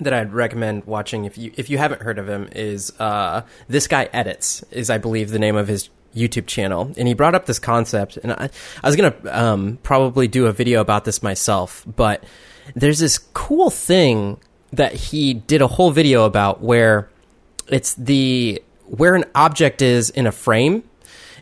that 0.00 0.12
I'd 0.12 0.32
recommend 0.32 0.84
watching 0.84 1.24
if 1.24 1.36
you 1.36 1.52
if 1.56 1.68
you 1.68 1.78
haven't 1.78 2.02
heard 2.02 2.18
of 2.18 2.28
him 2.28 2.48
is 2.52 2.92
uh, 2.98 3.42
this 3.68 3.86
guy 3.86 4.08
edits 4.12 4.62
is 4.70 4.90
I 4.90 4.98
believe 4.98 5.30
the 5.30 5.38
name 5.38 5.56
of 5.56 5.68
his 5.68 5.90
YouTube 6.14 6.46
channel, 6.46 6.92
and 6.96 7.08
he 7.08 7.14
brought 7.14 7.34
up 7.34 7.46
this 7.46 7.58
concept, 7.58 8.18
and 8.18 8.32
I, 8.32 8.50
I 8.82 8.86
was 8.86 8.96
gonna 8.96 9.14
um, 9.30 9.78
probably 9.82 10.28
do 10.28 10.46
a 10.46 10.52
video 10.52 10.80
about 10.80 11.04
this 11.04 11.22
myself, 11.22 11.84
but 11.96 12.24
there's 12.74 12.98
this 12.98 13.18
cool 13.18 13.70
thing 13.70 14.38
that 14.72 14.94
he 14.94 15.34
did 15.34 15.62
a 15.62 15.66
whole 15.66 15.90
video 15.90 16.24
about 16.24 16.60
where 16.60 17.10
it's 17.68 17.94
the 17.94 18.62
where 18.86 19.14
an 19.14 19.24
object 19.34 19.80
is 19.82 20.10
in 20.10 20.26
a 20.26 20.32
frame 20.32 20.84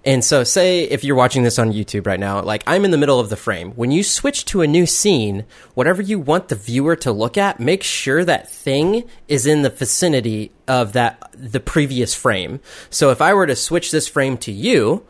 and 0.04 0.24
so, 0.24 0.44
say 0.44 0.84
if 0.84 1.04
you're 1.04 1.16
watching 1.16 1.42
this 1.42 1.58
on 1.58 1.72
YouTube 1.72 2.06
right 2.06 2.20
now, 2.20 2.40
like 2.42 2.62
I'm 2.66 2.84
in 2.84 2.90
the 2.90 2.98
middle 2.98 3.20
of 3.20 3.28
the 3.28 3.36
frame. 3.36 3.72
When 3.72 3.90
you 3.90 4.02
switch 4.02 4.44
to 4.46 4.62
a 4.62 4.66
new 4.66 4.86
scene, 4.86 5.44
whatever 5.74 6.00
you 6.00 6.18
want 6.18 6.48
the 6.48 6.54
viewer 6.54 6.96
to 6.96 7.12
look 7.12 7.36
at, 7.36 7.60
make 7.60 7.82
sure 7.82 8.24
that 8.24 8.50
thing 8.50 9.04
is 9.28 9.46
in 9.46 9.62
the 9.62 9.70
vicinity 9.70 10.52
of 10.66 10.94
that 10.94 11.30
the 11.34 11.60
previous 11.60 12.14
frame. 12.14 12.60
So 12.88 13.10
if 13.10 13.20
I 13.20 13.34
were 13.34 13.46
to 13.46 13.56
switch 13.56 13.90
this 13.90 14.08
frame 14.08 14.38
to 14.38 14.52
you, 14.52 15.04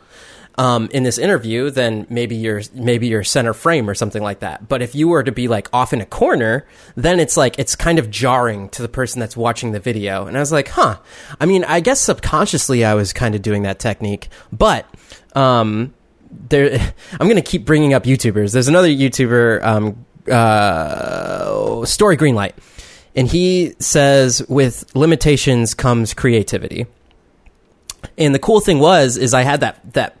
um, 0.55 0.89
in 0.91 1.03
this 1.03 1.17
interview, 1.17 1.69
then 1.69 2.05
maybe 2.09 2.35
you're 2.35 2.61
maybe 2.73 3.07
you're 3.07 3.23
center 3.23 3.53
frame 3.53 3.89
or 3.89 3.95
something 3.95 4.21
like 4.21 4.39
that. 4.39 4.67
But 4.67 4.81
if 4.81 4.93
you 4.95 5.07
were 5.07 5.23
to 5.23 5.31
be 5.31 5.47
like 5.47 5.69
off 5.73 5.93
in 5.93 6.01
a 6.01 6.05
corner, 6.05 6.67
then 6.95 7.19
it's 7.19 7.37
like 7.37 7.57
it's 7.57 7.75
kind 7.75 7.99
of 7.99 8.09
jarring 8.09 8.69
to 8.69 8.81
the 8.81 8.89
person 8.89 9.19
that's 9.19 9.37
watching 9.37 9.71
the 9.71 9.79
video. 9.79 10.25
And 10.25 10.35
I 10.35 10.39
was 10.39 10.51
like, 10.51 10.69
huh. 10.69 10.97
I 11.39 11.45
mean, 11.45 11.63
I 11.63 11.79
guess 11.79 12.01
subconsciously 12.01 12.83
I 12.83 12.95
was 12.95 13.13
kind 13.13 13.35
of 13.35 13.41
doing 13.41 13.63
that 13.63 13.79
technique, 13.79 14.29
but 14.51 14.85
um, 15.35 15.93
there, 16.49 16.93
I'm 17.19 17.27
going 17.27 17.35
to 17.35 17.41
keep 17.41 17.65
bringing 17.65 17.93
up 17.93 18.03
YouTubers. 18.03 18.53
There's 18.53 18.67
another 18.67 18.89
YouTuber, 18.89 19.63
um, 19.63 20.05
uh, 20.29 21.85
Story 21.85 22.17
Greenlight, 22.17 22.53
and 23.15 23.27
he 23.27 23.73
says 23.79 24.43
with 24.47 24.95
limitations 24.95 25.73
comes 25.73 26.13
creativity. 26.13 26.87
And 28.17 28.35
the 28.35 28.39
cool 28.39 28.59
thing 28.59 28.79
was, 28.79 29.17
is 29.17 29.33
I 29.33 29.43
had 29.43 29.61
that 29.61 29.93
that 29.93 30.17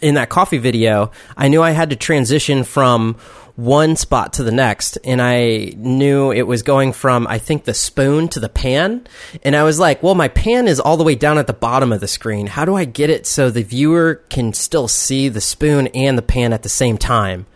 in 0.00 0.14
that 0.14 0.28
coffee 0.28 0.58
video, 0.58 1.10
I 1.36 1.48
knew 1.48 1.62
I 1.62 1.70
had 1.70 1.90
to 1.90 1.96
transition 1.96 2.64
from 2.64 3.16
one 3.56 3.96
spot 3.96 4.34
to 4.34 4.42
the 4.42 4.52
next 4.52 4.98
and 5.02 5.20
I 5.20 5.72
knew 5.76 6.30
it 6.30 6.42
was 6.42 6.62
going 6.62 6.92
from 6.92 7.26
I 7.26 7.38
think 7.38 7.64
the 7.64 7.72
spoon 7.72 8.28
to 8.28 8.40
the 8.40 8.50
pan 8.50 9.06
and 9.42 9.56
I 9.56 9.62
was 9.62 9.78
like, 9.78 10.02
well 10.02 10.14
my 10.14 10.28
pan 10.28 10.68
is 10.68 10.78
all 10.78 10.98
the 10.98 11.04
way 11.04 11.14
down 11.14 11.38
at 11.38 11.46
the 11.46 11.54
bottom 11.54 11.90
of 11.90 12.00
the 12.00 12.08
screen. 12.08 12.48
How 12.48 12.66
do 12.66 12.74
I 12.74 12.84
get 12.84 13.08
it 13.08 13.26
so 13.26 13.48
the 13.48 13.62
viewer 13.62 14.16
can 14.28 14.52
still 14.52 14.88
see 14.88 15.30
the 15.30 15.40
spoon 15.40 15.86
and 15.88 16.18
the 16.18 16.22
pan 16.22 16.52
at 16.52 16.64
the 16.64 16.68
same 16.68 16.98
time? 16.98 17.46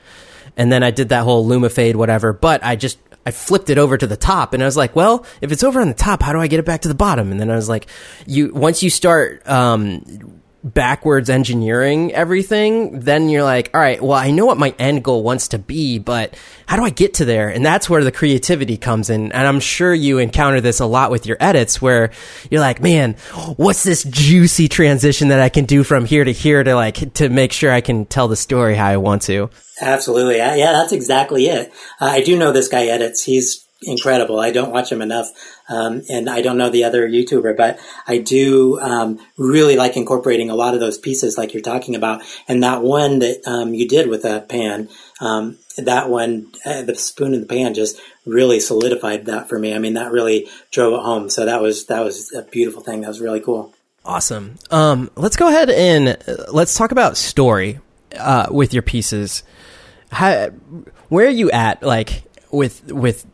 And 0.57 0.73
then 0.73 0.83
I 0.83 0.91
did 0.91 1.11
that 1.11 1.25
whole 1.25 1.47
lumifade 1.47 1.97
whatever, 1.97 2.33
but 2.33 2.65
I 2.65 2.77
just 2.77 2.99
I 3.27 3.31
flipped 3.31 3.69
it 3.69 3.77
over 3.77 3.99
to 3.99 4.07
the 4.07 4.17
top 4.17 4.55
and 4.55 4.63
I 4.63 4.67
was 4.67 4.79
like, 4.79 4.97
well, 4.97 5.27
if 5.43 5.53
it's 5.53 5.63
over 5.63 5.83
on 5.83 5.89
the 5.89 5.95
top, 5.95 6.23
how 6.23 6.33
do 6.33 6.41
I 6.41 6.47
get 6.47 6.61
it 6.61 6.65
back 6.65 6.81
to 6.83 6.89
the 6.89 6.95
bottom? 6.95 7.31
And 7.31 7.39
then 7.39 7.51
I 7.51 7.57
was 7.57 7.69
like, 7.69 7.89
you 8.27 8.55
once 8.55 8.83
you 8.83 8.89
start 8.89 9.47
um 9.47 10.40
backwards 10.63 11.31
engineering 11.31 12.13
everything, 12.13 13.01
then 13.01 13.29
you're 13.29 13.43
like, 13.43 13.71
all 13.73 13.81
right, 13.81 14.01
well, 14.03 14.19
I 14.19 14.31
know 14.31 14.47
what 14.47 14.59
my 14.59 14.75
end 14.79 15.03
goal 15.03 15.23
wants 15.23 15.49
to 15.49 15.59
be, 15.59 15.99
but 15.99 16.37
how 16.67 16.77
do 16.77 16.85
I 16.85 16.91
get 16.91 17.15
to 17.15 17.25
there? 17.25 17.49
And 17.49 17.65
that's 17.65 17.89
where 17.89 18.05
the 18.05 18.13
creativity 18.13 18.77
comes 18.77 19.11
in. 19.11 19.33
And 19.33 19.47
I'm 19.47 19.61
sure 19.61 19.95
you 19.95 20.19
encounter 20.19 20.61
this 20.61 20.81
a 20.81 20.87
lot 20.87 21.11
with 21.11 21.27
your 21.27 21.39
edits 21.41 21.81
where 21.81 22.11
you're 22.51 22.61
like, 22.61 22.81
man, 22.81 23.15
what's 23.57 23.83
this 23.83 24.05
juicy 24.05 24.69
transition 24.69 25.29
that 25.29 25.41
I 25.41 25.49
can 25.49 25.65
do 25.65 25.83
from 25.83 26.05
here 26.05 26.25
to 26.25 26.33
here 26.33 26.63
to 26.63 26.75
like, 26.75 27.15
to 27.15 27.29
make 27.29 27.53
sure 27.53 27.73
I 27.73 27.81
can 27.81 28.05
tell 28.05 28.29
the 28.29 28.37
story 28.37 28.75
how 28.75 28.87
I 28.87 28.99
want 28.99 29.23
to? 29.23 29.51
Absolutely. 29.81 30.37
Yeah, 30.37 30.73
that's 30.73 30.93
exactly 30.93 31.47
it. 31.47 31.73
Uh, 32.01 32.07
I 32.07 32.23
do 32.23 32.39
know 32.39 32.53
this 32.53 32.69
guy 32.69 32.87
edits. 32.87 33.25
He's 33.25 33.67
incredible. 33.83 34.39
I 34.39 34.51
don't 34.51 34.73
watch 34.73 34.93
him 34.93 35.03
enough, 35.03 35.29
um, 35.69 36.03
and 36.09 36.29
I 36.29 36.43
don't 36.43 36.59
know 36.59 36.71
the 36.71 36.85
other 36.85 37.09
YouTuber, 37.09 37.57
but 37.57 37.79
I 38.07 38.19
do 38.19 38.79
um, 38.81 39.19
really 39.37 39.77
like 39.77 39.97
incorporating 39.97 40.51
a 40.51 40.55
lot 40.55 40.75
of 40.75 40.81
those 40.81 40.99
pieces, 40.99 41.39
like 41.39 41.55
you're 41.55 41.63
talking 41.63 41.95
about. 41.95 42.23
And 42.49 42.63
that 42.63 42.83
one 42.83 43.21
that 43.21 43.43
um, 43.47 43.75
you 43.75 43.89
did 43.89 44.09
with 44.09 44.25
a 44.25 44.41
pan, 44.41 44.89
um, 45.21 45.59
that 45.77 46.11
one, 46.11 46.53
uh, 46.65 46.83
the 46.83 46.95
spoon 46.95 47.35
in 47.35 47.41
the 47.41 47.47
pan, 47.47 47.75
just 47.75 48.01
really 48.27 48.61
solidified 48.61 49.27
that 49.27 49.49
for 49.49 49.59
me. 49.59 49.75
I 49.75 49.79
mean, 49.79 49.95
that 49.95 50.13
really 50.13 50.49
drove 50.71 50.95
it 50.95 51.03
home. 51.03 51.31
So 51.31 51.47
that 51.47 51.63
was 51.63 51.87
that 51.87 52.05
was 52.05 52.33
a 52.33 52.43
beautiful 52.43 52.83
thing. 52.83 53.01
That 53.01 53.09
was 53.09 53.21
really 53.21 53.41
cool. 53.41 53.75
Awesome. 54.05 54.57
Um, 54.71 55.11
let's 55.15 55.37
go 55.37 55.49
ahead 55.49 55.71
and 55.71 56.09
uh, 56.09 56.45
let's 56.53 56.75
talk 56.75 56.91
about 56.91 57.17
story 57.17 57.81
uh, 58.19 58.47
with 58.51 58.73
your 58.73 58.83
pieces. 58.83 59.43
How, 60.11 60.49
where 61.09 61.27
are 61.27 61.31
you 61.31 61.51
at, 61.51 61.83
like 61.83 62.25
with 62.51 62.91
with 62.91 63.27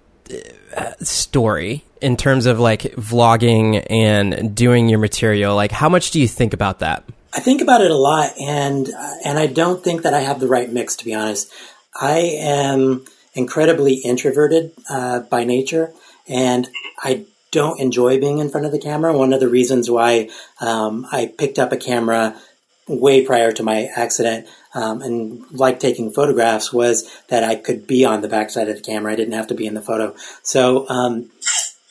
story 1.01 1.85
in 2.01 2.17
terms 2.17 2.47
of 2.47 2.61
like 2.61 2.83
vlogging 2.83 3.85
and 3.89 4.55
doing 4.55 4.89
your 4.89 4.99
material? 4.99 5.55
Like, 5.55 5.73
how 5.73 5.89
much 5.89 6.11
do 6.11 6.21
you 6.21 6.29
think 6.29 6.53
about 6.53 6.81
that? 6.81 7.05
I 7.33 7.41
think 7.41 7.61
about 7.61 7.83
it 7.83 7.91
a 7.91 7.97
lot, 7.97 8.33
and 8.41 8.89
uh, 8.89 9.15
and 9.25 9.39
I 9.39 9.47
don't 9.47 9.85
think 9.85 10.03
that 10.03 10.15
I 10.15 10.21
have 10.21 10.41
the 10.41 10.49
right 10.49 10.71
mix. 10.73 10.97
To 10.97 11.05
be 11.05 11.15
honest, 11.15 11.53
I 11.95 12.19
am 12.19 13.05
incredibly 13.35 13.95
introverted 13.95 14.73
uh, 14.89 15.21
by 15.21 15.45
nature, 15.45 15.93
and 16.27 16.69
I 17.03 17.27
don't 17.53 17.79
enjoy 17.81 18.19
being 18.19 18.39
in 18.39 18.49
front 18.49 18.67
of 18.67 18.73
the 18.73 18.79
camera. 18.79 19.17
One 19.17 19.33
of 19.33 19.41
the 19.41 19.49
reasons 19.49 19.91
why 19.91 20.31
um, 20.61 21.07
I 21.13 21.27
picked 21.27 21.59
up 21.59 21.73
a 21.73 21.77
camera 21.77 22.41
way 22.89 23.25
prior 23.25 23.53
to 23.53 23.63
my 23.63 23.89
accident 23.97 24.47
um, 24.77 25.01
and 25.01 25.43
like 25.51 25.81
taking 25.81 26.13
photographs 26.13 26.71
was 26.71 27.11
that 27.29 27.43
I 27.43 27.57
could 27.57 27.87
be 27.87 28.05
on 28.05 28.21
the 28.21 28.29
backside 28.29 28.69
of 28.69 28.77
the 28.77 28.83
camera. 28.83 29.13
I 29.13 29.17
didn't 29.17 29.33
have 29.33 29.47
to 29.47 29.55
be 29.55 29.67
in 29.67 29.73
the 29.73 29.81
photo. 29.81 30.15
So 30.43 30.87
um, 30.91 31.31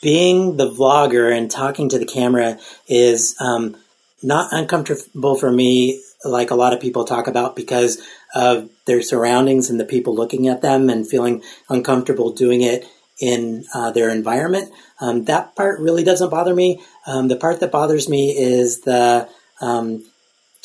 being 0.00 0.56
the 0.56 0.70
vlogger 0.70 1.36
and 1.36 1.50
talking 1.50 1.88
to 1.88 1.98
the 1.98 2.06
camera 2.06 2.58
is 2.86 3.34
um, 3.40 3.76
not 4.22 4.52
uncomfortable 4.52 5.34
for 5.34 5.50
me, 5.50 6.00
like 6.24 6.52
a 6.52 6.54
lot 6.54 6.72
of 6.72 6.80
people 6.80 7.04
talk 7.04 7.26
about, 7.26 7.56
because 7.56 8.00
of 8.36 8.70
their 8.86 9.02
surroundings 9.02 9.68
and 9.68 9.80
the 9.80 9.84
people 9.84 10.14
looking 10.14 10.46
at 10.46 10.62
them 10.62 10.88
and 10.88 11.08
feeling 11.08 11.42
uncomfortable 11.68 12.32
doing 12.32 12.62
it 12.62 12.86
in 13.18 13.64
uh, 13.74 13.90
their 13.90 14.10
environment. 14.10 14.72
Um, 15.00 15.24
that 15.24 15.56
part 15.56 15.80
really 15.80 16.04
doesn't 16.04 16.30
bother 16.30 16.54
me. 16.54 16.80
Um, 17.04 17.26
the 17.26 17.36
part 17.36 17.58
that 17.60 17.72
bothers 17.72 18.08
me 18.08 18.30
is 18.30 18.82
the 18.82 19.28
um, 19.60 20.04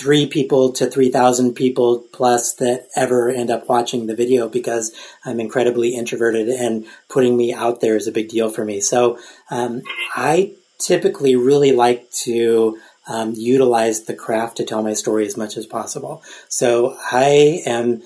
three 0.02 0.26
people 0.26 0.72
to 0.72 0.90
3,000 0.90 1.54
people 1.54 2.00
plus 2.12 2.54
that 2.56 2.88
ever 2.96 3.30
end 3.30 3.52
up 3.52 3.70
watching 3.70 4.08
the 4.08 4.16
video 4.16 4.50
because 4.50 4.92
I'm 5.24 5.40
incredibly 5.40 5.96
introverted 5.96 6.50
and 6.50 6.88
putting 7.08 7.38
me 7.38 7.54
out 7.54 7.82
there 7.82 7.96
is 7.96 8.08
a 8.08 8.12
big 8.12 8.30
deal 8.30 8.50
for 8.50 8.66
me. 8.66 8.80
So 8.80 9.20
um, 9.52 9.84
I 10.16 10.54
typically 10.80 11.36
really 11.36 11.72
like 11.72 12.10
to 12.24 12.80
um, 13.08 13.34
utilize 13.38 14.06
the 14.06 14.16
craft 14.16 14.58
to 14.58 14.66
tell 14.66 14.82
my 14.82 14.94
story 14.94 15.28
as 15.28 15.38
much 15.38 15.56
as 15.56 15.68
possible. 15.68 16.24
So 16.48 16.98
I 17.12 17.62
am 17.68 18.02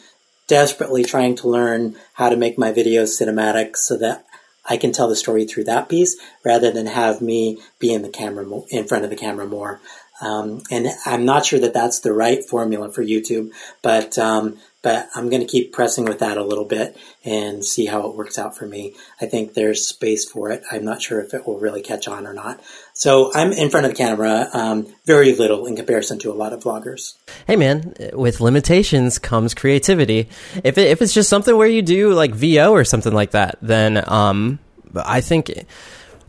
desperately 0.47 1.05
trying 1.05 1.35
to 1.37 1.47
learn 1.47 1.95
how 2.15 2.27
to 2.27 2.35
make 2.35 2.57
my 2.57 2.73
videos 2.73 3.19
cinematic 3.21 3.77
so 3.77 3.97
that 3.99 4.25
I 4.67 4.77
can 4.77 4.91
tell 4.91 5.07
the 5.07 5.15
story 5.15 5.45
through 5.45 5.65
that 5.65 5.89
piece 5.89 6.17
rather 6.43 6.71
than 6.71 6.87
have 6.87 7.21
me 7.21 7.59
be 7.79 7.93
in 7.93 8.01
the 8.01 8.09
camera 8.09 8.45
in 8.69 8.85
front 8.85 9.03
of 9.03 9.09
the 9.09 9.15
camera 9.15 9.45
more. 9.45 9.79
Um, 10.21 10.61
and 10.71 10.87
I'm 11.05 11.25
not 11.25 11.45
sure 11.45 11.59
that 11.59 11.73
that's 11.73 11.99
the 11.99 12.13
right 12.13 12.43
formula 12.43 12.91
for 12.91 13.03
YouTube, 13.03 13.51
but 13.81 14.17
um, 14.17 14.57
but 14.85 15.09
I'm 15.15 15.31
going 15.31 15.41
to 15.41 15.47
keep 15.47 15.73
pressing 15.73 16.05
with 16.05 16.19
that 16.19 16.37
a 16.37 16.43
little 16.43 16.63
bit 16.63 16.95
and 17.23 17.65
see 17.65 17.87
how 17.87 18.07
it 18.07 18.15
works 18.15 18.37
out 18.37 18.55
for 18.55 18.67
me. 18.67 18.93
I 19.19 19.25
think 19.25 19.55
there's 19.55 19.87
space 19.87 20.29
for 20.29 20.51
it. 20.51 20.61
I'm 20.71 20.85
not 20.85 21.01
sure 21.01 21.19
if 21.19 21.33
it 21.33 21.47
will 21.47 21.57
really 21.57 21.81
catch 21.81 22.07
on 22.07 22.27
or 22.27 22.33
not. 22.33 22.61
So 22.93 23.31
I'm 23.33 23.51
in 23.51 23.71
front 23.71 23.87
of 23.87 23.93
the 23.93 23.97
camera 23.97 24.47
um, 24.53 24.85
very 25.05 25.33
little 25.33 25.65
in 25.65 25.75
comparison 25.75 26.19
to 26.19 26.31
a 26.31 26.35
lot 26.35 26.53
of 26.53 26.61
vloggers. 26.61 27.15
Hey 27.47 27.55
man, 27.55 27.95
with 28.13 28.41
limitations 28.41 29.17
comes 29.17 29.55
creativity. 29.55 30.29
If 30.63 30.77
it, 30.77 30.87
if 30.91 31.01
it's 31.01 31.15
just 31.15 31.29
something 31.29 31.57
where 31.57 31.67
you 31.67 31.81
do 31.81 32.13
like 32.13 32.35
VO 32.35 32.71
or 32.71 32.85
something 32.85 33.13
like 33.13 33.31
that, 33.31 33.57
then 33.63 34.03
um, 34.07 34.59
I 34.95 35.21
think 35.21 35.65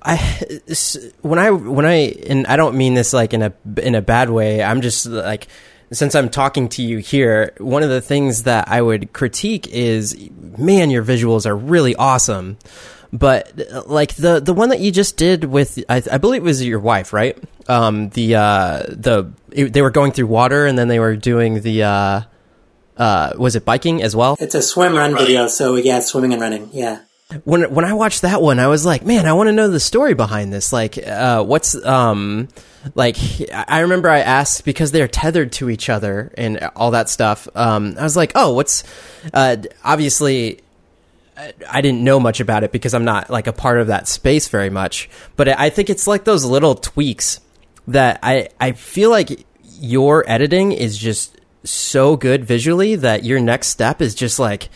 I 0.06 0.60
when 1.22 1.40
I 1.40 1.50
when 1.50 1.84
I 1.84 2.14
and 2.28 2.46
I 2.46 2.56
don't 2.56 2.76
mean 2.76 2.94
this 2.94 3.12
like 3.12 3.34
in 3.34 3.42
a 3.42 3.52
in 3.78 3.96
a 3.96 4.00
bad 4.00 4.30
way. 4.30 4.62
I'm 4.62 4.80
just 4.80 5.06
like 5.06 5.48
since 5.90 6.14
I'm 6.14 6.28
talking 6.28 6.68
to 6.70 6.82
you 6.82 6.98
here, 6.98 7.52
one 7.58 7.82
of 7.82 7.90
the 7.90 8.00
things 8.00 8.44
that 8.44 8.68
I 8.68 8.82
would 8.82 9.12
critique 9.12 9.66
is, 9.68 10.16
man, 10.58 10.90
your 10.90 11.04
visuals 11.04 11.44
are 11.44 11.56
really 11.56 11.94
awesome. 11.96 12.56
But 13.12 13.86
like 13.86 14.14
the 14.14 14.40
the 14.40 14.54
one 14.54 14.68
that 14.68 14.78
you 14.78 14.92
just 14.92 15.16
did 15.16 15.44
with, 15.44 15.82
I, 15.88 16.02
I 16.10 16.18
believe 16.18 16.42
it 16.42 16.44
was 16.44 16.64
your 16.64 16.80
wife, 16.80 17.12
right? 17.12 17.36
Um, 17.68 18.10
the 18.10 18.36
uh, 18.36 18.82
the 18.88 19.32
it, 19.50 19.72
they 19.72 19.82
were 19.82 19.90
going 19.90 20.12
through 20.12 20.28
water 20.28 20.66
and 20.66 20.78
then 20.78 20.88
they 20.88 21.00
were 21.00 21.16
doing 21.16 21.60
the. 21.62 21.82
Uh, 21.82 22.20
uh, 22.96 23.34
was 23.36 23.54
it 23.54 23.64
biking 23.66 24.02
as 24.02 24.16
well? 24.16 24.38
It's 24.40 24.54
a 24.54 24.62
swim 24.62 24.94
run 24.94 25.14
video, 25.14 25.48
so 25.48 25.74
yeah, 25.74 26.00
swimming 26.00 26.32
and 26.32 26.40
running. 26.40 26.70
Yeah 26.72 27.00
when 27.44 27.74
when 27.74 27.84
I 27.84 27.92
watched 27.92 28.22
that 28.22 28.40
one, 28.40 28.58
I 28.58 28.68
was 28.68 28.86
like, 28.86 29.04
man, 29.04 29.26
I 29.26 29.32
want 29.32 29.48
to 29.48 29.52
know 29.52 29.68
the 29.68 29.80
story 29.80 30.14
behind 30.14 30.52
this. 30.52 30.72
Like, 30.72 30.96
uh, 30.98 31.42
what's 31.44 31.74
um, 31.84 32.48
like? 32.94 33.16
I 33.52 33.80
remember 33.80 34.08
I 34.08 34.20
asked 34.20 34.64
because 34.64 34.92
they're 34.92 35.08
tethered 35.08 35.52
to 35.52 35.68
each 35.68 35.88
other 35.88 36.32
and 36.36 36.70
all 36.76 36.92
that 36.92 37.08
stuff. 37.08 37.48
Um, 37.54 37.96
I 37.98 38.04
was 38.04 38.16
like, 38.16 38.32
oh, 38.36 38.52
what's? 38.52 38.84
Uh, 39.34 39.56
obviously, 39.82 40.60
I 41.68 41.80
didn't 41.80 42.04
know 42.04 42.20
much 42.20 42.38
about 42.38 42.62
it 42.62 42.70
because 42.70 42.94
I'm 42.94 43.04
not 43.04 43.28
like 43.28 43.48
a 43.48 43.52
part 43.52 43.80
of 43.80 43.88
that 43.88 44.06
space 44.06 44.46
very 44.46 44.70
much. 44.70 45.10
But 45.34 45.48
I 45.48 45.70
think 45.70 45.90
it's 45.90 46.06
like 46.06 46.24
those 46.24 46.44
little 46.44 46.76
tweaks 46.76 47.40
that 47.88 48.20
I 48.22 48.50
I 48.60 48.72
feel 48.72 49.10
like 49.10 49.44
your 49.80 50.24
editing 50.30 50.70
is 50.70 50.96
just 50.96 51.40
so 51.64 52.16
good 52.16 52.44
visually 52.44 52.94
that 52.94 53.24
your 53.24 53.40
next 53.40 53.66
step 53.66 54.00
is 54.00 54.14
just 54.14 54.38
like 54.38 54.68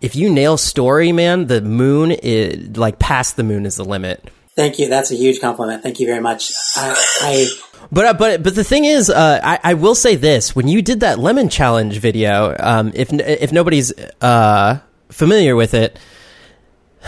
if 0.00 0.16
you 0.16 0.30
nail 0.30 0.56
story, 0.56 1.12
man, 1.12 1.46
the 1.46 1.60
moon 1.60 2.10
is 2.10 2.76
like 2.76 2.98
past 2.98 3.36
the 3.36 3.44
moon 3.44 3.66
is 3.66 3.76
the 3.76 3.84
limit. 3.84 4.30
Thank 4.54 4.78
you. 4.78 4.88
That's 4.88 5.10
a 5.10 5.16
huge 5.16 5.40
compliment. 5.40 5.82
Thank 5.82 6.00
you 6.00 6.06
very 6.06 6.20
much. 6.20 6.52
I, 6.76 6.94
I 7.20 7.46
but 7.92 8.06
uh, 8.06 8.14
but 8.14 8.42
but 8.42 8.54
the 8.54 8.64
thing 8.64 8.84
is, 8.84 9.10
uh, 9.10 9.40
I, 9.42 9.60
I 9.62 9.74
will 9.74 9.94
say 9.94 10.16
this: 10.16 10.56
when 10.56 10.68
you 10.68 10.82
did 10.82 11.00
that 11.00 11.18
lemon 11.18 11.48
challenge 11.48 11.98
video, 11.98 12.56
um, 12.58 12.92
if 12.94 13.12
if 13.12 13.52
nobody's 13.52 13.92
uh, 14.20 14.78
familiar 15.10 15.54
with 15.56 15.74
it, 15.74 15.98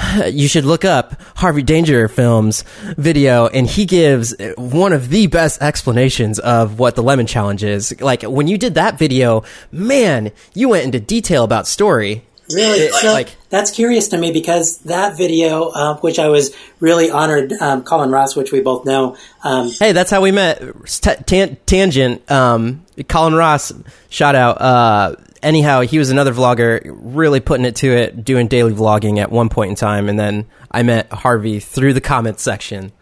you 0.26 0.48
should 0.48 0.64
look 0.64 0.84
up 0.84 1.20
Harvey 1.36 1.62
Danger 1.62 2.08
Films 2.08 2.64
video, 2.96 3.46
and 3.48 3.66
he 3.66 3.86
gives 3.86 4.34
one 4.56 4.92
of 4.92 5.08
the 5.08 5.26
best 5.26 5.62
explanations 5.62 6.38
of 6.38 6.78
what 6.78 6.96
the 6.96 7.02
lemon 7.02 7.26
challenge 7.26 7.64
is. 7.64 7.98
Like 8.00 8.22
when 8.22 8.46
you 8.46 8.58
did 8.58 8.74
that 8.74 8.98
video, 8.98 9.44
man, 9.72 10.32
you 10.54 10.68
went 10.68 10.84
into 10.84 11.00
detail 11.00 11.44
about 11.44 11.66
story. 11.66 12.24
Really? 12.52 12.78
It, 12.78 12.94
so 12.94 13.12
like, 13.12 13.36
that's 13.50 13.70
curious 13.70 14.08
to 14.08 14.18
me 14.18 14.32
because 14.32 14.78
that 14.78 15.16
video, 15.16 15.68
uh, 15.68 15.96
which 15.98 16.18
I 16.18 16.28
was 16.28 16.54
really 16.80 17.10
honored, 17.10 17.52
um, 17.52 17.84
Colin 17.84 18.10
Ross, 18.10 18.34
which 18.36 18.52
we 18.52 18.60
both 18.60 18.84
know. 18.84 19.16
Um, 19.44 19.70
hey, 19.70 19.92
that's 19.92 20.10
how 20.10 20.22
we 20.22 20.32
met. 20.32 20.62
T- 20.86 21.56
tangent. 21.66 22.30
Um, 22.30 22.84
Colin 23.08 23.34
Ross, 23.34 23.72
shout 24.08 24.34
out. 24.34 24.60
Uh, 24.60 25.16
anyhow, 25.42 25.82
he 25.82 25.98
was 25.98 26.10
another 26.10 26.32
vlogger, 26.32 26.80
really 26.84 27.40
putting 27.40 27.66
it 27.66 27.76
to 27.76 27.88
it, 27.88 28.24
doing 28.24 28.48
daily 28.48 28.72
vlogging 28.72 29.18
at 29.18 29.30
one 29.30 29.48
point 29.48 29.70
in 29.70 29.76
time, 29.76 30.08
and 30.08 30.18
then 30.18 30.46
I 30.70 30.82
met 30.82 31.12
Harvey 31.12 31.60
through 31.60 31.94
the 31.94 32.00
comments 32.00 32.42
section. 32.42 32.92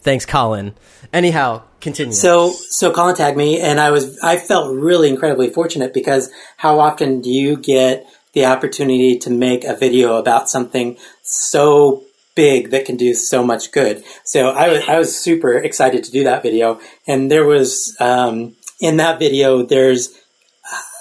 Thanks, 0.00 0.24
Colin. 0.24 0.74
Anyhow, 1.12 1.62
continue. 1.80 2.12
So, 2.12 2.52
so 2.52 2.92
Colin 2.92 3.16
tagged 3.16 3.36
me, 3.36 3.60
and 3.60 3.80
I 3.80 3.90
was, 3.90 4.18
I 4.20 4.36
felt 4.36 4.74
really 4.76 5.08
incredibly 5.08 5.50
fortunate 5.50 5.92
because 5.92 6.30
how 6.56 6.78
often 6.78 7.20
do 7.20 7.30
you 7.30 7.56
get 7.56 8.06
the 8.36 8.44
opportunity 8.44 9.18
to 9.18 9.30
make 9.30 9.64
a 9.64 9.74
video 9.74 10.16
about 10.16 10.50
something 10.50 10.98
so 11.22 12.04
big 12.34 12.68
that 12.70 12.84
can 12.84 12.94
do 12.94 13.14
so 13.14 13.42
much 13.42 13.72
good. 13.72 14.04
So 14.24 14.50
I 14.50 14.68
was, 14.68 14.82
I 14.86 14.98
was 14.98 15.18
super 15.18 15.54
excited 15.54 16.04
to 16.04 16.12
do 16.12 16.22
that 16.24 16.42
video. 16.42 16.78
And 17.06 17.30
there 17.30 17.46
was, 17.46 17.96
um, 17.98 18.54
in 18.78 18.98
that 18.98 19.18
video, 19.18 19.62
there's, 19.62 20.20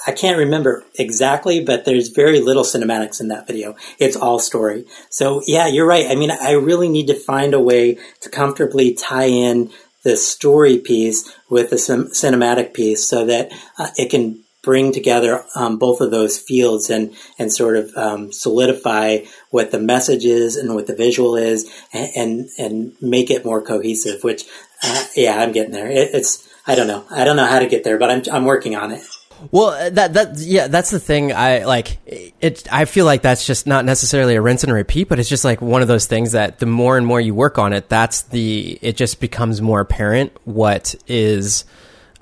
I 0.07 0.13
can't 0.13 0.37
remember 0.37 0.85
exactly, 0.97 1.61
but 1.61 1.83
there's 1.83 2.07
very 2.07 2.39
little 2.39 2.63
cinematics 2.63 3.19
in 3.19 3.27
that 3.27 3.47
video. 3.47 3.75
It's 3.99 4.15
all 4.15 4.39
story. 4.39 4.85
So 5.09 5.41
yeah, 5.45 5.67
you're 5.67 5.85
right. 5.85 6.09
I 6.09 6.15
mean, 6.15 6.31
I 6.31 6.51
really 6.51 6.87
need 6.87 7.07
to 7.07 7.19
find 7.19 7.53
a 7.53 7.59
way 7.59 7.97
to 8.21 8.29
comfortably 8.29 8.93
tie 8.93 9.25
in 9.25 9.71
the 10.03 10.15
story 10.15 10.77
piece 10.77 11.35
with 11.49 11.69
the 11.69 11.75
cinematic 11.75 12.73
piece 12.73 13.05
so 13.05 13.25
that 13.25 13.51
uh, 13.77 13.89
it 13.97 14.09
can 14.09 14.44
bring 14.65 14.91
together 14.91 15.45
um, 15.55 15.77
both 15.77 16.01
of 16.01 16.11
those 16.11 16.37
fields 16.37 16.89
and 16.89 17.15
and 17.39 17.53
sort 17.53 17.77
of 17.77 17.95
um, 17.95 18.31
solidify 18.31 19.19
what 19.51 19.71
the 19.71 19.79
message 19.79 20.25
is 20.25 20.57
and 20.57 20.73
what 20.73 20.87
the 20.87 20.95
visual 20.95 21.35
is 21.37 21.71
and 21.93 22.09
and, 22.15 22.49
and 22.57 22.93
make 23.01 23.29
it 23.29 23.45
more 23.45 23.61
cohesive 23.61 24.23
which 24.23 24.43
uh, 24.83 25.05
yeah 25.15 25.39
i'm 25.39 25.51
getting 25.51 25.71
there 25.71 25.89
it, 25.89 26.09
it's 26.13 26.49
i 26.65 26.75
don't 26.75 26.87
know 26.87 27.05
i 27.11 27.23
don't 27.23 27.37
know 27.37 27.45
how 27.45 27.59
to 27.59 27.67
get 27.67 27.83
there 27.83 27.99
but 27.99 28.09
i'm, 28.09 28.23
I'm 28.33 28.45
working 28.45 28.75
on 28.75 28.91
it 28.91 29.03
well, 29.51 29.67
uh, 29.67 29.89
that 29.91 30.13
that 30.13 30.37
yeah, 30.37 30.67
that's 30.67 30.91
the 30.91 30.99
thing. 30.99 31.33
I 31.33 31.65
like 31.65 31.97
it. 32.05 32.71
I 32.71 32.85
feel 32.85 33.05
like 33.05 33.21
that's 33.21 33.45
just 33.45 33.67
not 33.67 33.85
necessarily 33.85 34.35
a 34.35 34.41
rinse 34.41 34.63
and 34.63 34.71
repeat, 34.71 35.09
but 35.09 35.19
it's 35.19 35.29
just 35.29 35.43
like 35.43 35.61
one 35.61 35.81
of 35.81 35.87
those 35.87 36.05
things 36.05 36.31
that 36.31 36.59
the 36.59 36.65
more 36.65 36.97
and 36.97 37.05
more 37.05 37.19
you 37.19 37.35
work 37.35 37.57
on 37.57 37.73
it, 37.73 37.89
that's 37.89 38.23
the 38.23 38.79
it 38.81 38.95
just 38.95 39.19
becomes 39.19 39.61
more 39.61 39.81
apparent 39.81 40.31
what 40.45 40.95
is, 41.07 41.65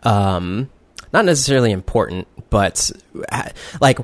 um, 0.01 0.69
not 1.13 1.25
necessarily 1.25 1.71
important, 1.71 2.27
but 2.53 2.91
uh, 3.31 3.49
like 3.81 3.97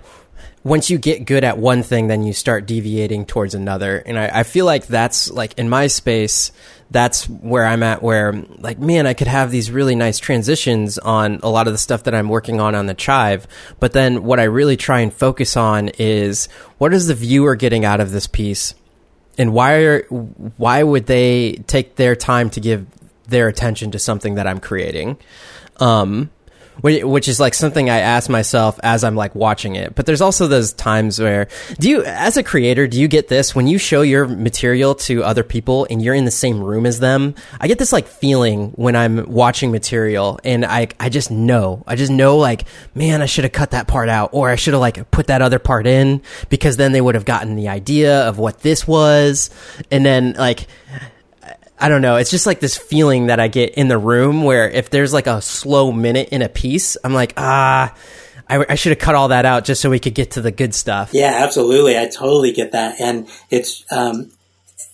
once 0.64 0.90
you 0.90 0.98
get 0.98 1.26
good 1.26 1.44
at 1.44 1.60
one 1.60 1.84
thing, 1.84 2.08
then 2.08 2.24
you 2.24 2.34
start 2.34 2.66
deviating 2.66 3.28
towards 3.28 3.54
another. 3.54 3.98
And 3.98 4.18
I, 4.18 4.40
I 4.40 4.44
feel 4.44 4.66
like 4.66 4.88
that's 4.88 5.30
like 5.30 5.54
in 5.60 5.70
my 5.70 5.86
space 5.86 6.52
that's 6.90 7.30
where 7.30 7.64
I'm 7.64 7.84
at 7.84 8.02
where 8.02 8.34
like 8.58 8.80
man 8.80 9.06
I 9.06 9.14
could 9.14 9.28
have 9.28 9.52
these 9.52 9.70
really 9.70 9.94
nice 9.94 10.18
transitions 10.18 10.98
on 10.98 11.40
a 11.44 11.48
lot 11.50 11.68
of 11.68 11.74
the 11.74 11.78
stuff 11.78 12.06
that 12.06 12.16
I'm 12.16 12.28
working 12.28 12.60
on 12.60 12.74
on 12.74 12.88
the 12.88 12.96
Chive. 12.96 13.48
But 13.80 13.94
then 13.94 14.24
what 14.24 14.40
I 14.40 14.46
really 14.46 14.78
try 14.78 15.02
and 15.02 15.14
focus 15.14 15.56
on 15.56 15.90
is 16.00 16.48
what 16.80 16.92
is 16.92 17.06
the 17.06 17.14
viewer 17.14 17.56
getting 17.56 17.86
out 17.86 18.00
of 18.00 18.10
this 18.12 18.26
piece? 18.26 18.74
And 19.38 19.54
why 19.54 19.74
are 19.84 20.02
why 20.58 20.82
would 20.82 21.06
they 21.06 21.64
take 21.68 21.98
their 21.98 22.16
time 22.16 22.50
to 22.50 22.60
give 22.60 22.88
their 23.28 23.48
attention 23.48 23.92
to 23.92 24.00
something 24.00 24.34
that 24.36 24.48
I'm 24.48 24.60
creating? 24.60 25.20
Um 25.78 26.32
which 26.82 27.28
is 27.28 27.40
like 27.40 27.54
something 27.54 27.90
I 27.90 28.00
ask 28.00 28.30
myself 28.30 28.80
as 28.84 29.04
I'm 29.04 29.16
like 29.16 29.36
watching 29.36 29.76
it. 29.76 29.96
But 29.96 30.06
there's 30.06 30.22
also 30.22 30.48
those 30.48 30.74
times 30.74 31.20
where 31.20 31.48
do 31.80 31.90
you, 31.90 32.04
as 32.04 32.38
a 32.38 32.44
creator, 32.44 32.88
do 32.88 33.00
you 33.00 33.08
get 33.08 33.28
this 33.28 33.56
when 33.56 33.68
you 33.68 33.78
show 33.78 34.02
your 34.02 34.28
material 34.28 34.96
to 34.96 35.24
other 35.24 35.44
people 35.44 35.88
and 35.90 36.02
you're 36.02 36.14
in 36.14 36.26
the 36.26 36.32
same 36.32 36.64
room 36.64 36.86
as 36.86 37.00
them? 37.00 37.36
I 37.60 37.68
get 37.68 37.80
this 37.80 37.92
like 37.92 38.08
feeling 38.08 38.70
when 38.72 38.96
I'm 38.96 39.30
watching 39.30 39.72
material 39.72 40.40
and 40.44 40.66
I, 40.66 40.88
I 41.00 41.10
just 41.10 41.32
know, 41.32 41.84
I 41.88 41.96
just 41.96 42.12
know 42.12 42.38
like, 42.38 42.66
man, 42.96 43.22
I 43.22 43.26
should 43.26 43.44
have 43.44 43.54
cut 43.54 43.72
that 43.72 43.88
part 43.88 44.10
out 44.10 44.30
or 44.34 44.50
I 44.50 44.56
should 44.56 44.74
have 44.74 44.82
like 44.82 45.10
put 45.12 45.28
that 45.28 45.42
other 45.42 45.60
part 45.60 45.88
in 45.88 46.22
because 46.50 46.78
then 46.78 46.92
they 46.92 47.02
would 47.02 47.16
have 47.16 47.26
gotten 47.26 47.56
the 47.56 47.68
idea 47.68 48.28
of 48.28 48.38
what 48.38 48.60
this 48.60 48.88
was. 48.88 49.50
And 49.92 50.06
then 50.06 50.34
like, 50.34 50.68
I 51.80 51.90
don't 51.90 52.02
know. 52.02 52.18
It's 52.18 52.30
just 52.30 52.46
like 52.46 52.60
this 52.60 52.78
feeling 52.78 53.28
that 53.28 53.40
I 53.40 53.48
get 53.48 53.76
in 53.76 53.88
the 53.88 53.98
room 53.98 54.44
where 54.44 54.70
if 54.70 54.90
there's 54.90 55.14
like 55.14 55.28
a 55.28 55.42
slow 55.42 55.92
minute 55.92 56.30
in 56.30 56.42
a 56.42 56.50
piece, 56.50 56.98
I'm 57.04 57.14
like, 57.14 57.34
ah, 57.38 57.96
I, 58.50 58.66
I 58.70 58.76
should 58.76 58.92
have 58.92 59.00
cut 59.00 59.16
all 59.16 59.30
that 59.30 59.46
out 59.46 59.64
just 59.64 59.82
so 59.82 59.90
we 59.90 60.00
could 60.00 60.16
get 60.16 60.32
to 60.32 60.42
the 60.42 60.52
good 60.52 60.76
stuff. 60.76 61.14
Yeah, 61.14 61.32
absolutely. 61.44 61.98
I 61.98 62.08
totally 62.08 62.52
get 62.52 62.74
that. 62.74 63.00
And 63.00 63.30
it's, 63.50 63.86
um, 63.92 64.32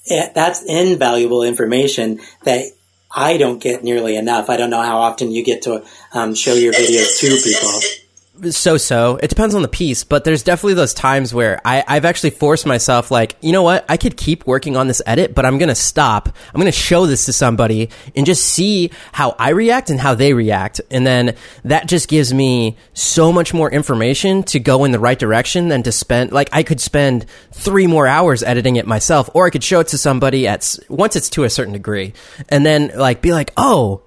it, 0.05 0.33
that's 0.35 0.63
invaluable 0.63 1.41
information 1.41 2.19
that 2.43 2.65
I 3.11 3.37
don't 3.37 3.59
get 3.59 3.83
nearly 3.83 4.17
enough. 4.17 4.49
I 4.49 4.57
don't 4.57 4.69
know 4.69 4.81
how 4.81 4.97
often 4.97 5.31
you 5.31 5.43
get 5.43 5.63
to 5.63 5.83
um, 6.13 6.35
show 6.35 6.53
your 6.53 6.73
videos 6.73 7.19
to 7.21 7.37
people 7.41 7.79
so 8.51 8.77
so. 8.77 9.17
It 9.17 9.29
depends 9.29 9.55
on 9.55 9.61
the 9.61 9.67
piece, 9.67 10.03
but 10.03 10.23
there's 10.23 10.43
definitely 10.43 10.73
those 10.73 10.93
times 10.93 11.33
where 11.33 11.61
I, 11.65 11.83
I've 11.87 12.05
actually 12.05 12.31
forced 12.31 12.65
myself, 12.65 13.11
like, 13.11 13.35
you 13.41 13.51
know 13.51 13.63
what? 13.63 13.85
I 13.89 13.97
could 13.97 14.17
keep 14.17 14.45
working 14.45 14.75
on 14.75 14.87
this 14.87 15.01
edit, 15.05 15.33
but 15.33 15.45
I'm 15.45 15.57
going 15.57 15.69
to 15.69 15.75
stop. 15.75 16.29
I'm 16.53 16.59
going 16.59 16.71
to 16.71 16.77
show 16.77 17.05
this 17.05 17.25
to 17.25 17.33
somebody 17.33 17.89
and 18.15 18.25
just 18.25 18.45
see 18.45 18.91
how 19.11 19.35
I 19.39 19.49
react 19.49 19.89
and 19.89 19.99
how 19.99 20.15
they 20.15 20.33
react. 20.33 20.81
And 20.91 21.05
then 21.05 21.35
that 21.63 21.87
just 21.87 22.07
gives 22.07 22.33
me 22.33 22.77
so 22.93 23.31
much 23.31 23.53
more 23.53 23.71
information 23.71 24.43
to 24.43 24.59
go 24.59 24.83
in 24.83 24.91
the 24.91 24.99
right 24.99 25.17
direction 25.17 25.69
than 25.69 25.83
to 25.83 25.91
spend, 25.91 26.31
like, 26.31 26.49
I 26.51 26.63
could 26.63 26.81
spend 26.81 27.25
three 27.51 27.87
more 27.87 28.07
hours 28.07 28.43
editing 28.43 28.75
it 28.75 28.85
myself, 28.85 29.29
or 29.33 29.47
I 29.47 29.49
could 29.49 29.63
show 29.63 29.79
it 29.79 29.87
to 29.89 29.97
somebody 29.97 30.47
at, 30.47 30.77
once 30.89 31.15
it's 31.15 31.29
to 31.31 31.43
a 31.43 31.49
certain 31.49 31.73
degree, 31.73 32.13
and 32.49 32.65
then, 32.65 32.91
like, 32.95 33.21
be 33.21 33.33
like, 33.33 33.51
oh, 33.57 34.01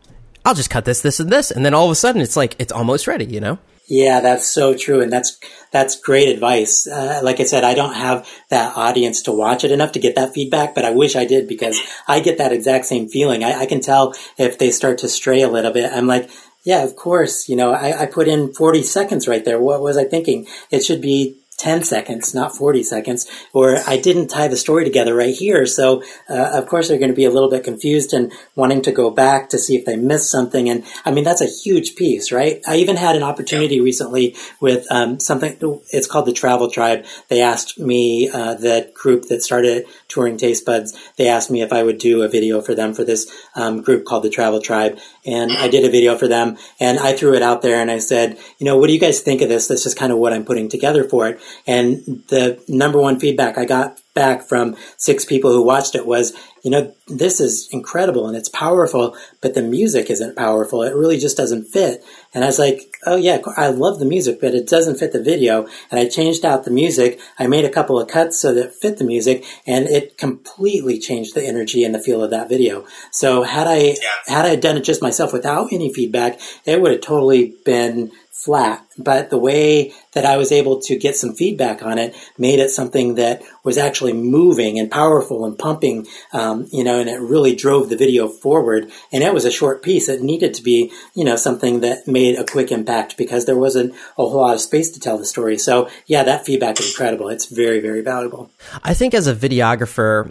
I'll 0.44 0.54
just 0.54 0.70
cut 0.70 0.84
this, 0.84 1.02
this, 1.02 1.20
and 1.20 1.30
this. 1.30 1.50
And 1.50 1.64
then 1.64 1.74
all 1.74 1.86
of 1.86 1.90
a 1.90 1.94
sudden 1.94 2.22
it's 2.22 2.36
like, 2.36 2.56
it's 2.58 2.72
almost 2.72 3.06
ready, 3.06 3.24
you 3.24 3.40
know? 3.40 3.58
Yeah, 3.88 4.20
that's 4.20 4.46
so 4.46 4.76
true, 4.76 5.00
and 5.00 5.10
that's 5.10 5.40
that's 5.70 5.98
great 5.98 6.28
advice. 6.28 6.86
Uh, 6.86 7.20
like 7.22 7.40
I 7.40 7.44
said, 7.44 7.64
I 7.64 7.72
don't 7.72 7.94
have 7.94 8.28
that 8.50 8.76
audience 8.76 9.22
to 9.22 9.32
watch 9.32 9.64
it 9.64 9.70
enough 9.70 9.92
to 9.92 9.98
get 9.98 10.14
that 10.14 10.34
feedback, 10.34 10.74
but 10.74 10.84
I 10.84 10.90
wish 10.90 11.16
I 11.16 11.24
did 11.24 11.48
because 11.48 11.80
I 12.06 12.20
get 12.20 12.36
that 12.36 12.52
exact 12.52 12.84
same 12.84 13.08
feeling. 13.08 13.42
I, 13.42 13.60
I 13.60 13.66
can 13.66 13.80
tell 13.80 14.14
if 14.36 14.58
they 14.58 14.70
start 14.70 14.98
to 14.98 15.08
stray 15.08 15.40
a 15.40 15.48
little 15.48 15.72
bit. 15.72 15.90
I'm 15.90 16.06
like, 16.06 16.30
yeah, 16.64 16.84
of 16.84 16.96
course. 16.96 17.48
You 17.48 17.56
know, 17.56 17.72
I, 17.72 18.02
I 18.02 18.06
put 18.06 18.28
in 18.28 18.52
40 18.52 18.82
seconds 18.82 19.26
right 19.26 19.44
there. 19.44 19.58
What 19.58 19.80
was 19.80 19.96
I 19.96 20.04
thinking? 20.04 20.46
It 20.70 20.84
should 20.84 21.00
be 21.00 21.37
10 21.58 21.82
seconds, 21.82 22.34
not 22.34 22.56
40 22.56 22.84
seconds, 22.84 23.26
or 23.52 23.78
I 23.86 23.96
didn't 23.96 24.28
tie 24.28 24.46
the 24.46 24.56
story 24.56 24.84
together 24.84 25.14
right 25.14 25.34
here. 25.34 25.66
So, 25.66 26.02
uh, 26.30 26.50
of 26.54 26.66
course, 26.66 26.88
they're 26.88 26.98
going 26.98 27.10
to 27.10 27.16
be 27.16 27.24
a 27.24 27.30
little 27.30 27.50
bit 27.50 27.64
confused 27.64 28.12
and 28.12 28.32
wanting 28.54 28.80
to 28.82 28.92
go 28.92 29.10
back 29.10 29.50
to 29.50 29.58
see 29.58 29.76
if 29.76 29.84
they 29.84 29.96
missed 29.96 30.30
something. 30.30 30.70
And 30.70 30.84
I 31.04 31.10
mean, 31.10 31.24
that's 31.24 31.40
a 31.40 31.46
huge 31.46 31.96
piece, 31.96 32.30
right? 32.30 32.62
I 32.66 32.76
even 32.76 32.96
had 32.96 33.16
an 33.16 33.24
opportunity 33.24 33.80
recently 33.80 34.36
with 34.60 34.86
um, 34.90 35.18
something, 35.18 35.56
it's 35.90 36.06
called 36.06 36.26
the 36.26 36.32
Travel 36.32 36.70
Tribe. 36.70 37.04
They 37.28 37.42
asked 37.42 37.78
me, 37.78 38.30
uh, 38.30 38.54
the 38.54 38.90
group 38.94 39.24
that 39.24 39.42
started 39.42 39.86
touring 40.06 40.36
Taste 40.36 40.64
Buds, 40.64 40.96
they 41.16 41.28
asked 41.28 41.50
me 41.50 41.62
if 41.62 41.72
I 41.72 41.82
would 41.82 41.98
do 41.98 42.22
a 42.22 42.28
video 42.28 42.60
for 42.60 42.74
them 42.74 42.94
for 42.94 43.02
this 43.02 43.30
um, 43.56 43.82
group 43.82 44.04
called 44.04 44.22
the 44.22 44.30
Travel 44.30 44.60
Tribe. 44.60 44.98
And 45.28 45.52
I 45.52 45.68
did 45.68 45.84
a 45.84 45.90
video 45.90 46.16
for 46.16 46.26
them 46.26 46.56
and 46.80 46.98
I 46.98 47.12
threw 47.12 47.34
it 47.34 47.42
out 47.42 47.60
there 47.60 47.82
and 47.82 47.90
I 47.90 47.98
said, 47.98 48.38
you 48.58 48.64
know, 48.64 48.78
what 48.78 48.86
do 48.86 48.94
you 48.94 48.98
guys 48.98 49.20
think 49.20 49.42
of 49.42 49.50
this? 49.50 49.68
This 49.68 49.84
is 49.84 49.94
kind 49.94 50.10
of 50.10 50.16
what 50.16 50.32
I'm 50.32 50.46
putting 50.46 50.70
together 50.70 51.04
for 51.04 51.28
it. 51.28 51.40
And 51.66 52.24
the 52.28 52.58
number 52.66 52.98
one 52.98 53.20
feedback 53.20 53.58
I 53.58 53.66
got 53.66 54.00
back 54.14 54.48
from 54.48 54.74
six 54.96 55.26
people 55.26 55.52
who 55.52 55.62
watched 55.62 55.94
it 55.94 56.06
was, 56.06 56.32
you 56.64 56.70
know, 56.70 56.94
this 57.08 57.40
is 57.40 57.68
incredible 57.72 58.26
and 58.26 58.36
it's 58.36 58.48
powerful, 58.48 59.16
but 59.40 59.54
the 59.54 59.62
music 59.62 60.10
isn't 60.10 60.36
powerful. 60.36 60.82
It 60.82 60.94
really 60.94 61.18
just 61.18 61.36
doesn't 61.36 61.66
fit. 61.68 62.04
And 62.34 62.44
I 62.44 62.46
was 62.46 62.58
like, 62.58 62.92
oh 63.06 63.16
yeah, 63.16 63.40
I 63.56 63.68
love 63.68 63.98
the 63.98 64.04
music, 64.04 64.40
but 64.40 64.54
it 64.54 64.68
doesn't 64.68 64.98
fit 64.98 65.12
the 65.12 65.22
video. 65.22 65.66
And 65.90 65.98
I 65.98 66.08
changed 66.08 66.44
out 66.44 66.64
the 66.64 66.70
music. 66.70 67.20
I 67.38 67.46
made 67.46 67.64
a 67.64 67.70
couple 67.70 67.98
of 67.98 68.08
cuts 68.08 68.40
so 68.40 68.52
that 68.54 68.66
it 68.66 68.74
fit 68.74 68.98
the 68.98 69.04
music 69.04 69.44
and 69.66 69.86
it 69.86 70.18
completely 70.18 70.98
changed 70.98 71.34
the 71.34 71.44
energy 71.44 71.84
and 71.84 71.94
the 71.94 72.02
feel 72.02 72.22
of 72.22 72.30
that 72.30 72.48
video. 72.48 72.86
So 73.10 73.42
had 73.42 73.66
I, 73.66 73.96
had 74.26 74.44
I 74.44 74.56
done 74.56 74.76
it 74.76 74.84
just 74.84 75.02
myself 75.02 75.32
without 75.32 75.72
any 75.72 75.92
feedback, 75.92 76.40
it 76.64 76.80
would 76.80 76.92
have 76.92 77.00
totally 77.00 77.54
been 77.64 78.12
flat, 78.38 78.86
but 78.96 79.30
the 79.30 79.38
way 79.38 79.92
that 80.12 80.24
I 80.24 80.36
was 80.36 80.52
able 80.52 80.80
to 80.82 80.96
get 80.96 81.16
some 81.16 81.34
feedback 81.34 81.82
on 81.82 81.98
it 81.98 82.14
made 82.38 82.60
it 82.60 82.70
something 82.70 83.16
that 83.16 83.42
was 83.64 83.76
actually 83.76 84.12
moving 84.12 84.78
and 84.78 84.88
powerful 84.88 85.44
and 85.44 85.58
pumping, 85.58 86.06
um, 86.32 86.68
you 86.70 86.84
know, 86.84 86.97
and 86.98 87.08
it 87.08 87.20
really 87.20 87.54
drove 87.54 87.88
the 87.88 87.96
video 87.96 88.28
forward. 88.28 88.90
And 89.12 89.22
it 89.22 89.32
was 89.32 89.44
a 89.44 89.50
short 89.50 89.82
piece. 89.82 90.08
It 90.08 90.22
needed 90.22 90.54
to 90.54 90.62
be, 90.62 90.92
you 91.14 91.24
know, 91.24 91.36
something 91.36 91.80
that 91.80 92.06
made 92.06 92.38
a 92.38 92.44
quick 92.44 92.70
impact 92.70 93.16
because 93.16 93.46
there 93.46 93.56
wasn't 93.56 93.94
a 93.94 93.96
whole 94.16 94.40
lot 94.40 94.54
of 94.54 94.60
space 94.60 94.90
to 94.90 95.00
tell 95.00 95.18
the 95.18 95.24
story. 95.24 95.58
So 95.58 95.88
yeah, 96.06 96.22
that 96.24 96.44
feedback 96.44 96.80
is 96.80 96.90
incredible. 96.90 97.28
It's 97.28 97.46
very, 97.46 97.80
very 97.80 98.02
valuable. 98.02 98.50
I 98.82 98.94
think 98.94 99.14
as 99.14 99.26
a 99.26 99.34
videographer, 99.34 100.30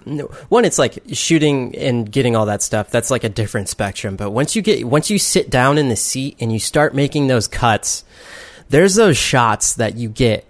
one, 0.49 0.65
it's 0.65 0.77
like 0.77 0.99
shooting 1.13 1.75
and 1.75 2.11
getting 2.11 2.35
all 2.35 2.45
that 2.45 2.61
stuff. 2.61 2.89
That's 2.89 3.09
like 3.11 3.23
a 3.23 3.29
different 3.29 3.69
spectrum. 3.69 4.15
But 4.15 4.31
once 4.31 4.55
you 4.55 4.61
get, 4.61 4.85
once 4.85 5.09
you 5.09 5.19
sit 5.19 5.49
down 5.49 5.77
in 5.77 5.89
the 5.89 5.95
seat 5.95 6.35
and 6.39 6.51
you 6.51 6.59
start 6.59 6.93
making 6.93 7.27
those 7.27 7.47
cuts, 7.47 8.03
there's 8.69 8.95
those 8.95 9.17
shots 9.17 9.75
that 9.75 9.95
you 9.95 10.09
get 10.09 10.45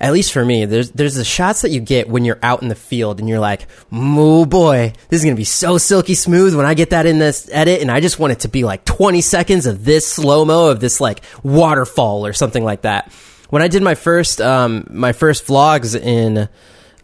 at 0.00 0.12
least 0.12 0.32
for 0.32 0.44
me, 0.44 0.64
there's 0.64 0.90
there's 0.90 1.14
the 1.14 1.24
shots 1.24 1.62
that 1.62 1.70
you 1.70 1.80
get 1.80 2.08
when 2.08 2.24
you're 2.24 2.38
out 2.42 2.62
in 2.62 2.68
the 2.68 2.74
field 2.74 3.18
and 3.18 3.28
you're 3.28 3.40
like, 3.40 3.66
oh 3.92 4.44
boy, 4.44 4.92
this 5.08 5.20
is 5.20 5.24
gonna 5.24 5.36
be 5.36 5.44
so 5.44 5.78
silky 5.78 6.14
smooth 6.14 6.54
when 6.54 6.66
I 6.66 6.74
get 6.74 6.90
that 6.90 7.06
in 7.06 7.18
this 7.18 7.48
edit, 7.52 7.80
and 7.80 7.90
I 7.90 8.00
just 8.00 8.18
want 8.18 8.32
it 8.32 8.40
to 8.40 8.48
be 8.48 8.64
like 8.64 8.84
20 8.84 9.20
seconds 9.20 9.66
of 9.66 9.84
this 9.84 10.06
slow 10.06 10.44
mo 10.44 10.68
of 10.68 10.80
this 10.80 11.00
like 11.00 11.22
waterfall 11.42 12.26
or 12.26 12.32
something 12.32 12.64
like 12.64 12.82
that. 12.82 13.12
When 13.48 13.62
I 13.62 13.68
did 13.68 13.82
my 13.82 13.94
first 13.94 14.40
um, 14.40 14.86
my 14.90 15.12
first 15.12 15.46
vlogs 15.46 15.98
in 15.98 16.48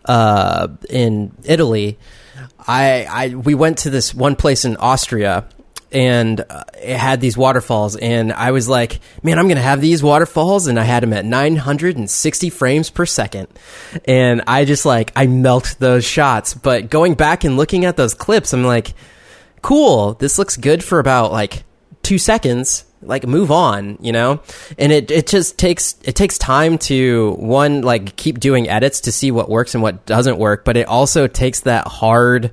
uh, 0.04 0.68
in 0.90 1.32
Italy, 1.44 1.98
I 2.58 3.06
I 3.08 3.28
we 3.34 3.54
went 3.54 3.78
to 3.78 3.90
this 3.90 4.14
one 4.14 4.36
place 4.36 4.64
in 4.64 4.76
Austria 4.76 5.46
and 5.92 6.44
uh, 6.48 6.64
it 6.82 6.96
had 6.96 7.20
these 7.20 7.36
waterfalls 7.36 7.96
and 7.96 8.32
i 8.32 8.50
was 8.50 8.68
like 8.68 9.00
man 9.22 9.38
i'm 9.38 9.48
gonna 9.48 9.60
have 9.60 9.80
these 9.80 10.02
waterfalls 10.02 10.66
and 10.66 10.78
i 10.78 10.82
had 10.82 11.02
them 11.02 11.12
at 11.12 11.24
960 11.24 12.50
frames 12.50 12.90
per 12.90 13.06
second. 13.06 13.48
And 14.06 14.42
i 14.46 14.64
just 14.64 14.84
like 14.84 15.12
i 15.14 15.26
milked 15.26 15.78
those 15.78 16.04
shots. 16.04 16.54
But 16.54 16.90
going 16.90 17.14
back 17.14 17.44
and 17.44 17.56
looking 17.56 17.84
at 17.84 17.96
those 17.96 18.14
clips 18.14 18.52
i'm 18.52 18.64
like 18.64 18.94
cool 19.60 20.14
this 20.14 20.38
looks 20.38 20.56
good 20.56 20.82
for 20.82 20.98
about 20.98 21.32
like 21.32 21.64
two 22.02 22.18
seconds. 22.18 22.84
Like 23.04 23.26
move 23.26 23.50
on 23.50 23.98
you 24.00 24.12
know? 24.12 24.40
And 24.78 24.92
it, 24.92 25.10
it 25.10 25.26
just 25.26 25.58
takes 25.58 25.96
it 26.04 26.14
takes 26.14 26.38
time 26.38 26.78
to 26.78 27.32
one 27.32 27.82
like 27.82 28.16
keep 28.16 28.38
doing 28.38 28.68
edits 28.68 29.02
to 29.02 29.12
see 29.12 29.30
what 29.30 29.48
works 29.48 29.74
and 29.74 29.82
what 29.82 30.06
doesn't 30.06 30.38
work 30.38 30.64
but 30.64 30.76
it 30.76 30.86
also 30.86 31.26
takes 31.26 31.60
that 31.60 31.88
hard 31.88 32.52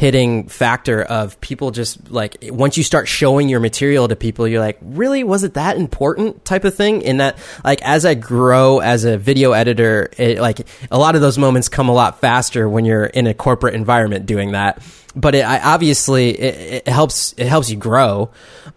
hitting 0.00 0.48
factor 0.48 1.02
of 1.02 1.38
people 1.42 1.70
just 1.70 2.10
like 2.10 2.38
once 2.44 2.78
you 2.78 2.82
start 2.82 3.06
showing 3.06 3.50
your 3.50 3.60
material 3.60 4.08
to 4.08 4.16
people, 4.16 4.48
you're 4.48 4.58
like, 4.58 4.78
really, 4.80 5.22
was 5.22 5.44
it 5.44 5.52
that 5.54 5.76
important 5.76 6.42
type 6.42 6.64
of 6.64 6.74
thing? 6.74 7.02
In 7.02 7.18
that, 7.18 7.36
like, 7.64 7.82
as 7.82 8.06
I 8.06 8.14
grow 8.14 8.78
as 8.78 9.04
a 9.04 9.18
video 9.18 9.52
editor, 9.52 10.08
it, 10.16 10.38
like 10.38 10.66
a 10.90 10.96
lot 10.96 11.16
of 11.16 11.20
those 11.20 11.36
moments 11.36 11.68
come 11.68 11.90
a 11.90 11.92
lot 11.92 12.18
faster 12.18 12.66
when 12.66 12.86
you're 12.86 13.04
in 13.04 13.26
a 13.26 13.34
corporate 13.34 13.74
environment 13.74 14.24
doing 14.24 14.52
that. 14.52 14.82
But 15.14 15.34
it, 15.34 15.42
I, 15.42 15.60
obviously, 15.60 16.30
it, 16.30 16.84
it 16.86 16.88
helps. 16.88 17.34
It 17.36 17.46
helps 17.46 17.68
you 17.68 17.76
grow. 17.76 18.30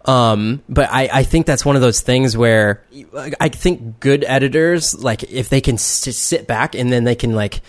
Um, 0.04 0.62
but 0.68 0.90
I, 0.92 1.08
I 1.10 1.22
think 1.22 1.46
that's 1.46 1.64
one 1.64 1.74
of 1.74 1.80
those 1.80 2.02
things 2.02 2.36
where 2.36 2.84
I 3.40 3.48
think 3.48 3.98
good 3.98 4.26
editors, 4.28 4.94
like, 4.94 5.22
if 5.22 5.48
they 5.48 5.62
can 5.62 5.78
sit 5.78 6.46
back 6.46 6.74
and 6.74 6.92
then 6.92 7.04
they 7.04 7.14
can 7.14 7.34
like 7.34 7.62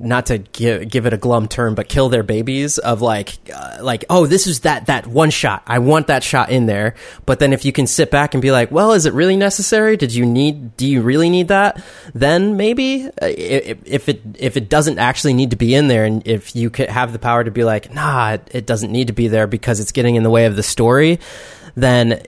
not 0.00 0.26
to 0.26 0.38
give 0.38 0.88
give 0.88 1.06
it 1.06 1.12
a 1.12 1.18
glum 1.18 1.46
term, 1.46 1.74
but 1.74 1.88
kill 1.88 2.08
their 2.08 2.22
babies 2.22 2.78
of 2.78 3.02
like 3.02 3.38
uh, 3.54 3.78
like 3.82 4.04
oh 4.08 4.26
this 4.26 4.46
is 4.46 4.60
that 4.60 4.86
that 4.86 5.06
one 5.06 5.30
shot 5.30 5.62
I 5.66 5.78
want 5.78 6.06
that 6.06 6.24
shot 6.24 6.50
in 6.50 6.66
there. 6.66 6.94
But 7.26 7.38
then 7.38 7.52
if 7.52 7.64
you 7.64 7.72
can 7.72 7.86
sit 7.86 8.10
back 8.10 8.34
and 8.34 8.40
be 8.40 8.50
like, 8.50 8.70
well, 8.70 8.92
is 8.92 9.06
it 9.06 9.12
really 9.12 9.36
necessary? 9.36 9.96
Did 9.96 10.14
you 10.14 10.24
need? 10.24 10.76
Do 10.76 10.86
you 10.86 11.02
really 11.02 11.28
need 11.28 11.48
that? 11.48 11.82
Then 12.14 12.56
maybe 12.56 13.06
uh, 13.06 13.10
if, 13.20 14.08
it 14.08 14.22
if 14.38 14.56
it 14.56 14.68
doesn't 14.68 14.98
actually 14.98 15.34
need 15.34 15.50
to 15.50 15.56
be 15.56 15.74
in 15.74 15.88
there, 15.88 16.04
and 16.04 16.26
if 16.26 16.56
you 16.56 16.70
could 16.70 16.88
have 16.88 17.12
the 17.12 17.18
power 17.18 17.44
to 17.44 17.50
be 17.50 17.64
like, 17.64 17.92
nah, 17.92 18.32
it, 18.32 18.48
it 18.52 18.66
doesn't 18.66 18.90
need 18.90 19.08
to 19.08 19.12
be 19.12 19.28
there 19.28 19.46
because 19.46 19.80
it's 19.80 19.92
getting 19.92 20.16
in 20.16 20.22
the 20.22 20.30
way 20.30 20.46
of 20.46 20.56
the 20.56 20.62
story, 20.62 21.20
then 21.76 22.22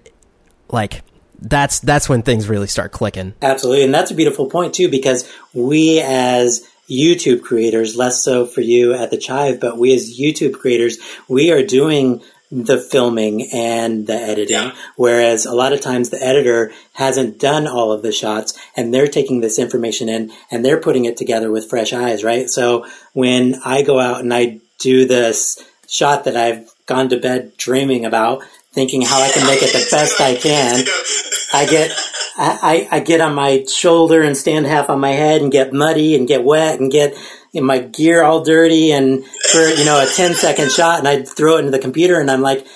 like 0.68 1.03
that's 1.41 1.81
that's 1.81 2.09
when 2.09 2.23
things 2.23 2.49
really 2.49 2.66
start 2.66 2.93
clicking. 2.93 3.35
Absolutely, 3.41 3.85
and 3.85 3.95
that's 3.95 4.11
a 4.11 4.14
beautiful 4.14 4.49
point 4.49 4.75
too 4.75 4.91
because 4.91 5.31
we 5.55 6.01
as 6.01 6.68
YouTube 6.93 7.43
creators, 7.43 7.97
less 7.97 8.22
so 8.22 8.45
for 8.45 8.61
you 8.61 8.93
at 8.93 9.11
the 9.11 9.16
Chive, 9.16 9.61
but 9.61 9.78
we 9.78 9.95
as 9.95 10.18
YouTube 10.18 10.55
creators, 10.55 10.99
we 11.28 11.51
are 11.51 11.62
doing 11.62 12.22
the 12.53 12.78
filming 12.78 13.49
and 13.51 14.07
the 14.07 14.14
editing. 14.14 14.57
Yeah. 14.57 14.74
Whereas 14.97 15.47
a 15.47 15.55
lot 15.55 15.72
of 15.72 15.80
times 15.80 16.11
the 16.11 16.22
editor 16.22 16.70
hasn't 16.93 17.40
done 17.40 17.66
all 17.66 17.93
of 17.93 18.03
the 18.03 18.12
shots 18.12 18.53
and 18.76 18.93
they're 18.93 19.09
taking 19.09 19.40
this 19.40 19.59
information 19.59 20.11
in 20.11 20.30
and 20.51 20.62
they're 20.62 20.80
putting 20.80 21.07
it 21.07 21.16
together 21.16 21.51
with 21.51 21.70
fresh 21.70 21.95
eyes, 21.95 22.22
right? 22.22 22.51
So 22.51 22.86
when 23.14 23.55
I 23.64 23.80
go 23.82 23.99
out 23.99 24.20
and 24.20 24.34
I 24.34 24.61
do 24.78 25.07
this 25.07 25.64
shot 25.88 26.24
that 26.24 26.36
I've 26.36 26.70
gone 26.84 27.09
to 27.09 27.16
bed 27.16 27.57
dreaming 27.57 28.05
about, 28.05 28.43
thinking 28.72 29.01
how 29.01 29.22
I 29.22 29.30
can 29.30 29.47
make 29.47 29.62
it 29.62 29.72
the 29.72 29.88
best 29.90 30.20
I 30.20 30.34
can, 30.34 30.84
I 31.55 31.66
get 31.66 31.90
I, 32.37 32.89
I, 32.91 33.01
get 33.01 33.20
on 33.20 33.35
my 33.35 33.64
shoulder 33.64 34.22
and 34.22 34.37
stand 34.37 34.66
half 34.66 34.89
on 34.89 35.01
my 35.01 35.11
head 35.11 35.43
and 35.43 35.53
get 35.53 35.72
muddy 35.72 36.16
and 36.16 36.26
get 36.26 36.45
wet 36.45 36.80
and 36.80 36.91
get 36.91 37.14
my 37.55 37.78
gear 37.78 38.22
all 38.22 38.43
dirty 38.43 38.93
and 38.93 39.24
for 39.26 39.61
you 39.61 39.85
know 39.85 40.03
a 40.03 40.07
10 40.07 40.35
second 40.35 40.70
shot 40.70 40.99
and 40.99 41.09
I 41.09 41.22
throw 41.22 41.57
it 41.57 41.61
into 41.61 41.70
the 41.70 41.78
computer 41.78 42.18
and 42.18 42.30
I'm 42.30 42.41
like 42.41 42.66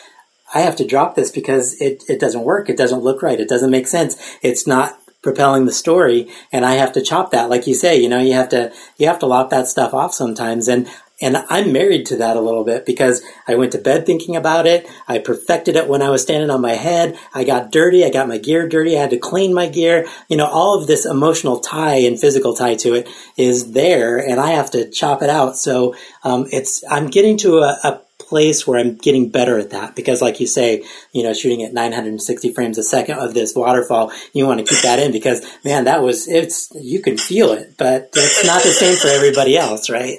I 0.55 0.61
have 0.61 0.77
to 0.77 0.87
drop 0.87 1.15
this 1.15 1.31
because 1.31 1.81
it, 1.81 2.05
it 2.09 2.21
doesn't 2.21 2.45
work. 2.45 2.69
It 2.69 2.77
doesn't 2.77 3.03
look 3.03 3.23
right. 3.23 3.41
It 3.41 3.49
doesn't 3.49 3.71
make 3.71 3.87
sense. 3.87 4.17
It's 4.43 4.67
not 4.67 4.99
propelling 5.23 5.67
the 5.67 5.73
story 5.73 6.29
and 6.53 6.65
I 6.65 6.75
have 6.75 6.93
to 6.93 7.03
chop 7.03 7.31
that. 7.33 7.51
Like 7.51 7.67
you 7.67 7.75
say, 7.75 7.97
you 7.97 8.09
know, 8.09 8.21
you 8.21 8.35
have 8.35 8.49
to, 8.51 8.73
you 8.97 9.09
have 9.09 9.19
to 9.21 9.27
lop 9.27 9.51
that 9.51 9.69
stuff 9.69 9.93
off 9.93 10.15
sometimes. 10.15 10.69
And 10.69 10.89
and 11.21 11.37
I'm 11.49 11.73
married 11.73 12.07
to 12.07 12.17
that 12.17 12.37
a 12.37 12.41
little 12.41 12.65
bit 12.65 12.85
because 12.85 13.23
I 13.49 13.55
went 13.55 13.73
to 13.73 13.79
bed 13.79 14.05
thinking 14.05 14.37
about 14.37 14.67
it. 14.67 14.87
I 15.09 15.19
perfected 15.19 15.75
it 15.75 15.89
when 15.89 16.03
I 16.03 16.11
was 16.11 16.21
standing 16.21 16.51
on 16.51 16.61
my 16.61 16.75
head. 16.75 17.19
I 17.33 17.45
got 17.45 17.73
dirty. 17.73 18.05
I 18.05 18.11
got 18.11 18.29
my 18.29 18.37
gear 18.37 18.69
dirty. 18.69 18.97
I 18.97 19.01
had 19.01 19.11
to 19.11 19.19
clean 19.19 19.55
my 19.55 19.67
gear. 19.69 20.07
You 20.29 20.37
know, 20.37 20.47
all 20.47 20.79
of 20.79 20.87
this 20.87 21.07
emotional 21.07 21.61
tie 21.61 22.01
and 22.01 22.21
physical 22.21 22.55
tie 22.55 22.75
to 22.77 22.95
it 22.95 23.09
is 23.37 23.73
there 23.73 24.19
and 24.19 24.39
I 24.39 24.51
have 24.51 24.71
to 24.73 24.91
chop 24.91 25.23
it 25.23 25.31
out. 25.31 25.57
So, 25.57 25.95
um, 26.23 26.47
it's, 26.53 26.85
I'm 26.91 27.07
getting 27.07 27.39
to 27.39 27.61
a, 27.61 27.79
a 27.83 28.01
place 28.19 28.67
where 28.67 28.79
I'm 28.79 28.97
getting 28.97 29.31
better 29.31 29.59
at 29.59 29.71
that 29.71 29.97
because 29.97 30.21
like 30.21 30.41
you 30.41 30.47
say, 30.47 30.85
you 31.13 31.23
know, 31.23 31.33
shooting 31.33 31.63
at 31.63 31.73
960 31.73 32.53
frames 32.53 32.77
a 32.77 32.83
second 32.83 33.19
of 33.19 33.33
this 33.33 33.55
waterfall, 33.55 34.13
you 34.35 34.47
want 34.47 34.61
to 34.61 34.67
keep 34.67 34.83
that 34.83 34.99
in 34.99 35.13
because 35.13 35.47
man, 35.65 35.85
that 35.85 36.03
was, 36.03 36.29
it's, 36.29 36.71
you 36.75 37.01
can 37.01 37.17
feel 37.17 37.53
it, 37.53 37.75
but 37.79 38.11
it's 38.15 38.45
not 38.45 38.63
the 38.63 38.69
same 38.69 38.97
for 38.97 39.09
everybody 39.09 39.57
else, 39.57 39.89
right? 39.89 40.19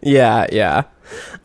Yeah, 0.00 0.46
yeah. 0.50 0.82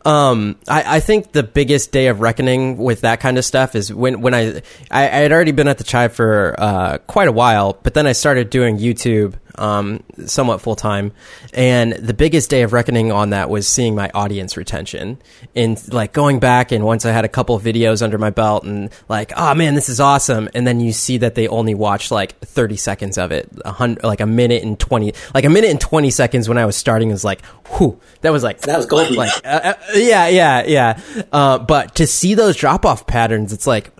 Um, 0.04 0.56
I, 0.66 0.96
I 0.96 1.00
think 1.00 1.32
the 1.32 1.42
biggest 1.42 1.92
day 1.92 2.06
of 2.06 2.20
reckoning 2.20 2.78
with 2.78 3.02
that 3.02 3.20
kind 3.20 3.36
of 3.36 3.44
stuff 3.44 3.74
is 3.74 3.92
when, 3.92 4.20
when 4.20 4.34
I, 4.34 4.62
I, 4.90 5.02
I 5.02 5.06
had 5.06 5.32
already 5.32 5.52
been 5.52 5.68
at 5.68 5.78
the 5.78 5.84
Chive 5.84 6.14
for, 6.14 6.54
uh, 6.58 6.98
quite 7.06 7.28
a 7.28 7.32
while, 7.32 7.78
but 7.82 7.94
then 7.94 8.06
I 8.06 8.12
started 8.12 8.50
doing 8.50 8.78
YouTube 8.78 9.34
um, 9.58 10.02
somewhat 10.26 10.60
full 10.60 10.76
time. 10.76 11.12
And 11.52 11.92
the 11.92 12.14
biggest 12.14 12.50
day 12.50 12.62
of 12.62 12.72
reckoning 12.72 13.12
on 13.12 13.30
that 13.30 13.50
was 13.50 13.68
seeing 13.68 13.94
my 13.94 14.10
audience 14.14 14.56
retention 14.56 15.18
and 15.54 15.92
like 15.92 16.12
going 16.12 16.38
back 16.38 16.72
and 16.72 16.84
once 16.84 17.04
I 17.04 17.12
had 17.12 17.24
a 17.24 17.28
couple 17.28 17.54
of 17.54 17.62
videos 17.62 18.02
under 18.02 18.18
my 18.18 18.30
belt 18.30 18.64
and 18.64 18.90
like, 19.08 19.32
oh 19.36 19.54
man, 19.54 19.74
this 19.74 19.88
is 19.88 20.00
awesome. 20.00 20.48
And 20.54 20.66
then 20.66 20.80
you 20.80 20.92
see 20.92 21.18
that 21.18 21.34
they 21.34 21.48
only 21.48 21.74
watched 21.74 22.10
like 22.10 22.38
30 22.40 22.76
seconds 22.76 23.18
of 23.18 23.32
it, 23.32 23.48
a 23.64 23.72
hundred, 23.72 24.04
like 24.04 24.20
a 24.20 24.26
minute 24.26 24.62
and 24.62 24.78
20, 24.78 25.12
like 25.34 25.44
a 25.44 25.50
minute 25.50 25.70
and 25.70 25.80
20 25.80 26.10
seconds 26.10 26.48
when 26.48 26.58
I 26.58 26.66
was 26.66 26.76
starting 26.76 27.10
was 27.10 27.24
like, 27.24 27.44
whew, 27.76 28.00
that 28.20 28.30
was 28.30 28.42
like, 28.42 28.60
that 28.62 28.76
was 28.76 28.86
golden. 28.86 29.14
Like, 29.14 29.32
uh, 29.44 29.48
uh, 29.48 29.74
yeah, 29.94 30.28
yeah, 30.28 30.64
yeah. 30.66 31.00
Uh, 31.32 31.58
but 31.58 31.96
to 31.96 32.06
see 32.06 32.34
those 32.34 32.56
drop 32.56 32.86
off 32.86 33.06
patterns, 33.06 33.52
it's 33.52 33.66
like, 33.66 33.92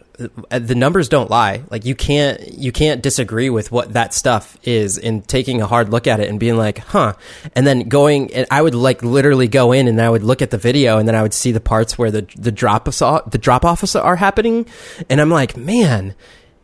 Uh, 0.51 0.59
the 0.59 0.75
numbers 0.75 1.09
don't 1.09 1.31
lie. 1.31 1.62
Like 1.71 1.85
you 1.85 1.95
can't 1.95 2.41
you 2.53 2.73
can't 2.73 3.03
disagree 3.03 3.51
with 3.51 3.71
what 3.71 3.93
that 3.93 4.12
stuff 4.12 4.59
is 4.64 4.99
and 4.99 5.27
taking 5.27 5.62
a 5.62 5.66
hard 5.66 5.91
look 5.91 6.07
at 6.07 6.21
it 6.21 6.29
and 6.29 6.41
being 6.41 6.57
like, 6.57 6.79
"Huh." 6.79 7.14
And 7.55 7.66
then 7.66 7.89
going 7.89 8.33
and 8.35 8.47
I 8.51 8.61
would 8.62 8.75
like 8.75 9.03
literally 9.03 9.49
go 9.49 9.73
in 9.73 9.87
and 9.87 10.01
I 10.01 10.11
would 10.11 10.25
look 10.25 10.43
at 10.43 10.51
the 10.51 10.59
video 10.59 10.99
and 10.99 11.07
then 11.07 11.14
I 11.14 11.23
would 11.23 11.35
see 11.35 11.53
the 11.53 11.61
parts 11.61 11.97
where 11.97 12.11
the 12.11 12.27
the 12.37 12.53
drop 12.53 12.85
the 12.87 13.39
drop 13.41 13.64
offs 13.64 13.95
are 13.95 14.16
happening 14.16 14.66
and 15.09 15.21
I'm 15.21 15.31
like, 15.31 15.57
"Man, 15.57 16.14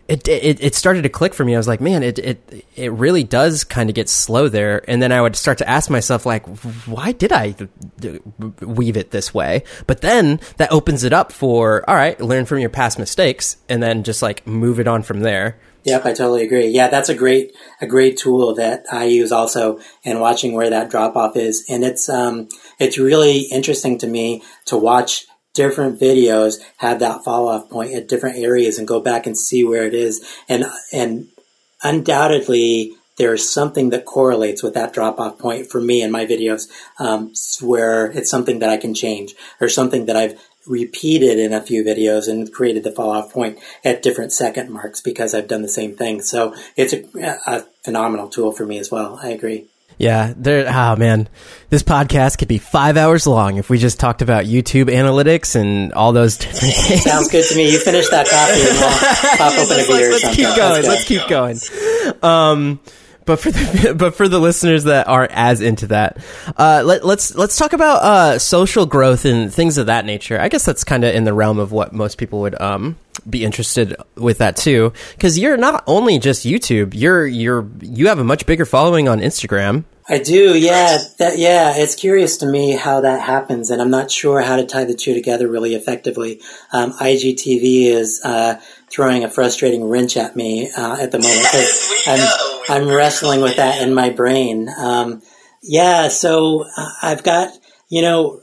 it, 0.08 0.28
it 0.28 0.62
it 0.62 0.74
started 0.74 1.02
to 1.02 1.08
click 1.08 1.34
for 1.34 1.44
me. 1.44 1.54
I 1.54 1.58
was 1.58 1.68
like, 1.68 1.80
man, 1.80 2.02
it 2.02 2.18
it 2.18 2.66
it 2.76 2.92
really 2.92 3.24
does 3.24 3.64
kind 3.64 3.88
of 3.88 3.94
get 3.94 4.08
slow 4.08 4.48
there. 4.48 4.88
And 4.88 5.00
then 5.00 5.12
I 5.12 5.20
would 5.20 5.36
start 5.36 5.58
to 5.58 5.68
ask 5.68 5.90
myself, 5.90 6.26
like, 6.26 6.46
why 6.86 7.12
did 7.12 7.32
I 7.32 7.54
weave 8.60 8.96
it 8.96 9.10
this 9.10 9.32
way? 9.32 9.64
But 9.86 10.02
then 10.02 10.40
that 10.58 10.72
opens 10.72 11.04
it 11.04 11.12
up 11.12 11.32
for, 11.32 11.88
all 11.88 11.96
right, 11.96 12.20
learn 12.20 12.44
from 12.44 12.58
your 12.58 12.70
past 12.70 12.98
mistakes, 12.98 13.56
and 13.68 13.82
then 13.82 14.02
just 14.02 14.22
like 14.22 14.46
move 14.46 14.78
it 14.78 14.88
on 14.88 15.02
from 15.02 15.20
there. 15.20 15.58
Yep, 15.84 16.06
I 16.06 16.12
totally 16.14 16.42
agree. 16.42 16.68
Yeah, 16.68 16.88
that's 16.88 17.10
a 17.10 17.14
great 17.14 17.54
a 17.80 17.86
great 17.86 18.16
tool 18.16 18.54
that 18.54 18.84
I 18.90 19.04
use 19.04 19.32
also 19.32 19.80
in 20.02 20.18
watching 20.18 20.54
where 20.54 20.70
that 20.70 20.90
drop 20.90 21.14
off 21.14 21.36
is, 21.36 21.64
and 21.68 21.84
it's 21.84 22.08
um 22.08 22.48
it's 22.78 22.98
really 22.98 23.40
interesting 23.52 23.98
to 23.98 24.06
me 24.06 24.42
to 24.66 24.76
watch 24.76 25.26
different 25.54 26.00
videos 26.00 26.60
have 26.78 26.98
that 27.00 27.24
fall 27.24 27.48
off 27.48 27.70
point 27.70 27.94
at 27.94 28.08
different 28.08 28.38
areas 28.38 28.78
and 28.78 28.86
go 28.86 29.00
back 29.00 29.26
and 29.26 29.38
see 29.38 29.64
where 29.64 29.86
it 29.86 29.94
is. 29.94 30.24
And, 30.48 30.64
and 30.92 31.28
undoubtedly, 31.82 32.94
there's 33.16 33.48
something 33.48 33.90
that 33.90 34.04
correlates 34.04 34.62
with 34.62 34.74
that 34.74 34.92
drop 34.92 35.20
off 35.20 35.38
point 35.38 35.70
for 35.70 35.80
me 35.80 36.02
in 36.02 36.10
my 36.10 36.26
videos, 36.26 36.68
um, 36.98 37.32
where 37.62 38.06
it's 38.06 38.30
something 38.30 38.58
that 38.58 38.70
I 38.70 38.76
can 38.76 38.92
change 38.92 39.34
or 39.60 39.68
something 39.68 40.06
that 40.06 40.16
I've 40.16 40.40
repeated 40.66 41.38
in 41.38 41.52
a 41.52 41.60
few 41.60 41.84
videos 41.84 42.28
and 42.28 42.52
created 42.52 42.84
the 42.84 42.90
fall 42.90 43.10
off 43.10 43.32
point 43.32 43.58
at 43.84 44.02
different 44.02 44.32
second 44.32 44.70
marks 44.70 45.00
because 45.00 45.34
I've 45.34 45.46
done 45.48 45.62
the 45.62 45.68
same 45.68 45.94
thing. 45.94 46.22
So 46.22 46.54
it's 46.74 46.92
a, 46.92 47.04
a 47.46 47.60
phenomenal 47.84 48.28
tool 48.28 48.50
for 48.50 48.66
me 48.66 48.78
as 48.78 48.90
well. 48.90 49.20
I 49.22 49.28
agree. 49.28 49.66
Yeah, 49.98 50.32
there. 50.36 50.66
Oh 50.68 50.96
man, 50.96 51.28
this 51.70 51.82
podcast 51.82 52.38
could 52.38 52.48
be 52.48 52.58
five 52.58 52.96
hours 52.96 53.26
long 53.26 53.56
if 53.58 53.70
we 53.70 53.78
just 53.78 54.00
talked 54.00 54.22
about 54.22 54.44
YouTube 54.44 54.86
analytics 54.86 55.54
and 55.54 55.92
all 55.92 56.12
those 56.12 56.36
different 56.36 56.74
things. 56.74 57.02
Sounds 57.04 57.28
good 57.28 57.44
to 57.48 57.56
me. 57.56 57.70
You 57.70 57.78
finish 57.78 58.08
that 58.10 58.28
coffee 58.28 58.60
and 58.60 58.78
we'll 58.78 59.38
pop 59.38 59.52
open 59.58 59.84
a 59.84 59.86
beer 59.86 60.10
let's, 60.10 60.24
let's 60.24 60.36
keep 60.36 60.56
going. 60.56 60.82
Let's 60.82 61.04
keep 61.04 61.28
going. 61.28 61.58
Um, 62.22 62.80
but 63.24 63.38
for 63.38 63.50
the 63.50 63.94
but 63.98 64.14
for 64.14 64.28
the 64.28 64.38
listeners 64.38 64.84
that 64.84 65.08
aren't 65.08 65.32
as 65.32 65.60
into 65.60 65.88
that, 65.88 66.18
uh, 66.56 66.82
let, 66.84 67.00
us 67.00 67.04
let's, 67.04 67.34
let's 67.34 67.56
talk 67.56 67.72
about 67.72 68.02
uh, 68.02 68.38
social 68.38 68.86
growth 68.86 69.24
and 69.24 69.52
things 69.52 69.78
of 69.78 69.86
that 69.86 70.04
nature. 70.04 70.40
I 70.40 70.48
guess 70.48 70.64
that's 70.64 70.84
kind 70.84 71.04
of 71.04 71.14
in 71.14 71.24
the 71.24 71.32
realm 71.32 71.58
of 71.58 71.72
what 71.72 71.92
most 71.92 72.18
people 72.18 72.40
would 72.40 72.60
um, 72.60 72.96
be 73.28 73.44
interested 73.44 73.96
with 74.16 74.38
that 74.38 74.56
too, 74.56 74.92
because 75.12 75.38
you're 75.38 75.56
not 75.56 75.84
only 75.86 76.18
just 76.18 76.44
YouTube. 76.44 76.94
You're 76.94 77.26
you're 77.26 77.68
you 77.80 78.08
have 78.08 78.18
a 78.18 78.24
much 78.24 78.46
bigger 78.46 78.64
following 78.64 79.08
on 79.08 79.20
Instagram. 79.20 79.84
I 80.06 80.18
do, 80.18 80.56
yeah. 80.56 80.98
That, 81.18 81.38
yeah, 81.38 81.76
it's 81.76 81.94
curious 81.94 82.36
to 82.38 82.46
me 82.46 82.72
how 82.72 83.00
that 83.00 83.22
happens, 83.22 83.70
and 83.70 83.80
I'm 83.80 83.90
not 83.90 84.10
sure 84.10 84.42
how 84.42 84.56
to 84.56 84.66
tie 84.66 84.84
the 84.84 84.94
two 84.94 85.14
together 85.14 85.48
really 85.48 85.74
effectively. 85.74 86.42
Um, 86.72 86.92
IGTV 86.92 87.86
is 87.86 88.20
uh, 88.22 88.60
throwing 88.90 89.24
a 89.24 89.30
frustrating 89.30 89.88
wrench 89.88 90.18
at 90.18 90.36
me 90.36 90.70
uh, 90.76 90.96
at 91.00 91.10
the 91.10 91.18
moment 91.18 91.42
because 91.42 92.02
I'm 92.06 92.28
I'm 92.68 92.88
wrestling 92.88 93.40
with 93.40 93.56
that 93.56 93.80
in 93.80 93.94
my 93.94 94.10
brain. 94.10 94.68
Um, 94.78 95.22
yeah, 95.62 96.08
so 96.08 96.66
uh, 96.76 96.90
I've 97.02 97.22
got 97.22 97.56
you 97.88 98.02
know 98.02 98.42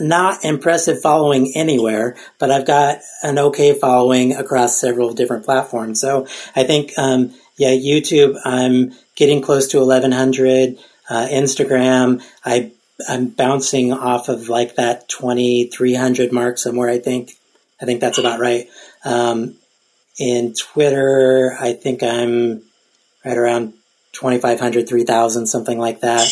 not 0.00 0.44
impressive 0.44 1.00
following 1.00 1.52
anywhere, 1.54 2.16
but 2.38 2.50
I've 2.50 2.66
got 2.66 2.98
an 3.22 3.38
okay 3.38 3.72
following 3.78 4.34
across 4.34 4.80
several 4.80 5.12
different 5.12 5.44
platforms. 5.44 6.00
So 6.00 6.26
I 6.54 6.64
think, 6.64 6.92
um, 6.98 7.34
yeah, 7.56 7.70
YouTube, 7.70 8.38
I'm 8.44 8.92
getting 9.14 9.42
close 9.42 9.68
to 9.68 9.78
1100. 9.78 10.78
Uh, 11.08 11.28
Instagram, 11.28 12.20
I 12.44 12.72
I'm 13.08 13.28
bouncing 13.28 13.92
off 13.92 14.28
of 14.28 14.48
like 14.48 14.76
that 14.76 15.08
2300 15.08 16.32
mark 16.32 16.58
somewhere. 16.58 16.88
I 16.88 16.98
think 16.98 17.32
I 17.80 17.84
think 17.84 18.00
that's 18.00 18.18
about 18.18 18.40
right. 18.40 18.68
Um, 19.04 19.56
in 20.18 20.54
Twitter, 20.54 21.56
I 21.60 21.74
think 21.74 22.02
I'm 22.02 22.62
right 23.24 23.36
around 23.36 23.74
2,500, 24.20 24.88
3,000, 24.88 25.46
something 25.46 25.78
like 25.78 26.00
that. 26.00 26.26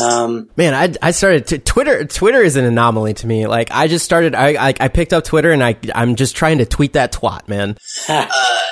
Um, 0.00 0.48
Man, 0.56 0.72
I, 0.72 0.94
I 1.06 1.10
started 1.10 1.48
to, 1.48 1.58
Twitter. 1.58 2.04
Twitter 2.04 2.40
is 2.40 2.56
an 2.56 2.64
anomaly 2.64 3.14
to 3.14 3.26
me. 3.26 3.46
Like 3.46 3.70
I 3.72 3.88
just 3.88 4.04
started. 4.04 4.34
I, 4.34 4.68
I, 4.68 4.74
I 4.78 4.88
picked 4.88 5.12
up 5.12 5.24
Twitter 5.24 5.50
and 5.50 5.62
I 5.62 5.76
I'm 5.94 6.14
just 6.14 6.36
trying 6.36 6.58
to 6.58 6.66
tweet 6.66 6.92
that 6.92 7.12
twat, 7.12 7.48
man. 7.48 7.76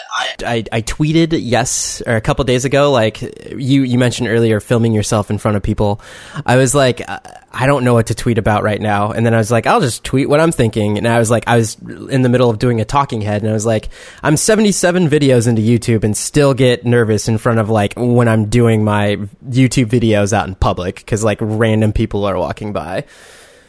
I, 0.44 0.64
I 0.72 0.82
tweeted 0.82 1.38
yes 1.40 2.02
or 2.06 2.16
a 2.16 2.20
couple 2.20 2.44
days 2.44 2.64
ago 2.64 2.90
like 2.90 3.22
you 3.56 3.82
you 3.82 3.98
mentioned 3.98 4.28
earlier 4.28 4.60
filming 4.60 4.92
yourself 4.92 5.30
in 5.30 5.38
front 5.38 5.56
of 5.56 5.62
people. 5.62 6.00
I 6.46 6.56
was 6.56 6.74
like 6.74 7.08
uh, 7.08 7.20
i 7.52 7.66
don't 7.66 7.84
know 7.84 7.94
what 7.94 8.06
to 8.06 8.14
tweet 8.14 8.38
about 8.38 8.62
right 8.62 8.80
now. 8.80 9.12
And 9.12 9.24
then 9.26 9.34
i 9.34 9.38
was 9.38 9.50
like 9.50 9.66
i'll 9.66 9.80
just 9.80 10.04
tweet 10.04 10.28
what 10.28 10.40
i'm 10.40 10.52
thinking. 10.52 10.98
And 10.98 11.06
i 11.06 11.18
was 11.18 11.30
like 11.30 11.44
i 11.46 11.56
was 11.56 11.76
in 12.10 12.22
the 12.22 12.28
middle 12.28 12.50
of 12.50 12.58
doing 12.58 12.80
a 12.80 12.84
talking 12.84 13.20
head 13.20 13.42
and 13.42 13.50
i 13.50 13.54
was 13.54 13.66
like 13.66 13.88
i'm 14.22 14.36
77 14.36 15.08
videos 15.08 15.46
into 15.46 15.62
youtube 15.62 16.04
and 16.04 16.16
still 16.16 16.54
get 16.54 16.84
nervous 16.84 17.28
in 17.28 17.38
front 17.38 17.58
of 17.58 17.68
like 17.68 17.94
when 17.96 18.28
i'm 18.28 18.48
doing 18.48 18.84
my 18.84 19.16
youtube 19.46 19.86
videos 19.86 20.32
out 20.32 20.48
in 20.48 20.54
public 20.54 20.96
because 20.96 21.22
like 21.24 21.38
random 21.40 21.92
people 21.92 22.24
are 22.24 22.38
walking 22.38 22.72
by. 22.72 23.04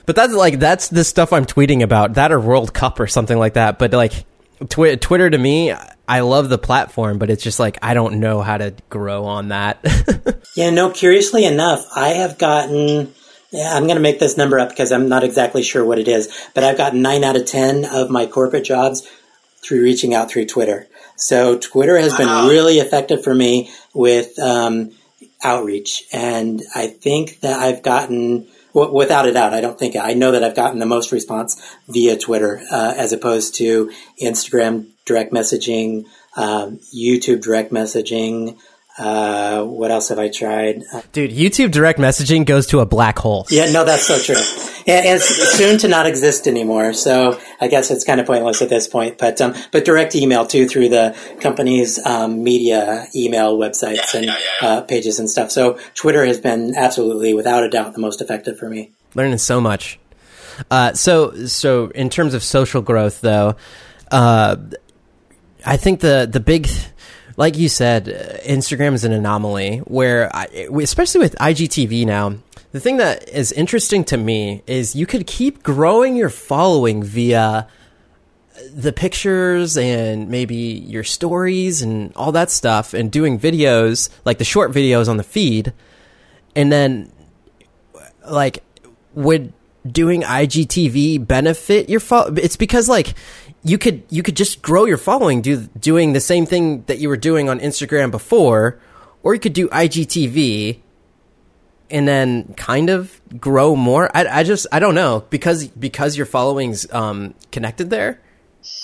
But 0.06 0.16
that's 0.16 0.34
like 0.34 0.60
that's 0.60 0.90
the 0.90 1.04
stuff 1.04 1.32
i'm 1.34 1.46
tweeting 1.46 1.82
about. 1.82 2.16
That 2.16 2.32
or 2.32 2.40
world 2.40 2.74
cup 2.74 3.00
or 3.00 3.08
something 3.08 3.38
like 3.38 3.54
that. 3.54 3.80
But 3.80 3.94
like 3.94 4.26
Twi- 4.70 4.96
Twitter 4.96 5.30
to 5.30 5.38
me, 5.38 5.74
I 6.08 6.20
love 6.22 6.50
the 6.50 6.58
platform, 6.58 7.18
but 7.18 7.30
it's 7.30 7.44
just 7.44 7.60
like 7.60 7.78
I 7.82 7.94
don't 7.94 8.20
know 8.20 8.42
how 8.42 8.58
to 8.58 8.74
grow 8.90 9.26
on 9.26 9.50
that. 9.50 9.80
yeah, 10.56 10.70
no. 10.70 10.90
Curiously 10.90 11.46
enough, 11.46 11.86
I 11.96 12.10
have 12.10 12.38
gotten. 12.38 13.14
Yeah, 13.52 13.76
I'm 13.76 13.84
going 13.84 13.96
to 13.96 14.02
make 14.02 14.20
this 14.20 14.36
number 14.36 14.58
up 14.58 14.70
because 14.70 14.92
I'm 14.92 15.08
not 15.08 15.24
exactly 15.24 15.62
sure 15.62 15.86
what 15.86 16.00
it 16.00 16.08
is, 16.08 16.50
but 16.56 16.64
I've 16.64 16.78
gotten 16.78 17.04
nine 17.04 17.24
out 17.24 17.36
of 17.36 17.46
ten 17.46 17.86
of 17.86 18.10
my 18.10 18.26
corporate 18.26 18.66
jobs 18.66 19.08
through 19.64 19.84
reaching 19.84 20.14
out 20.14 20.30
through 20.30 20.46
Twitter. 20.46 20.88
So 21.16 21.58
Twitter 21.58 21.98
has 21.98 22.18
been 22.18 22.50
really 22.50 22.80
effective 22.80 23.24
for 23.24 23.34
me 23.34 23.72
with 23.94 24.38
um, 24.40 24.92
outreach, 25.44 26.04
and 26.12 26.62
I 26.76 26.88
think 26.88 27.42
that 27.42 27.60
I've 27.60 27.84
gotten 27.84 28.48
without 28.74 29.28
a 29.28 29.34
doubt, 29.34 29.54
I 29.54 29.62
don't 29.62 29.78
think 29.78 29.96
I 29.96 30.14
know 30.14 30.32
that 30.32 30.44
I've 30.44 30.56
gotten 30.56 30.80
the 30.80 30.86
most 30.86 31.12
response 31.12 31.62
via 31.88 32.18
Twitter 32.18 32.62
uh, 32.72 32.94
as 32.98 33.14
opposed 33.14 33.56
to 33.56 33.92
Instagram 34.22 34.88
direct 35.06 35.32
messaging, 35.32 36.06
um, 36.36 36.80
YouTube 36.96 37.42
direct 37.42 37.72
messaging. 37.72 38.58
Uh, 38.98 39.64
what 39.64 39.90
else 39.90 40.10
have 40.10 40.20
I 40.20 40.30
tried? 40.30 40.84
Dude, 41.14 41.32
YouTube 41.32 41.72
direct 41.72 41.98
messaging 41.98 42.46
goes 42.46 42.68
to 42.68 42.80
a 42.80 42.86
black 42.86 43.18
hole. 43.18 43.48
Yeah, 43.50 43.72
no, 43.72 43.84
that's 43.84 44.06
so 44.06 44.20
true. 44.20 44.42
And, 44.86 45.06
and 45.06 45.22
soon 45.22 45.80
to 45.80 45.88
not 45.88 46.06
exist 46.06 46.48
anymore. 46.48 46.94
So 46.94 47.40
I 47.60 47.70
guess 47.70 47.90
it's 47.90 48.04
kind 48.04 48.20
of 48.20 48.28
pointless 48.28 48.62
at 48.62 48.70
this 48.70 48.88
point. 48.88 49.18
But 49.18 49.42
um, 49.42 49.56
but 49.72 49.84
direct 49.84 50.16
email 50.16 50.46
too 50.46 50.68
through 50.68 50.90
the 50.90 51.18
company's 51.42 52.06
um, 52.06 52.44
media 52.44 53.08
email 53.16 53.58
websites 53.58 54.14
yeah, 54.14 54.20
and 54.20 54.26
yeah, 54.28 54.38
yeah. 54.62 54.68
Uh, 54.68 54.82
pages 54.82 55.18
and 55.18 55.28
stuff. 55.28 55.50
So 55.50 55.80
Twitter 55.96 56.24
has 56.26 56.40
been 56.40 56.76
absolutely, 56.76 57.34
without 57.34 57.64
a 57.64 57.70
doubt, 57.70 57.94
the 57.94 58.00
most 58.00 58.22
effective 58.22 58.60
for 58.60 58.70
me. 58.70 58.92
Learning 59.16 59.40
so 59.40 59.60
much. 59.60 60.00
Uh, 60.70 60.94
so 60.94 61.46
so 61.48 61.88
in 61.96 62.12
terms 62.12 62.36
of 62.36 62.44
social 62.44 62.84
growth, 62.84 63.22
though, 63.22 63.56
uh, 64.12 64.58
I 65.66 65.78
think 65.78 66.02
the 66.02 66.30
the 66.32 66.40
big 66.40 66.70
like 67.38 67.58
you 67.58 67.70
said, 67.70 68.10
uh, 68.10 68.48
Instagram 68.48 68.94
is 68.94 69.04
an 69.04 69.12
anomaly 69.12 69.80
where, 69.80 70.34
I, 70.36 70.46
especially 70.82 71.20
with 71.20 71.36
IGTV 71.36 72.06
now, 72.06 72.36
the 72.72 72.80
thing 72.80 72.98
that 72.98 73.30
is 73.30 73.52
interesting 73.52 74.04
to 74.06 74.18
me 74.18 74.64
is 74.68 74.96
you 74.96 75.06
could 75.06 75.28
keep 75.28 75.64
growing 75.64 76.16
your 76.16 76.30
following 76.30 77.04
via 77.04 77.68
the 78.74 78.94
pictures 78.94 79.78
and 79.78 80.30
maybe 80.30 80.56
your 80.56 81.04
stories 81.04 81.82
and 81.82 82.14
all 82.16 82.32
that 82.32 82.50
stuff 82.50 82.94
and 82.94 83.12
doing 83.12 83.40
videos 83.40 84.10
like 84.26 84.38
the 84.38 84.44
short 84.44 84.72
videos 84.72 85.08
on 85.10 85.18
the 85.18 85.24
feed. 85.24 85.74
And 86.56 86.72
then 86.72 87.12
like 88.30 88.64
would 89.14 89.54
doing 89.86 90.22
IGTV 90.22 91.28
benefit 91.28 91.90
your 91.90 92.02
it's 92.38 92.56
because 92.56 92.88
like 92.88 93.16
you 93.64 93.78
could 93.78 94.04
you 94.10 94.24
could 94.24 94.36
just 94.36 94.62
grow 94.62 94.86
your 94.86 94.98
following 94.98 95.42
do 95.42 95.68
doing 95.80 96.14
the 96.14 96.20
same 96.20 96.46
thing 96.46 96.84
that 96.84 97.00
you 97.00 97.10
were 97.10 97.18
doing 97.18 97.50
on 97.50 97.60
Instagram 97.60 98.12
before, 98.12 98.80
or 99.24 99.34
you 99.34 99.40
could 99.40 99.54
do 99.54 99.70
IGTV 99.70 100.80
and 101.90 102.08
then 102.08 102.54
kind 102.56 102.90
of 102.90 103.22
grow 103.40 103.76
more. 103.76 104.10
I, 104.16 104.26
I 104.40 104.44
just 104.44 104.68
I 104.72 104.80
don't 104.80 104.96
know 104.96 105.26
because 105.30 105.68
because 105.68 106.18
your 106.18 106.26
following's 106.26 106.92
um, 106.92 107.36
connected 107.52 107.90
there. 107.90 108.20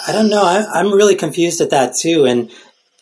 I 0.07 0.11
don't 0.11 0.29
know. 0.29 0.43
I, 0.43 0.65
I'm 0.73 0.93
really 0.93 1.15
confused 1.15 1.61
at 1.61 1.71
that 1.71 1.95
too, 1.95 2.25
and 2.25 2.51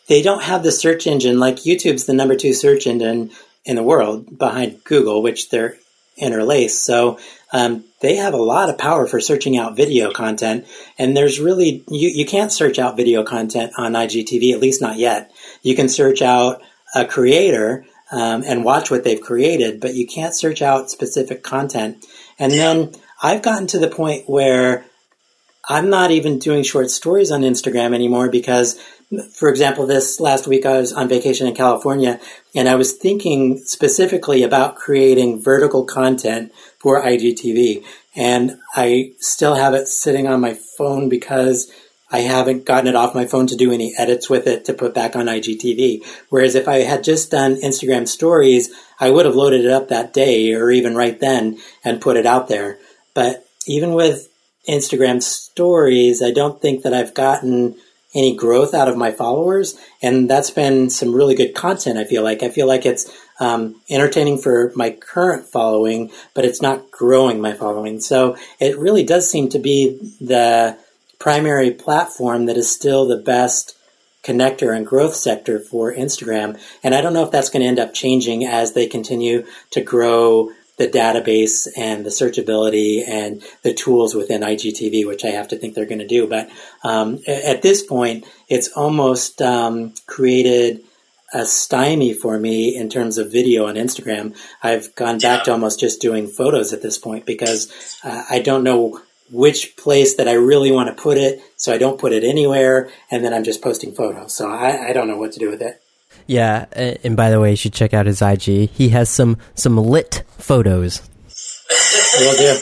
they 0.08 0.22
don't 0.22 0.42
have 0.42 0.62
the 0.62 0.72
search 0.72 1.06
engine 1.06 1.38
like 1.38 1.56
YouTube's 1.56 2.06
the 2.06 2.14
number 2.14 2.34
two 2.34 2.54
search 2.54 2.86
engine 2.86 3.30
in 3.64 3.76
the 3.76 3.82
world 3.82 4.38
behind 4.38 4.82
Google, 4.84 5.22
which 5.22 5.50
they're 5.50 5.76
interlaced. 6.18 6.84
So 6.84 7.18
um, 7.52 7.84
they 8.00 8.16
have 8.16 8.34
a 8.34 8.38
lot 8.38 8.68
of 8.68 8.78
power 8.78 9.06
for 9.06 9.20
searching 9.20 9.56
out 9.56 9.76
video 9.76 10.12
content. 10.12 10.66
And 10.98 11.16
there's 11.16 11.40
really, 11.40 11.84
you, 11.88 12.08
you 12.08 12.26
can't 12.26 12.52
search 12.52 12.78
out 12.78 12.96
video 12.96 13.24
content 13.24 13.72
on 13.76 13.92
IGTV, 13.92 14.52
at 14.52 14.60
least 14.60 14.80
not 14.80 14.98
yet. 14.98 15.32
You 15.62 15.74
can 15.74 15.88
search 15.88 16.22
out 16.22 16.62
a 16.94 17.04
creator 17.04 17.84
um, 18.10 18.42
and 18.46 18.64
watch 18.64 18.90
what 18.90 19.04
they've 19.04 19.20
created, 19.20 19.80
but 19.80 19.94
you 19.94 20.06
can't 20.06 20.34
search 20.34 20.62
out 20.62 20.90
specific 20.90 21.42
content. 21.42 22.04
And 22.38 22.52
then 22.52 22.92
I've 23.22 23.42
gotten 23.42 23.66
to 23.68 23.78
the 23.78 23.88
point 23.88 24.28
where 24.28 24.84
I'm 25.68 25.90
not 25.90 26.10
even 26.10 26.38
doing 26.38 26.62
short 26.62 26.90
stories 26.90 27.30
on 27.30 27.42
Instagram 27.42 27.94
anymore 27.94 28.30
because 28.30 28.80
for 29.32 29.48
example, 29.48 29.86
this 29.86 30.20
last 30.20 30.46
week 30.46 30.66
I 30.66 30.78
was 30.78 30.92
on 30.92 31.08
vacation 31.08 31.46
in 31.46 31.54
California 31.54 32.20
and 32.54 32.68
I 32.68 32.74
was 32.74 32.92
thinking 32.92 33.58
specifically 33.58 34.42
about 34.42 34.76
creating 34.76 35.42
vertical 35.42 35.84
content 35.84 36.52
for 36.78 37.02
IGTV. 37.02 37.84
And 38.14 38.58
I 38.74 39.12
still 39.18 39.54
have 39.54 39.74
it 39.74 39.88
sitting 39.88 40.26
on 40.26 40.40
my 40.40 40.54
phone 40.54 41.08
because 41.08 41.72
I 42.10 42.20
haven't 42.20 42.66
gotten 42.66 42.88
it 42.88 42.96
off 42.96 43.14
my 43.14 43.26
phone 43.26 43.46
to 43.48 43.56
do 43.56 43.72
any 43.72 43.94
edits 43.96 44.28
with 44.28 44.46
it 44.46 44.64
to 44.66 44.74
put 44.74 44.94
back 44.94 45.16
on 45.16 45.26
IGTV. 45.26 46.04
Whereas 46.28 46.54
if 46.54 46.68
I 46.68 46.78
had 46.78 47.04
just 47.04 47.30
done 47.30 47.56
Instagram 47.56 48.08
stories, 48.08 48.70
I 49.00 49.10
would 49.10 49.26
have 49.26 49.36
loaded 49.36 49.64
it 49.64 49.70
up 49.70 49.88
that 49.88 50.12
day 50.12 50.52
or 50.52 50.70
even 50.70 50.96
right 50.96 51.18
then 51.18 51.58
and 51.84 52.00
put 52.00 52.16
it 52.16 52.26
out 52.26 52.48
there. 52.48 52.78
But 53.14 53.46
even 53.66 53.92
with 53.92 54.28
Instagram 54.68 55.22
stories, 55.22 56.22
I 56.22 56.30
don't 56.30 56.60
think 56.60 56.82
that 56.82 56.94
I've 56.94 57.14
gotten 57.14 57.76
any 58.14 58.34
growth 58.34 58.74
out 58.74 58.88
of 58.88 58.96
my 58.96 59.10
followers. 59.10 59.78
And 60.02 60.28
that's 60.28 60.50
been 60.50 60.90
some 60.90 61.14
really 61.14 61.34
good 61.34 61.54
content, 61.54 61.98
I 61.98 62.04
feel 62.04 62.22
like. 62.22 62.42
I 62.42 62.48
feel 62.48 62.66
like 62.66 62.86
it's 62.86 63.10
um, 63.40 63.80
entertaining 63.90 64.38
for 64.38 64.72
my 64.74 64.90
current 64.90 65.46
following, 65.46 66.10
but 66.34 66.44
it's 66.44 66.62
not 66.62 66.90
growing 66.90 67.40
my 67.40 67.52
following. 67.52 68.00
So 68.00 68.36
it 68.58 68.78
really 68.78 69.04
does 69.04 69.30
seem 69.30 69.48
to 69.50 69.58
be 69.58 69.98
the 70.20 70.78
primary 71.18 71.70
platform 71.70 72.46
that 72.46 72.56
is 72.56 72.70
still 72.70 73.06
the 73.06 73.16
best 73.16 73.76
connector 74.22 74.76
and 74.76 74.86
growth 74.86 75.14
sector 75.14 75.58
for 75.58 75.92
Instagram. 75.92 76.60
And 76.82 76.94
I 76.94 77.00
don't 77.00 77.12
know 77.12 77.24
if 77.24 77.30
that's 77.30 77.50
going 77.50 77.62
to 77.62 77.68
end 77.68 77.78
up 77.78 77.94
changing 77.94 78.44
as 78.44 78.72
they 78.72 78.86
continue 78.86 79.46
to 79.70 79.80
grow 79.80 80.50
the 80.78 80.88
database 80.88 81.68
and 81.76 82.06
the 82.06 82.10
searchability 82.10 83.06
and 83.06 83.42
the 83.62 83.74
tools 83.74 84.14
within 84.14 84.42
IGTV, 84.42 85.06
which 85.06 85.24
I 85.24 85.28
have 85.28 85.48
to 85.48 85.56
think 85.56 85.74
they're 85.74 85.84
going 85.84 85.98
to 85.98 86.06
do. 86.06 86.26
But 86.26 86.48
um, 86.82 87.18
at 87.26 87.62
this 87.62 87.82
point, 87.82 88.26
it's 88.48 88.68
almost 88.68 89.42
um, 89.42 89.92
created 90.06 90.84
a 91.34 91.44
stymie 91.44 92.14
for 92.14 92.38
me 92.38 92.74
in 92.74 92.88
terms 92.88 93.18
of 93.18 93.30
video 93.30 93.66
on 93.66 93.74
Instagram. 93.74 94.34
I've 94.62 94.94
gone 94.94 95.18
back 95.18 95.44
to 95.44 95.52
almost 95.52 95.78
just 95.78 96.00
doing 96.00 96.26
photos 96.26 96.72
at 96.72 96.80
this 96.80 96.96
point 96.96 97.26
because 97.26 97.98
uh, 98.02 98.24
I 98.30 98.38
don't 98.38 98.64
know 98.64 99.02
which 99.30 99.76
place 99.76 100.16
that 100.16 100.26
I 100.26 100.32
really 100.32 100.72
want 100.72 100.88
to 100.88 101.02
put 101.02 101.18
it, 101.18 101.42
so 101.56 101.72
I 101.72 101.76
don't 101.76 102.00
put 102.00 102.12
it 102.12 102.24
anywhere, 102.24 102.90
and 103.10 103.22
then 103.22 103.34
I'm 103.34 103.44
just 103.44 103.60
posting 103.60 103.94
photos. 103.94 104.34
So 104.34 104.50
I, 104.50 104.88
I 104.88 104.92
don't 104.94 105.06
know 105.06 105.18
what 105.18 105.32
to 105.32 105.38
do 105.38 105.50
with 105.50 105.60
it. 105.60 105.82
Yeah, 106.28 106.66
and 106.72 107.16
by 107.16 107.30
the 107.30 107.40
way, 107.40 107.50
you 107.50 107.56
should 107.56 107.72
check 107.72 107.94
out 107.94 108.04
his 108.04 108.20
IG. 108.20 108.68
He 108.70 108.90
has 108.90 109.08
some 109.08 109.38
some 109.54 109.78
lit 109.78 110.24
photos. 110.36 111.00
Will 112.20 112.36
do. 112.36 112.58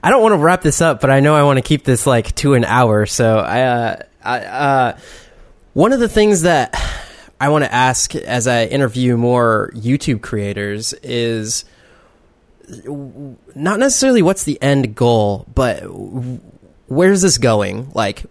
I 0.00 0.10
don't 0.10 0.22
want 0.22 0.32
to 0.32 0.38
wrap 0.38 0.62
this 0.62 0.80
up, 0.80 1.00
but 1.00 1.10
I 1.10 1.18
know 1.18 1.34
I 1.34 1.42
want 1.42 1.58
to 1.58 1.62
keep 1.62 1.82
this 1.82 2.06
like 2.06 2.32
to 2.36 2.54
an 2.54 2.64
hour. 2.64 3.06
So 3.06 3.38
I, 3.38 3.62
uh, 3.62 3.96
I, 4.22 4.38
uh, 4.40 4.98
one 5.72 5.92
of 5.92 5.98
the 5.98 6.08
things 6.08 6.42
that 6.42 6.80
I 7.40 7.48
want 7.48 7.64
to 7.64 7.72
ask 7.72 8.14
as 8.14 8.46
I 8.46 8.66
interview 8.66 9.16
more 9.16 9.72
YouTube 9.74 10.22
creators 10.22 10.92
is 11.02 11.64
not 12.78 13.78
necessarily 13.78 14.22
what's 14.22 14.44
the 14.44 14.60
end 14.62 14.94
goal, 14.94 15.46
but 15.52 15.80
where's 16.86 17.22
this 17.22 17.38
going? 17.38 17.90
Like, 17.92 18.24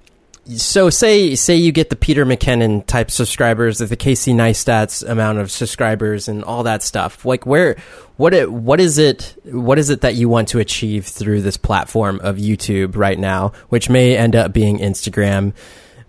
so 0.47 0.89
say 0.89 1.35
say 1.35 1.55
you 1.55 1.71
get 1.71 1.89
the 1.89 1.95
Peter 1.95 2.25
McKinnon 2.25 2.85
type 2.85 3.09
subscribers, 3.09 3.77
the 3.77 3.95
Casey 3.95 4.33
Neistat's 4.33 5.01
amount 5.01 5.39
of 5.39 5.51
subscribers, 5.51 6.27
and 6.27 6.43
all 6.43 6.63
that 6.63 6.83
stuff. 6.83 7.25
Like 7.25 7.45
where, 7.45 7.77
what 8.17 8.33
it, 8.33 8.51
what 8.51 8.79
is 8.79 8.97
it, 8.97 9.35
what 9.45 9.79
is 9.79 9.89
it 9.89 10.01
that 10.01 10.15
you 10.15 10.27
want 10.27 10.49
to 10.49 10.59
achieve 10.59 11.05
through 11.05 11.41
this 11.41 11.57
platform 11.57 12.19
of 12.21 12.37
YouTube 12.37 12.95
right 12.95 13.17
now, 13.17 13.53
which 13.69 13.89
may 13.89 14.17
end 14.17 14.35
up 14.35 14.51
being 14.53 14.79
Instagram. 14.79 15.53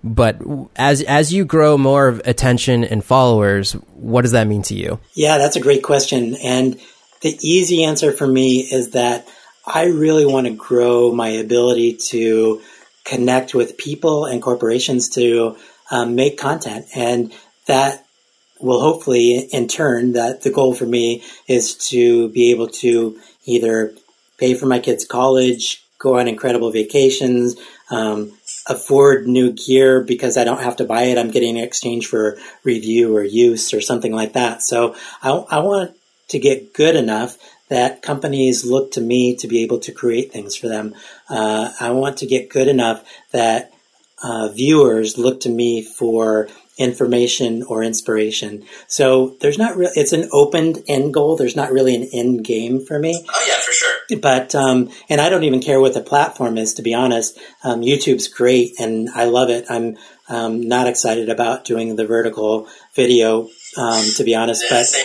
But 0.02 0.42
as 0.76 1.02
as 1.02 1.32
you 1.32 1.44
grow 1.44 1.78
more 1.78 2.08
of 2.08 2.20
attention 2.24 2.84
and 2.84 3.02
followers, 3.02 3.72
what 3.94 4.22
does 4.22 4.32
that 4.32 4.46
mean 4.46 4.62
to 4.62 4.74
you? 4.74 5.00
Yeah, 5.14 5.38
that's 5.38 5.56
a 5.56 5.60
great 5.60 5.82
question, 5.82 6.36
and 6.42 6.78
the 7.22 7.38
easy 7.40 7.84
answer 7.84 8.12
for 8.12 8.26
me 8.26 8.60
is 8.60 8.90
that 8.90 9.26
I 9.64 9.86
really 9.86 10.26
want 10.26 10.46
to 10.46 10.52
grow 10.52 11.12
my 11.12 11.28
ability 11.28 11.94
to 12.08 12.60
connect 13.04 13.54
with 13.54 13.76
people 13.76 14.24
and 14.24 14.42
corporations 14.42 15.08
to 15.10 15.56
um, 15.90 16.14
make 16.14 16.38
content. 16.38 16.86
And 16.94 17.32
that 17.66 18.04
will 18.60 18.80
hopefully, 18.80 19.38
in 19.52 19.68
turn, 19.68 20.12
that 20.12 20.42
the 20.42 20.50
goal 20.50 20.74
for 20.74 20.86
me 20.86 21.22
is 21.46 21.74
to 21.88 22.28
be 22.30 22.50
able 22.50 22.68
to 22.68 23.18
either 23.44 23.94
pay 24.38 24.54
for 24.54 24.66
my 24.66 24.78
kids' 24.78 25.04
college, 25.04 25.84
go 25.98 26.18
on 26.18 26.28
incredible 26.28 26.70
vacations, 26.70 27.56
um, 27.90 28.32
afford 28.66 29.26
new 29.26 29.52
gear 29.52 30.02
because 30.02 30.36
I 30.36 30.44
don't 30.44 30.62
have 30.62 30.76
to 30.76 30.84
buy 30.84 31.04
it. 31.04 31.18
I'm 31.18 31.30
getting 31.30 31.56
in 31.56 31.64
exchange 31.64 32.06
for 32.06 32.38
review 32.62 33.14
or 33.16 33.22
use 33.22 33.74
or 33.74 33.80
something 33.80 34.12
like 34.12 34.32
that. 34.32 34.62
So 34.62 34.96
I, 35.22 35.30
I 35.30 35.58
want 35.60 35.96
to 36.28 36.38
get 36.38 36.72
good 36.72 36.96
enough 36.96 37.36
that 37.68 38.02
companies 38.02 38.64
look 38.64 38.92
to 38.92 39.00
me 39.00 39.36
to 39.36 39.48
be 39.48 39.62
able 39.62 39.78
to 39.80 39.92
create 39.92 40.32
things 40.32 40.56
for 40.56 40.68
them. 40.68 40.94
Uh, 41.28 41.72
I 41.80 41.90
want 41.90 42.18
to 42.18 42.26
get 42.26 42.50
good 42.50 42.68
enough 42.68 43.04
that 43.32 43.72
uh, 44.22 44.48
viewers 44.48 45.18
look 45.18 45.40
to 45.40 45.48
me 45.48 45.82
for 45.82 46.48
information 46.76 47.62
or 47.62 47.84
inspiration. 47.84 48.64
So 48.88 49.36
there's 49.40 49.58
not 49.58 49.76
really, 49.76 49.92
it's 49.94 50.12
an 50.12 50.28
open 50.32 50.82
end 50.88 51.14
goal. 51.14 51.36
There's 51.36 51.54
not 51.54 51.70
really 51.70 51.94
an 51.94 52.08
end 52.12 52.44
game 52.44 52.84
for 52.84 52.98
me. 52.98 53.14
Oh 53.28 53.44
yeah, 53.46 53.60
for 53.62 53.72
sure. 53.72 54.20
But, 54.20 54.54
um, 54.54 54.90
and 55.08 55.20
I 55.20 55.28
don't 55.28 55.44
even 55.44 55.60
care 55.60 55.80
what 55.80 55.94
the 55.94 56.00
platform 56.00 56.58
is, 56.58 56.74
to 56.74 56.82
be 56.82 56.92
honest. 56.92 57.38
Um, 57.62 57.82
YouTube's 57.82 58.28
great 58.28 58.72
and 58.80 59.08
I 59.10 59.24
love 59.26 59.50
it. 59.50 59.66
I'm, 59.70 59.96
um, 60.28 60.66
not 60.66 60.88
excited 60.88 61.28
about 61.28 61.64
doing 61.64 61.96
the 61.96 62.06
vertical 62.06 62.66
video 62.94 63.48
um, 63.76 64.04
to 64.16 64.24
be 64.24 64.34
honest. 64.34 64.64
Yeah, 64.68 64.82
but. 64.82 64.96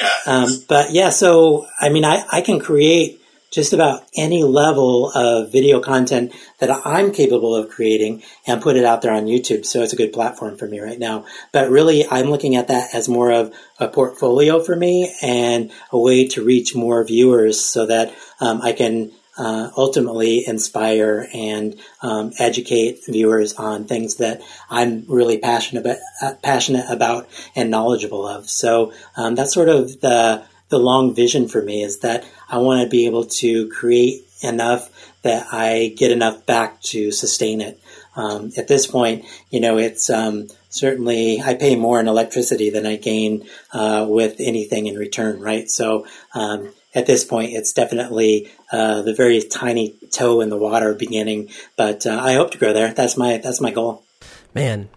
Yeah. 0.00 0.32
Um, 0.32 0.48
but 0.68 0.92
yeah, 0.92 1.10
so 1.10 1.66
I 1.80 1.88
mean, 1.88 2.04
I, 2.04 2.24
I 2.30 2.40
can 2.40 2.60
create 2.60 3.20
just 3.50 3.72
about 3.72 4.04
any 4.14 4.42
level 4.42 5.10
of 5.14 5.50
video 5.50 5.80
content 5.80 6.32
that 6.58 6.70
I'm 6.84 7.12
capable 7.12 7.54
of 7.54 7.70
creating 7.70 8.22
and 8.46 8.62
put 8.62 8.76
it 8.76 8.84
out 8.84 9.02
there 9.02 9.12
on 9.12 9.26
YouTube. 9.26 9.64
So 9.64 9.82
it's 9.82 9.92
a 9.92 9.96
good 9.96 10.12
platform 10.12 10.56
for 10.56 10.66
me 10.66 10.80
right 10.80 10.98
now. 10.98 11.24
But 11.52 11.70
really, 11.70 12.06
I'm 12.06 12.30
looking 12.30 12.56
at 12.56 12.68
that 12.68 12.94
as 12.94 13.08
more 13.08 13.32
of 13.32 13.54
a 13.78 13.88
portfolio 13.88 14.62
for 14.62 14.76
me 14.76 15.14
and 15.22 15.70
a 15.90 15.98
way 15.98 16.28
to 16.28 16.44
reach 16.44 16.74
more 16.74 17.04
viewers 17.04 17.64
so 17.64 17.86
that 17.86 18.14
um, 18.40 18.60
I 18.62 18.72
can 18.72 19.12
uh, 19.38 19.70
ultimately 19.76 20.44
inspire 20.46 21.28
and 21.32 21.78
um, 22.02 22.32
educate 22.38 23.04
viewers 23.06 23.54
on 23.54 23.84
things 23.84 24.16
that 24.16 24.42
I'm 24.68 25.04
really 25.06 25.38
passionate 25.38 25.82
about, 25.82 25.98
uh, 26.20 26.34
passionate 26.42 26.86
about 26.90 27.28
and 27.54 27.70
knowledgeable 27.70 28.26
of. 28.26 28.50
So 28.50 28.92
um, 29.16 29.36
that's 29.36 29.54
sort 29.54 29.68
of 29.68 30.00
the 30.00 30.44
the 30.68 30.78
long 30.78 31.14
vision 31.14 31.48
for 31.48 31.62
me 31.62 31.82
is 31.82 32.00
that 32.00 32.24
I 32.48 32.58
want 32.58 32.82
to 32.82 32.88
be 32.88 33.06
able 33.06 33.24
to 33.24 33.68
create 33.68 34.24
enough 34.42 34.90
that 35.22 35.46
I 35.52 35.94
get 35.96 36.10
enough 36.10 36.46
back 36.46 36.80
to 36.82 37.10
sustain 37.10 37.60
it. 37.60 37.80
Um, 38.16 38.52
at 38.56 38.68
this 38.68 38.86
point, 38.86 39.24
you 39.50 39.60
know, 39.60 39.78
it's 39.78 40.10
um, 40.10 40.48
certainly 40.68 41.40
I 41.40 41.54
pay 41.54 41.76
more 41.76 42.00
in 42.00 42.08
electricity 42.08 42.70
than 42.70 42.86
I 42.86 42.96
gain 42.96 43.46
uh, 43.72 44.06
with 44.08 44.36
anything 44.38 44.86
in 44.86 44.96
return, 44.96 45.40
right? 45.40 45.68
So 45.68 46.06
um, 46.34 46.72
at 46.94 47.06
this 47.06 47.24
point, 47.24 47.52
it's 47.52 47.72
definitely 47.72 48.50
uh, 48.72 49.02
the 49.02 49.14
very 49.14 49.40
tiny 49.42 49.94
toe 50.10 50.40
in 50.40 50.50
the 50.50 50.56
water 50.56 50.94
beginning. 50.94 51.50
But 51.76 52.06
uh, 52.06 52.20
I 52.20 52.34
hope 52.34 52.50
to 52.52 52.58
grow 52.58 52.72
there. 52.72 52.92
That's 52.92 53.16
my 53.16 53.38
that's 53.38 53.60
my 53.60 53.70
goal. 53.70 54.04
Man, 54.54 54.88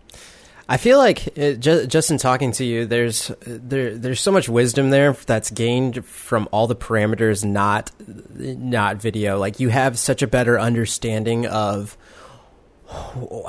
I 0.72 0.78
feel 0.78 0.98
like 0.98 1.28
uh, 1.28 1.32
it, 1.36 1.60
just, 1.60 1.90
just 1.90 2.12
in 2.12 2.18
talking 2.18 2.54
to 2.54 2.64
you, 2.64 2.86
there's 2.86 3.30
there 3.46 3.94
there's 3.94 4.22
so 4.22 4.32
much 4.32 4.48
wisdom 4.48 4.90
there 4.90 5.12
that's 5.12 5.52
gained 5.52 6.06
from 6.06 6.48
all 6.54 6.66
the 6.66 6.78
parameters, 6.78 7.44
not 7.44 7.92
not 8.34 8.96
video. 8.96 9.38
Like 9.38 9.60
you 9.60 9.68
have 9.68 10.00
such 10.00 10.22
a 10.22 10.28
better 10.28 10.58
understanding 10.58 11.46
of 11.46 11.98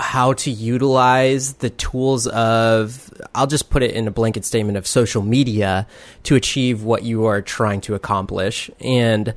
how 0.01 0.33
to 0.33 0.51
utilize 0.51 1.53
the 1.55 1.71
tools 1.71 2.27
of 2.27 3.09
I'll 3.37 3.47
just 3.47 3.71
put 3.71 3.85
it 3.85 3.93
in 3.93 4.09
a 4.09 4.11
blanket 4.11 4.45
statement 4.45 4.77
of 4.77 4.85
social 4.85 5.23
media 5.23 5.87
to 6.25 6.35
achieve 6.35 6.83
what 6.83 7.05
you 7.05 7.27
are 7.27 7.41
trying 7.41 7.83
to 7.83 7.95
accomplish 7.95 8.69
and 8.81 9.33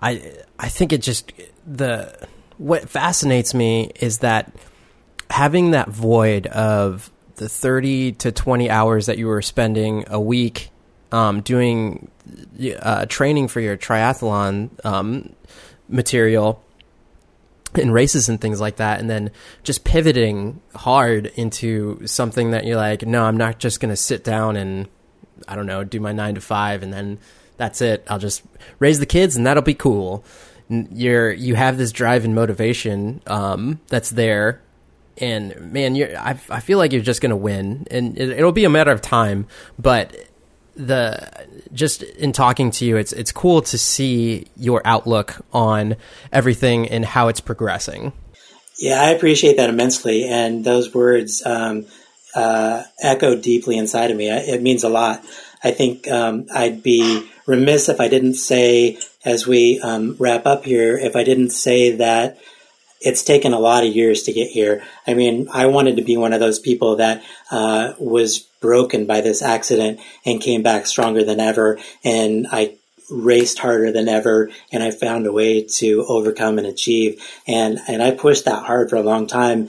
I 0.00 0.34
I 0.58 0.68
think 0.68 0.92
it 0.92 1.02
just 1.02 1.32
the 1.66 2.28
what 2.58 2.88
fascinates 2.88 3.54
me 3.54 3.90
is 4.00 4.18
that 4.18 4.52
having 5.30 5.72
that 5.72 5.88
void 5.88 6.46
of 6.46 7.11
the 7.36 7.48
30 7.48 8.12
to 8.12 8.32
20 8.32 8.70
hours 8.70 9.06
that 9.06 9.18
you 9.18 9.26
were 9.26 9.42
spending 9.42 10.04
a 10.08 10.20
week 10.20 10.70
um, 11.10 11.40
doing 11.42 12.10
uh, 12.80 13.06
training 13.06 13.48
for 13.48 13.60
your 13.60 13.76
triathlon 13.76 14.70
um, 14.84 15.34
material 15.88 16.62
and 17.74 17.92
races 17.92 18.28
and 18.28 18.40
things 18.40 18.60
like 18.60 18.76
that 18.76 19.00
and 19.00 19.08
then 19.08 19.30
just 19.62 19.82
pivoting 19.84 20.60
hard 20.74 21.26
into 21.36 22.06
something 22.06 22.50
that 22.50 22.66
you're 22.66 22.76
like 22.76 23.06
no 23.06 23.24
i'm 23.24 23.38
not 23.38 23.58
just 23.58 23.80
going 23.80 23.88
to 23.88 23.96
sit 23.96 24.22
down 24.22 24.56
and 24.56 24.88
i 25.48 25.56
don't 25.56 25.64
know 25.64 25.82
do 25.82 25.98
my 25.98 26.12
9 26.12 26.34
to 26.34 26.40
5 26.42 26.82
and 26.82 26.92
then 26.92 27.18
that's 27.62 27.80
it. 27.80 28.04
I'll 28.08 28.18
just 28.18 28.42
raise 28.80 28.98
the 28.98 29.06
kids 29.06 29.36
and 29.36 29.46
that'll 29.46 29.62
be 29.62 29.74
cool. 29.74 30.24
You're 30.68 31.30
you 31.30 31.54
have 31.54 31.76
this 31.78 31.92
drive 31.92 32.24
and 32.24 32.34
motivation 32.34 33.22
um, 33.26 33.80
that's 33.88 34.10
there 34.10 34.60
and 35.18 35.72
man 35.72 35.94
I, 35.96 36.38
I 36.48 36.60
feel 36.60 36.78
like 36.78 36.92
you're 36.92 37.02
just 37.02 37.20
going 37.20 37.30
to 37.30 37.36
win 37.36 37.86
and 37.90 38.16
it, 38.18 38.30
it'll 38.30 38.52
be 38.52 38.64
a 38.64 38.70
matter 38.70 38.90
of 38.90 39.00
time 39.00 39.46
but 39.78 40.14
the 40.76 41.28
just 41.72 42.02
in 42.02 42.32
talking 42.32 42.70
to 42.72 42.84
you, 42.84 42.96
it's 42.96 43.12
it's 43.12 43.32
cool 43.32 43.62
to 43.62 43.78
see 43.78 44.46
your 44.56 44.82
outlook 44.84 45.44
on 45.52 45.96
everything 46.32 46.88
and 46.88 47.04
how 47.04 47.28
it's 47.28 47.40
progressing. 47.40 48.12
Yeah, 48.78 49.00
I 49.00 49.10
appreciate 49.10 49.56
that 49.58 49.70
immensely, 49.70 50.24
and 50.24 50.64
those 50.64 50.94
words 50.94 51.44
um, 51.44 51.86
uh, 52.34 52.82
echo 53.00 53.36
deeply 53.36 53.76
inside 53.76 54.10
of 54.10 54.16
me. 54.16 54.30
It 54.30 54.62
means 54.62 54.82
a 54.82 54.88
lot. 54.88 55.24
I 55.62 55.70
think 55.70 56.08
um, 56.08 56.46
I'd 56.52 56.82
be 56.82 57.28
remiss 57.46 57.88
if 57.88 58.00
I 58.00 58.08
didn't 58.08 58.34
say, 58.34 58.98
as 59.24 59.46
we 59.46 59.80
um, 59.80 60.16
wrap 60.18 60.46
up 60.46 60.64
here, 60.64 60.96
if 60.96 61.14
I 61.14 61.22
didn't 61.22 61.50
say 61.50 61.96
that 61.96 62.38
it's 63.04 63.22
taken 63.22 63.52
a 63.52 63.58
lot 63.58 63.84
of 63.84 63.94
years 63.94 64.24
to 64.24 64.32
get 64.32 64.48
here. 64.48 64.82
I 65.06 65.14
mean, 65.14 65.48
I 65.52 65.66
wanted 65.66 65.96
to 65.96 66.02
be 66.02 66.16
one 66.16 66.32
of 66.32 66.40
those 66.40 66.58
people 66.58 66.96
that 66.96 67.22
uh, 67.50 67.94
was 67.98 68.38
broken 68.60 69.06
by 69.06 69.20
this 69.20 69.42
accident 69.42 70.00
and 70.24 70.40
came 70.40 70.62
back 70.62 70.86
stronger 70.86 71.24
than 71.24 71.40
ever. 71.40 71.78
And 72.04 72.46
I 72.50 72.76
raced 73.10 73.58
harder 73.58 73.92
than 73.92 74.08
ever 74.08 74.50
and 74.72 74.82
I 74.82 74.90
found 74.90 75.26
a 75.26 75.32
way 75.32 75.66
to 75.78 76.04
overcome 76.08 76.58
and 76.58 76.66
achieve. 76.66 77.22
And, 77.46 77.78
and 77.88 78.02
I 78.02 78.12
pushed 78.12 78.44
that 78.44 78.64
hard 78.64 78.88
for 78.88 78.96
a 78.96 79.02
long 79.02 79.26
time 79.26 79.68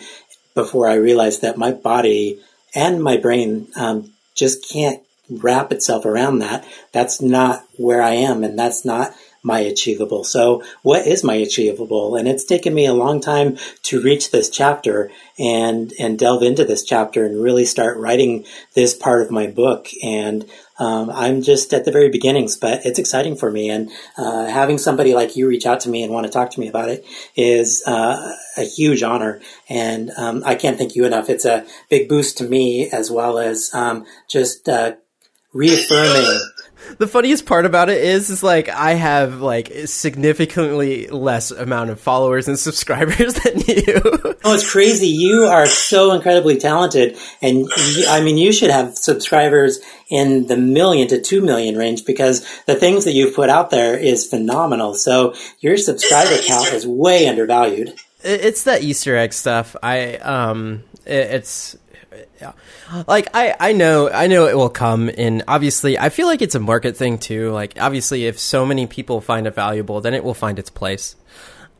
before 0.54 0.88
I 0.88 0.96
realized 0.96 1.42
that 1.42 1.58
my 1.58 1.72
body 1.72 2.40
and 2.76 3.04
my 3.04 3.18
brain 3.18 3.68
um, 3.76 4.14
just 4.36 4.70
can't 4.70 5.02
wrap 5.30 5.72
itself 5.72 6.06
around 6.06 6.40
that. 6.40 6.66
That's 6.92 7.22
not 7.22 7.66
where 7.78 8.02
I 8.02 8.12
am 8.12 8.44
and 8.44 8.58
that's 8.58 8.86
not 8.86 9.14
my 9.44 9.60
achievable. 9.60 10.24
So 10.24 10.64
what 10.84 11.06
is 11.06 11.24
my 11.24 11.36
achievable? 11.36 12.16
And 12.16 12.28
it's 12.28 12.46
taken 12.46 12.74
me 12.74 12.86
a 12.86 12.94
long 12.94 13.20
time 13.20 13.58
to 13.84 14.02
reach 14.02 14.32
this 14.32 14.50
chapter 14.50 15.12
and, 15.38 15.94
and 16.00 16.18
delve 16.18 16.44
into 16.44 16.64
this 16.64 16.84
chapter 16.84 17.26
and 17.26 17.44
really 17.44 17.66
start 17.66 17.98
writing 17.98 18.46
this 18.74 18.94
part 18.94 19.22
of 19.22 19.32
my 19.32 19.48
book. 19.48 19.90
And, 20.02 20.50
um, 20.80 21.12
I'm 21.12 21.42
just 21.42 21.74
at 21.74 21.86
the 21.86 21.92
very 21.92 22.10
beginnings, 22.10 22.58
but 22.58 22.86
it's 22.86 22.98
exciting 22.98 23.36
for 23.36 23.52
me. 23.52 23.70
And, 23.70 23.92
uh, 24.18 24.46
having 24.46 24.78
somebody 24.78 25.14
like 25.14 25.36
you 25.36 25.48
reach 25.48 25.66
out 25.66 25.82
to 25.82 25.90
me 25.90 26.04
and 26.04 26.14
want 26.14 26.26
to 26.26 26.32
talk 26.32 26.50
to 26.52 26.60
me 26.60 26.70
about 26.70 26.90
it 26.90 27.06
is, 27.36 27.84
uh, 27.86 28.32
a 28.58 28.64
huge 28.64 29.04
honor. 29.04 29.42
And, 29.70 30.12
um, 30.18 30.42
I 30.46 30.56
can't 30.56 30.78
thank 30.78 30.96
you 30.96 31.06
enough. 31.06 31.30
It's 31.30 31.46
a 31.46 31.66
big 31.90 32.08
boost 32.08 32.38
to 32.38 32.46
me 32.46 32.90
as 32.90 33.12
well 33.12 33.38
as, 33.38 33.72
um, 33.74 34.06
just, 34.30 34.70
uh, 34.70 34.94
reaffirming 35.54 36.40
the 36.98 37.08
funniest 37.08 37.46
part 37.46 37.66
about 37.66 37.90
it 37.90 38.04
is 38.04 38.30
is 38.30 38.44
like 38.44 38.70
I 38.70 38.94
have 38.94 39.42
like 39.42 39.72
significantly 39.86 41.08
less 41.08 41.52
amount 41.52 41.90
of 41.90 42.00
followers 42.00 42.48
and 42.48 42.58
subscribers 42.68 43.34
than 43.36 43.60
you. 43.60 44.02
oh, 44.44 44.54
it's 44.54 44.70
crazy. 44.70 45.08
You 45.08 45.44
are 45.44 45.66
so 45.66 46.12
incredibly 46.12 46.58
talented 46.58 47.18
and 47.42 47.58
you, 47.58 48.06
I 48.08 48.22
mean 48.22 48.38
you 48.38 48.52
should 48.52 48.70
have 48.72 48.98
subscribers 48.98 49.80
in 50.10 50.48
the 50.48 50.58
million 50.58 51.08
to 51.08 51.22
2 51.22 51.42
million 51.42 51.76
range 51.76 52.06
because 52.06 52.46
the 52.66 52.76
things 52.76 53.06
that 53.06 53.14
you've 53.14 53.36
put 53.36 53.50
out 53.50 53.70
there 53.70 53.98
is 53.98 54.28
phenomenal. 54.28 54.94
So 54.94 55.34
your 55.60 55.78
subscriber 55.78 56.42
count 56.46 56.72
is 56.74 56.86
way 56.86 57.28
undervalued. 57.28 57.94
it's 58.24 58.64
that 58.64 58.84
Easter 58.84 59.18
egg 59.18 59.34
stuff. 59.34 59.76
I 59.82 60.16
um, 60.18 60.84
it, 61.06 61.32
it's 61.32 61.78
yeah. 62.42 62.54
like 63.08 63.28
I 63.34 63.56
I 63.60 63.74
know 63.74 64.10
I 64.10 64.28
know 64.28 64.48
it 64.48 64.56
will 64.56 64.70
come 64.70 65.10
and 65.18 65.44
obviously 65.48 65.98
I 65.98 66.10
feel 66.10 66.28
like 66.28 66.42
it's 66.42 66.56
a 66.56 66.60
market 66.60 66.98
thing 66.98 67.18
too. 67.18 67.52
Like 67.52 67.74
obviously 67.80 68.26
if 68.26 68.40
so 68.40 68.66
many 68.66 68.88
people 68.88 69.22
find 69.22 69.48
it 69.48 69.56
valuable, 69.56 70.02
then 70.02 70.14
it 70.14 70.24
will 70.24 70.34
find 70.34 70.60
its 70.60 70.70
place. 70.70 71.16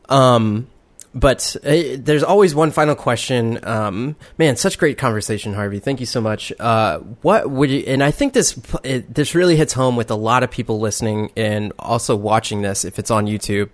Um 0.08 0.68
but 1.14 1.56
uh, 1.64 1.96
there's 1.96 2.24
always 2.24 2.54
one 2.54 2.72
final 2.72 2.96
question. 2.96 3.60
Um, 3.64 4.16
man, 4.36 4.56
such 4.56 4.78
great 4.78 4.98
conversation, 4.98 5.54
Harvey. 5.54 5.78
Thank 5.78 6.00
you 6.00 6.06
so 6.06 6.20
much. 6.20 6.52
Uh, 6.58 6.98
what 7.22 7.48
would 7.48 7.70
you? 7.70 7.84
And 7.86 8.02
I 8.02 8.10
think 8.10 8.32
this 8.32 8.58
it, 8.82 9.14
this 9.14 9.34
really 9.34 9.54
hits 9.54 9.72
home 9.72 9.94
with 9.94 10.10
a 10.10 10.16
lot 10.16 10.42
of 10.42 10.50
people 10.50 10.80
listening 10.80 11.30
and 11.36 11.72
also 11.78 12.16
watching 12.16 12.62
this 12.62 12.84
if 12.84 12.98
it's 12.98 13.12
on 13.12 13.26
YouTube. 13.26 13.70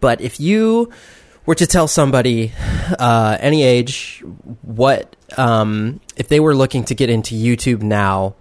But 0.00 0.20
if 0.20 0.40
you 0.40 0.90
were 1.46 1.54
to 1.54 1.66
tell 1.66 1.86
somebody, 1.86 2.52
uh, 2.98 3.36
any 3.38 3.62
age, 3.62 4.24
what 4.62 5.14
um, 5.38 6.00
if 6.16 6.28
they 6.28 6.40
were 6.40 6.54
looking 6.54 6.84
to 6.84 6.94
get 6.94 7.10
into 7.10 7.34
YouTube 7.34 7.82
now? 7.82 8.34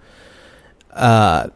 Uh, 0.92 1.50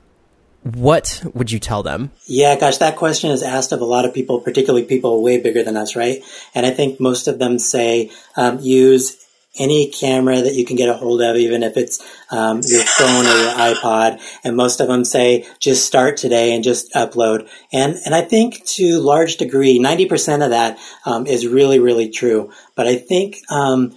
what 0.66 1.24
would 1.36 1.52
you 1.52 1.60
tell 1.60 1.84
them? 1.84 2.12
Yeah, 2.26 2.58
gosh, 2.60 2.78
that 2.78 2.96
question 2.96 3.30
is 3.30 3.44
asked 3.44 3.72
of 3.72 3.82
a 3.82 3.86
lot 3.86 4.04
of 4.04 4.16
people, 4.16 4.40
particularly 4.42 4.84
people 4.86 5.22
way 5.22 5.40
bigger 5.40 5.62
than 5.62 5.78
us, 5.78 5.96
right? 5.96 6.24
And 6.56 6.66
I 6.66 6.72
think 6.72 7.00
most 7.00 7.28
of 7.28 7.38
them 7.38 7.60
say 7.60 8.10
um, 8.36 8.60
use 8.60 9.26
any 9.58 9.90
camera 9.90 10.42
that 10.42 10.56
you 10.56 10.66
can 10.66 10.76
get 10.76 10.90
a 10.90 10.96
hold 10.96 11.22
of, 11.22 11.36
even 11.36 11.62
if 11.62 11.78
it's 11.78 12.04
um, 12.32 12.62
your 12.66 12.84
phone 12.86 13.26
or 13.26 13.38
your 13.38 13.52
iPod. 13.52 14.20
And 14.44 14.56
most 14.58 14.80
of 14.80 14.88
them 14.88 15.06
say 15.06 15.46
just 15.60 15.86
start 15.86 16.18
today 16.18 16.54
and 16.54 16.64
just 16.64 16.92
upload. 16.94 17.48
And 17.72 17.96
and 18.06 18.16
I 18.16 18.22
think 18.22 18.66
to 18.66 19.00
large 19.00 19.38
degree, 19.38 19.78
ninety 19.78 20.08
percent 20.08 20.44
of 20.44 20.50
that 20.50 20.80
um, 21.06 21.28
is 21.28 21.48
really 21.48 21.80
really 21.80 22.10
true. 22.10 22.52
But 22.76 22.88
I 22.88 22.96
think 22.96 23.38
um, 23.50 23.96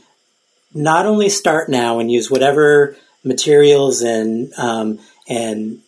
not 0.78 1.06
only 1.06 1.28
start 1.28 1.68
now 1.68 1.98
and 1.98 2.10
use 2.10 2.30
whatever 2.30 2.96
materials 3.24 4.00
and 4.00 4.52
um, 4.54 5.00
and 5.28 5.80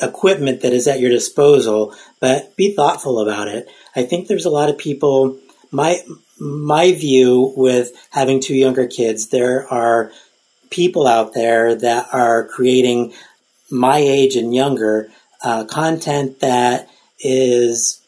equipment 0.00 0.60
that 0.60 0.72
is 0.72 0.86
at 0.86 1.00
your 1.00 1.10
disposal, 1.10 1.94
but 2.20 2.54
be 2.54 2.74
thoughtful 2.74 3.18
about 3.20 3.48
it. 3.48 3.68
I 3.96 4.04
think 4.04 4.28
there's 4.28 4.44
a 4.44 4.50
lot 4.50 4.68
of 4.68 4.76
people. 4.76 5.38
My 5.70 6.00
my 6.38 6.92
view 6.92 7.54
with 7.56 7.92
having 8.10 8.40
two 8.40 8.54
younger 8.54 8.86
kids, 8.86 9.28
there 9.28 9.66
are 9.72 10.12
people 10.68 11.06
out 11.06 11.32
there 11.32 11.74
that 11.74 12.08
are 12.12 12.46
creating 12.48 13.14
my 13.70 13.96
age 13.98 14.36
and 14.36 14.54
younger 14.54 15.10
uh, 15.42 15.64
content 15.64 16.40
that 16.40 16.90
is 17.20 18.01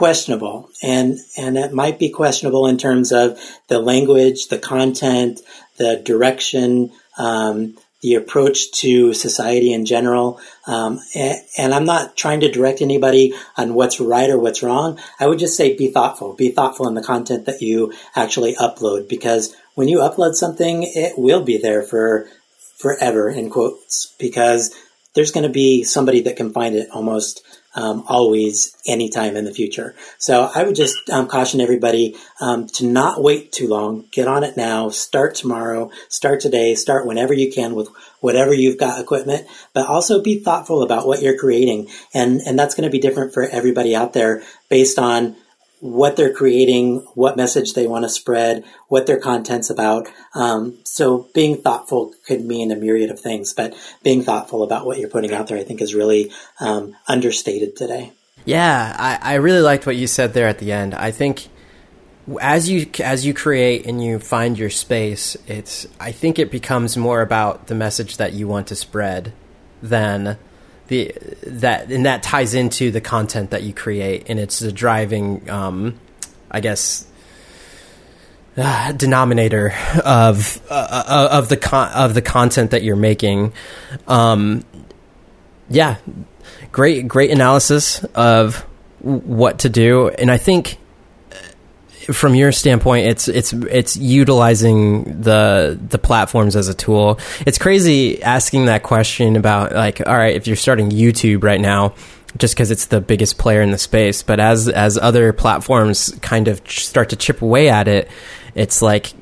questionable 0.00 0.70
and 0.82 1.18
and 1.36 1.58
it 1.58 1.74
might 1.74 1.98
be 1.98 2.08
questionable 2.08 2.66
in 2.66 2.78
terms 2.78 3.12
of 3.12 3.38
the 3.68 3.78
language 3.78 4.48
the 4.48 4.58
content 4.58 5.40
the 5.76 5.96
direction 5.96 6.90
um, 7.18 7.76
the 8.00 8.14
approach 8.14 8.72
to 8.72 9.12
society 9.12 9.74
in 9.74 9.84
general. 9.84 10.40
Um, 10.66 11.00
and, 11.14 11.38
and, 11.58 11.74
I'm 11.74 11.84
not 11.84 12.16
trying 12.16 12.40
to 12.40 12.50
direct 12.50 12.80
anybody 12.80 13.34
on 13.58 13.74
what's 13.74 14.00
right 14.00 14.30
or 14.30 14.38
what's 14.38 14.62
wrong. 14.62 14.98
I 15.18 15.26
would 15.26 15.38
just 15.38 15.54
say 15.54 15.76
be 15.76 15.88
thoughtful. 15.88 16.32
Be 16.32 16.50
thoughtful 16.50 16.88
in 16.88 16.94
the 16.94 17.02
content 17.02 17.44
that 17.44 17.60
you 17.60 17.92
actually 18.16 18.54
upload 18.54 19.06
because 19.06 19.54
when 19.74 19.88
you 19.88 19.98
upload 19.98 20.32
something, 20.32 20.82
it 20.82 21.18
will 21.18 21.42
be 21.42 21.58
there 21.58 21.82
for 21.82 22.26
forever 22.78 23.28
in 23.28 23.50
quotes 23.50 24.14
because 24.18 24.74
there's 25.14 25.32
going 25.32 25.46
to 25.46 25.52
be 25.52 25.84
somebody 25.84 26.22
that 26.22 26.36
can 26.36 26.54
find 26.54 26.74
it 26.74 26.88
almost 26.90 27.42
um, 27.74 28.04
always, 28.06 28.76
anytime 28.86 29.36
in 29.36 29.44
the 29.44 29.54
future. 29.54 29.94
So 30.18 30.50
I 30.54 30.64
would 30.64 30.74
just 30.74 31.08
um, 31.10 31.28
caution 31.28 31.60
everybody 31.60 32.16
um, 32.40 32.66
to 32.74 32.86
not 32.86 33.22
wait 33.22 33.52
too 33.52 33.68
long. 33.68 34.06
Get 34.10 34.26
on 34.26 34.42
it 34.44 34.56
now. 34.56 34.88
Start 34.88 35.34
tomorrow. 35.34 35.90
Start 36.08 36.40
today. 36.40 36.74
Start 36.74 37.06
whenever 37.06 37.32
you 37.32 37.52
can 37.52 37.74
with 37.74 37.88
whatever 38.20 38.52
you've 38.52 38.78
got 38.78 39.00
equipment. 39.00 39.46
But 39.72 39.86
also 39.86 40.22
be 40.22 40.40
thoughtful 40.40 40.82
about 40.82 41.06
what 41.06 41.22
you're 41.22 41.38
creating, 41.38 41.88
and 42.12 42.40
and 42.40 42.58
that's 42.58 42.74
going 42.74 42.88
to 42.88 42.92
be 42.92 43.00
different 43.00 43.32
for 43.32 43.44
everybody 43.48 43.94
out 43.94 44.12
there 44.12 44.42
based 44.68 44.98
on 44.98 45.36
what 45.80 46.16
they're 46.16 46.32
creating, 46.32 46.98
what 47.14 47.36
message 47.36 47.72
they 47.72 47.86
want 47.86 48.04
to 48.04 48.08
spread, 48.08 48.64
what 48.88 49.06
their 49.06 49.18
content's 49.18 49.70
about. 49.70 50.08
Um, 50.34 50.78
so 50.84 51.28
being 51.34 51.62
thoughtful 51.62 52.14
could 52.26 52.44
mean 52.44 52.70
a 52.70 52.76
myriad 52.76 53.10
of 53.10 53.18
things, 53.18 53.54
but 53.54 53.74
being 54.02 54.22
thoughtful 54.22 54.62
about 54.62 54.86
what 54.86 54.98
you're 54.98 55.08
putting 55.08 55.32
out 55.32 55.48
there, 55.48 55.58
I 55.58 55.64
think, 55.64 55.80
is 55.80 55.94
really 55.94 56.32
um, 56.60 56.94
understated 57.08 57.76
today. 57.76 58.12
Yeah, 58.44 58.94
I, 58.98 59.32
I 59.32 59.34
really 59.34 59.60
liked 59.60 59.86
what 59.86 59.96
you 59.96 60.06
said 60.06 60.34
there 60.34 60.48
at 60.48 60.58
the 60.58 60.72
end. 60.72 60.94
I 60.94 61.10
think 61.10 61.48
as 62.40 62.68
you 62.68 62.88
as 63.00 63.26
you 63.26 63.34
create 63.34 63.86
and 63.86 64.02
you 64.02 64.18
find 64.18 64.58
your 64.58 64.70
space, 64.70 65.36
it's 65.46 65.86
I 65.98 66.12
think 66.12 66.38
it 66.38 66.50
becomes 66.50 66.96
more 66.96 67.22
about 67.22 67.66
the 67.66 67.74
message 67.74 68.18
that 68.18 68.32
you 68.32 68.46
want 68.46 68.68
to 68.68 68.76
spread 68.76 69.32
than 69.82 70.38
the 70.90 71.14
that 71.46 71.90
and 71.90 72.04
that 72.04 72.22
ties 72.22 72.52
into 72.52 72.90
the 72.90 73.00
content 73.00 73.50
that 73.50 73.62
you 73.62 73.72
create, 73.72 74.28
and 74.28 74.40
it's 74.40 74.58
the 74.58 74.72
driving, 74.72 75.48
um, 75.48 75.98
I 76.50 76.58
guess, 76.58 77.06
uh, 78.56 78.90
denominator 78.92 79.72
of 80.04 80.60
uh, 80.68 81.04
uh, 81.08 81.28
of 81.30 81.48
the 81.48 81.56
con- 81.56 81.92
of 81.92 82.14
the 82.14 82.22
content 82.22 82.72
that 82.72 82.82
you're 82.82 82.96
making. 82.96 83.52
Um, 84.08 84.64
yeah, 85.68 85.98
great 86.72 87.06
great 87.06 87.30
analysis 87.30 88.02
of 88.16 88.56
what 88.98 89.60
to 89.60 89.68
do, 89.68 90.08
and 90.08 90.28
I 90.28 90.38
think 90.38 90.76
from 92.12 92.34
your 92.34 92.52
standpoint, 92.52 93.06
it's 93.06 93.28
it's 93.28 93.52
it's 93.52 93.96
utilizing 93.96 95.20
the 95.20 95.78
the 95.88 95.98
platforms 95.98 96.56
as 96.56 96.68
a 96.68 96.74
tool. 96.74 97.18
It's 97.46 97.58
crazy 97.58 98.22
asking 98.22 98.66
that 98.66 98.82
question 98.82 99.36
about 99.36 99.72
like, 99.72 100.06
all 100.06 100.16
right, 100.16 100.34
if 100.34 100.46
you're 100.46 100.56
starting 100.56 100.90
YouTube 100.90 101.42
right 101.44 101.60
now, 101.60 101.94
just 102.38 102.54
because 102.54 102.70
it's 102.70 102.86
the 102.86 103.00
biggest 103.00 103.38
player 103.38 103.60
in 103.60 103.70
the 103.70 103.78
space, 103.78 104.22
but 104.22 104.40
as 104.40 104.68
as 104.68 104.96
other 104.98 105.32
platforms 105.32 106.16
kind 106.22 106.48
of 106.48 106.60
start 106.70 107.10
to 107.10 107.16
chip 107.16 107.42
away 107.42 107.68
at 107.68 107.88
it, 107.88 108.08
it's 108.54 108.82
like 108.82 109.12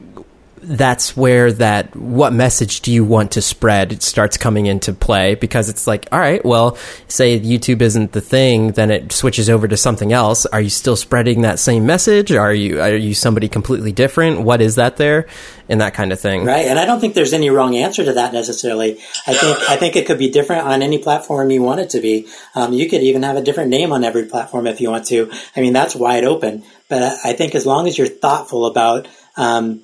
that's 0.68 1.16
where 1.16 1.50
that 1.52 1.96
what 1.96 2.32
message 2.32 2.82
do 2.82 2.92
you 2.92 3.04
want 3.04 3.32
to 3.32 3.42
spread? 3.42 3.92
It 3.92 4.02
starts 4.02 4.36
coming 4.36 4.66
into 4.66 4.92
play 4.92 5.34
because 5.34 5.68
it's 5.68 5.86
like 5.86 6.06
all 6.12 6.18
right 6.18 6.44
well 6.44 6.76
say 7.08 7.40
youtube 7.40 7.80
isn't 7.80 8.12
the 8.12 8.20
thing 8.20 8.72
then 8.72 8.90
it 8.90 9.12
switches 9.12 9.48
over 9.48 9.66
to 9.66 9.76
something 9.76 10.12
else. 10.12 10.44
Are 10.46 10.60
you 10.60 10.70
still 10.70 10.96
spreading 10.96 11.42
that 11.42 11.58
same 11.58 11.86
message? 11.86 12.32
Are 12.32 12.52
you 12.52 12.80
are 12.80 12.94
you 12.94 13.14
somebody 13.14 13.48
completely 13.48 13.92
different? 13.92 14.42
What 14.42 14.60
is 14.60 14.74
that 14.74 14.96
there? 14.98 15.26
And 15.68 15.80
that 15.80 15.94
kind 15.94 16.12
of 16.12 16.20
thing. 16.20 16.44
Right. 16.44 16.66
And 16.66 16.78
i 16.78 16.84
don't 16.84 17.00
think 17.00 17.14
there's 17.14 17.32
any 17.32 17.50
wrong 17.50 17.74
answer 17.74 18.04
to 18.04 18.12
that 18.12 18.32
necessarily. 18.32 18.98
I 19.26 19.34
think 19.34 19.70
i 19.70 19.76
think 19.76 19.96
it 19.96 20.06
could 20.06 20.18
be 20.18 20.30
different 20.30 20.66
on 20.66 20.82
any 20.82 20.98
platform 20.98 21.50
you 21.50 21.62
want 21.62 21.80
it 21.80 21.90
to 21.90 22.00
be. 22.00 22.28
Um, 22.54 22.72
you 22.72 22.88
could 22.88 23.02
even 23.02 23.22
have 23.22 23.36
a 23.36 23.42
different 23.42 23.70
name 23.70 23.92
on 23.92 24.04
every 24.04 24.26
platform 24.26 24.66
if 24.66 24.80
you 24.80 24.90
want 24.90 25.06
to. 25.06 25.30
I 25.56 25.60
mean 25.60 25.72
that's 25.72 25.94
wide 25.96 26.24
open. 26.24 26.64
But 26.88 27.18
i 27.24 27.32
think 27.32 27.54
as 27.54 27.64
long 27.64 27.86
as 27.86 27.96
you're 27.96 28.06
thoughtful 28.06 28.66
about 28.66 29.08
um, 29.36 29.82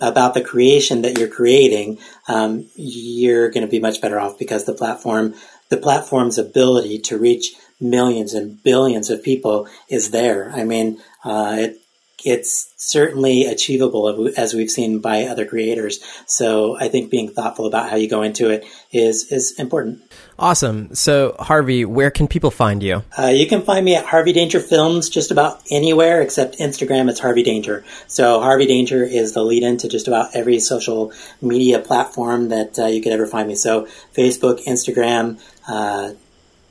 about 0.00 0.34
the 0.34 0.42
creation 0.42 1.02
that 1.02 1.18
you're 1.18 1.28
creating, 1.28 1.98
um, 2.28 2.66
you're 2.74 3.50
going 3.50 3.66
to 3.66 3.70
be 3.70 3.80
much 3.80 4.00
better 4.00 4.18
off 4.18 4.38
because 4.38 4.64
the 4.64 4.74
platform, 4.74 5.34
the 5.68 5.76
platform's 5.76 6.38
ability 6.38 6.98
to 6.98 7.18
reach 7.18 7.54
millions 7.80 8.34
and 8.34 8.62
billions 8.62 9.10
of 9.10 9.22
people 9.22 9.68
is 9.88 10.10
there. 10.10 10.50
I 10.52 10.64
mean, 10.64 11.00
uh, 11.24 11.56
it, 11.58 11.79
it's 12.24 12.72
certainly 12.76 13.44
achievable 13.44 14.30
as 14.36 14.54
we've 14.54 14.70
seen 14.70 15.00
by 15.00 15.24
other 15.24 15.44
creators. 15.44 16.00
So 16.26 16.76
I 16.78 16.88
think 16.88 17.10
being 17.10 17.28
thoughtful 17.28 17.66
about 17.66 17.90
how 17.90 17.96
you 17.96 18.08
go 18.08 18.22
into 18.22 18.50
it 18.50 18.64
is 18.92 19.30
is 19.30 19.58
important. 19.58 20.02
Awesome. 20.40 20.94
So, 20.94 21.36
Harvey, 21.38 21.84
where 21.84 22.10
can 22.10 22.26
people 22.26 22.50
find 22.50 22.82
you? 22.82 23.02
Uh, 23.16 23.26
you 23.26 23.46
can 23.46 23.60
find 23.60 23.84
me 23.84 23.94
at 23.94 24.06
Harvey 24.06 24.32
Danger 24.32 24.58
Films 24.58 25.10
just 25.10 25.30
about 25.30 25.60
anywhere 25.70 26.22
except 26.22 26.58
Instagram. 26.58 27.10
It's 27.10 27.20
Harvey 27.20 27.42
Danger. 27.42 27.84
So, 28.06 28.40
Harvey 28.40 28.64
Danger 28.64 29.04
is 29.04 29.34
the 29.34 29.44
lead 29.44 29.62
in 29.62 29.76
to 29.78 29.88
just 29.88 30.08
about 30.08 30.34
every 30.34 30.58
social 30.58 31.12
media 31.42 31.78
platform 31.78 32.48
that 32.48 32.78
uh, 32.78 32.86
you 32.86 33.02
could 33.02 33.12
ever 33.12 33.26
find 33.26 33.48
me. 33.48 33.54
So, 33.54 33.86
Facebook, 34.16 34.64
Instagram, 34.64 35.38
uh, 35.68 36.14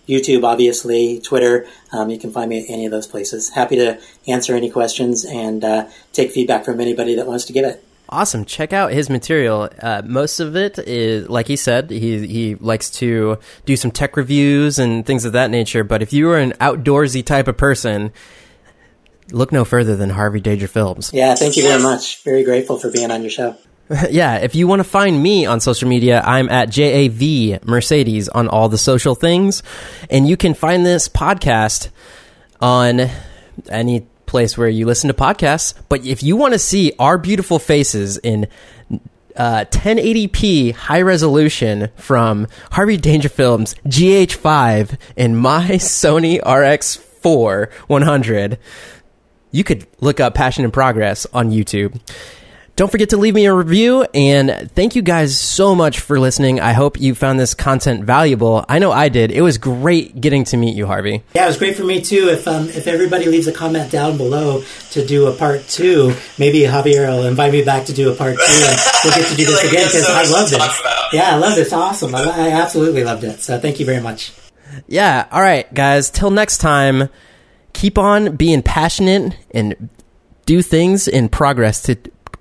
YouTube, 0.09 0.43
obviously, 0.43 1.21
Twitter. 1.21 1.67
Um, 1.91 2.09
you 2.09 2.17
can 2.17 2.31
find 2.31 2.49
me 2.49 2.63
at 2.63 2.69
any 2.69 2.85
of 2.85 2.91
those 2.91 3.07
places. 3.07 3.49
Happy 3.49 3.75
to 3.75 4.01
answer 4.27 4.55
any 4.55 4.69
questions 4.69 5.23
and 5.23 5.63
uh, 5.63 5.87
take 6.11 6.31
feedback 6.31 6.65
from 6.65 6.81
anybody 6.81 7.15
that 7.15 7.27
wants 7.27 7.45
to 7.45 7.53
give 7.53 7.63
it. 7.63 7.85
Awesome. 8.11 8.43
Check 8.43 8.73
out 8.73 8.91
his 8.91 9.07
material. 9.07 9.69
Uh, 9.79 10.01
most 10.03 10.39
of 10.39 10.55
it 10.55 10.79
is, 10.79 11.29
like 11.29 11.47
he 11.47 11.55
said, 11.55 11.91
he 11.91 12.25
he 12.25 12.55
likes 12.55 12.89
to 12.91 13.37
do 13.65 13.77
some 13.77 13.91
tech 13.91 14.17
reviews 14.17 14.79
and 14.79 15.05
things 15.05 15.25
of 15.25 15.33
that 15.33 15.51
nature. 15.51 15.83
But 15.83 16.01
if 16.01 16.11
you 16.11 16.31
are 16.31 16.39
an 16.39 16.53
outdoorsy 16.53 17.23
type 17.23 17.47
of 17.47 17.55
person, 17.55 18.11
look 19.31 19.51
no 19.51 19.63
further 19.63 19.95
than 19.95 20.09
Harvey 20.09 20.39
Danger 20.39 20.67
Films. 20.67 21.11
Yeah, 21.13 21.35
thank 21.35 21.55
you 21.55 21.61
very 21.61 21.83
much. 21.83 22.23
Very 22.23 22.43
grateful 22.43 22.79
for 22.79 22.91
being 22.91 23.11
on 23.11 23.21
your 23.21 23.29
show. 23.29 23.55
yeah, 24.09 24.37
if 24.37 24.55
you 24.55 24.67
want 24.67 24.81
to 24.81 24.83
find 24.83 25.21
me 25.21 25.45
on 25.45 25.59
social 25.59 25.89
media, 25.89 26.21
I'm 26.23 26.49
at 26.49 26.69
JAV 26.69 27.65
Mercedes 27.65 28.29
on 28.29 28.47
all 28.47 28.69
the 28.69 28.77
social 28.77 29.15
things. 29.15 29.63
And 30.09 30.27
you 30.27 30.37
can 30.37 30.53
find 30.53 30.85
this 30.85 31.09
podcast 31.09 31.89
on 32.61 33.09
any 33.67 34.01
place 34.27 34.57
where 34.57 34.69
you 34.69 34.85
listen 34.85 35.07
to 35.07 35.13
podcasts. 35.13 35.73
But 35.89 36.05
if 36.05 36.21
you 36.21 36.35
want 36.35 36.53
to 36.53 36.59
see 36.59 36.93
our 36.99 37.17
beautiful 37.17 37.57
faces 37.57 38.17
in 38.19 38.47
uh, 39.35 39.65
1080p 39.71 40.73
high 40.73 41.01
resolution 41.01 41.89
from 41.95 42.47
Harvey 42.71 42.97
Dangerfilm's 42.97 43.73
GH5 43.87 44.99
and 45.17 45.37
my 45.37 45.63
Sony 45.71 46.39
RX4 46.41 47.71
100, 47.71 48.59
you 49.51 49.63
could 49.63 49.87
look 49.99 50.19
up 50.19 50.35
Passion 50.35 50.63
in 50.63 50.69
Progress 50.69 51.25
on 51.33 51.49
YouTube. 51.49 51.99
Don't 52.79 52.89
forget 52.89 53.09
to 53.09 53.17
leave 53.17 53.33
me 53.33 53.45
a 53.45 53.53
review 53.53 54.03
and 54.13 54.71
thank 54.71 54.95
you 54.95 55.01
guys 55.01 55.37
so 55.37 55.75
much 55.75 55.99
for 55.99 56.17
listening. 56.17 56.61
I 56.61 56.71
hope 56.71 56.97
you 56.97 57.13
found 57.13 57.37
this 57.37 57.53
content 57.53 58.05
valuable. 58.05 58.63
I 58.69 58.79
know 58.79 58.93
I 58.93 59.09
did. 59.09 59.31
It 59.31 59.41
was 59.41 59.57
great 59.57 60.21
getting 60.21 60.45
to 60.45 60.55
meet 60.55 60.77
you, 60.77 60.87
Harvey. 60.87 61.21
Yeah, 61.35 61.43
it 61.43 61.47
was 61.47 61.57
great 61.57 61.75
for 61.75 61.83
me 61.83 61.99
too. 61.99 62.29
If 62.29 62.47
um, 62.47 62.69
if 62.69 62.87
everybody 62.87 63.25
leaves 63.25 63.47
a 63.47 63.51
comment 63.51 63.91
down 63.91 64.15
below 64.15 64.63
to 64.91 65.05
do 65.05 65.27
a 65.27 65.35
part 65.35 65.67
two, 65.67 66.15
maybe 66.37 66.59
Javier 66.59 67.09
will 67.09 67.25
invite 67.25 67.51
me 67.51 67.65
back 67.65 67.85
to 67.87 67.93
do 67.93 68.13
a 68.13 68.15
part 68.15 68.37
two, 68.37 68.63
and 68.65 68.79
we'll 69.03 69.13
get 69.13 69.27
to 69.27 69.35
do 69.35 69.43
this 69.45 69.61
like 69.61 69.73
again 69.73 69.87
because 69.87 70.07
so 70.07 70.13
I 70.13 70.23
love 70.31 70.49
this. 70.49 70.81
Yeah, 71.11 71.35
I 71.35 71.35
love 71.35 71.55
this. 71.55 71.73
Awesome. 71.73 72.15
I, 72.15 72.21
I 72.21 72.49
absolutely 72.51 73.03
loved 73.03 73.25
it. 73.25 73.41
So 73.41 73.59
thank 73.59 73.81
you 73.81 73.85
very 73.85 74.01
much. 74.01 74.31
Yeah. 74.87 75.27
All 75.33 75.41
right, 75.41 75.71
guys. 75.73 76.09
Till 76.09 76.31
next 76.31 76.59
time, 76.59 77.09
keep 77.73 77.97
on 77.97 78.37
being 78.37 78.63
passionate 78.63 79.35
and 79.51 79.89
do 80.45 80.61
things 80.61 81.09
in 81.09 81.27
progress 81.27 81.81
to 81.81 81.97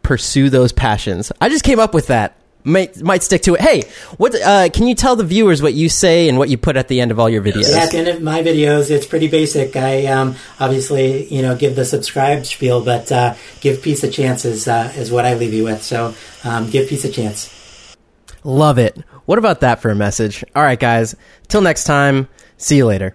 pursue 0.08 0.48
those 0.48 0.72
passions. 0.72 1.30
I 1.38 1.50
just 1.50 1.64
came 1.64 1.78
up 1.78 1.92
with 1.92 2.06
that. 2.06 2.34
Might 2.64 3.00
might 3.02 3.22
stick 3.22 3.42
to 3.42 3.54
it. 3.54 3.60
Hey, 3.60 3.82
what? 4.16 4.34
Uh, 4.34 4.68
can 4.70 4.86
you 4.86 4.94
tell 4.94 5.16
the 5.16 5.24
viewers 5.24 5.62
what 5.62 5.74
you 5.74 5.88
say 5.88 6.28
and 6.28 6.38
what 6.38 6.48
you 6.48 6.58
put 6.58 6.76
at 6.76 6.88
the 6.88 7.00
end 7.00 7.10
of 7.10 7.20
all 7.20 7.28
your 7.28 7.42
videos? 7.42 7.70
Yeah, 7.70 7.84
at 7.84 7.92
the 7.92 7.98
end 7.98 8.08
of 8.08 8.20
my 8.20 8.42
videos, 8.42 8.90
it's 8.90 9.06
pretty 9.06 9.28
basic. 9.28 9.76
I 9.76 10.06
um, 10.06 10.34
obviously, 10.58 11.32
you 11.32 11.42
know, 11.42 11.56
give 11.56 11.76
the 11.76 11.84
subscribe 11.84 12.46
spiel, 12.46 12.84
but 12.84 13.12
uh, 13.12 13.34
give 13.60 13.80
peace 13.82 14.02
a 14.02 14.10
chance 14.10 14.44
is, 14.44 14.66
uh, 14.66 14.92
is 14.96 15.12
what 15.12 15.24
I 15.24 15.34
leave 15.34 15.54
you 15.54 15.64
with. 15.64 15.82
So 15.82 16.14
um, 16.42 16.68
give 16.68 16.88
peace 16.88 17.04
a 17.04 17.12
chance. 17.12 17.96
Love 18.44 18.78
it. 18.78 18.98
What 19.26 19.38
about 19.38 19.60
that 19.60 19.80
for 19.80 19.90
a 19.90 19.94
message? 19.94 20.44
All 20.56 20.62
right, 20.62 20.80
guys. 20.80 21.14
Till 21.48 21.60
next 21.60 21.84
time. 21.84 22.28
See 22.56 22.76
you 22.76 22.86
later. 22.86 23.14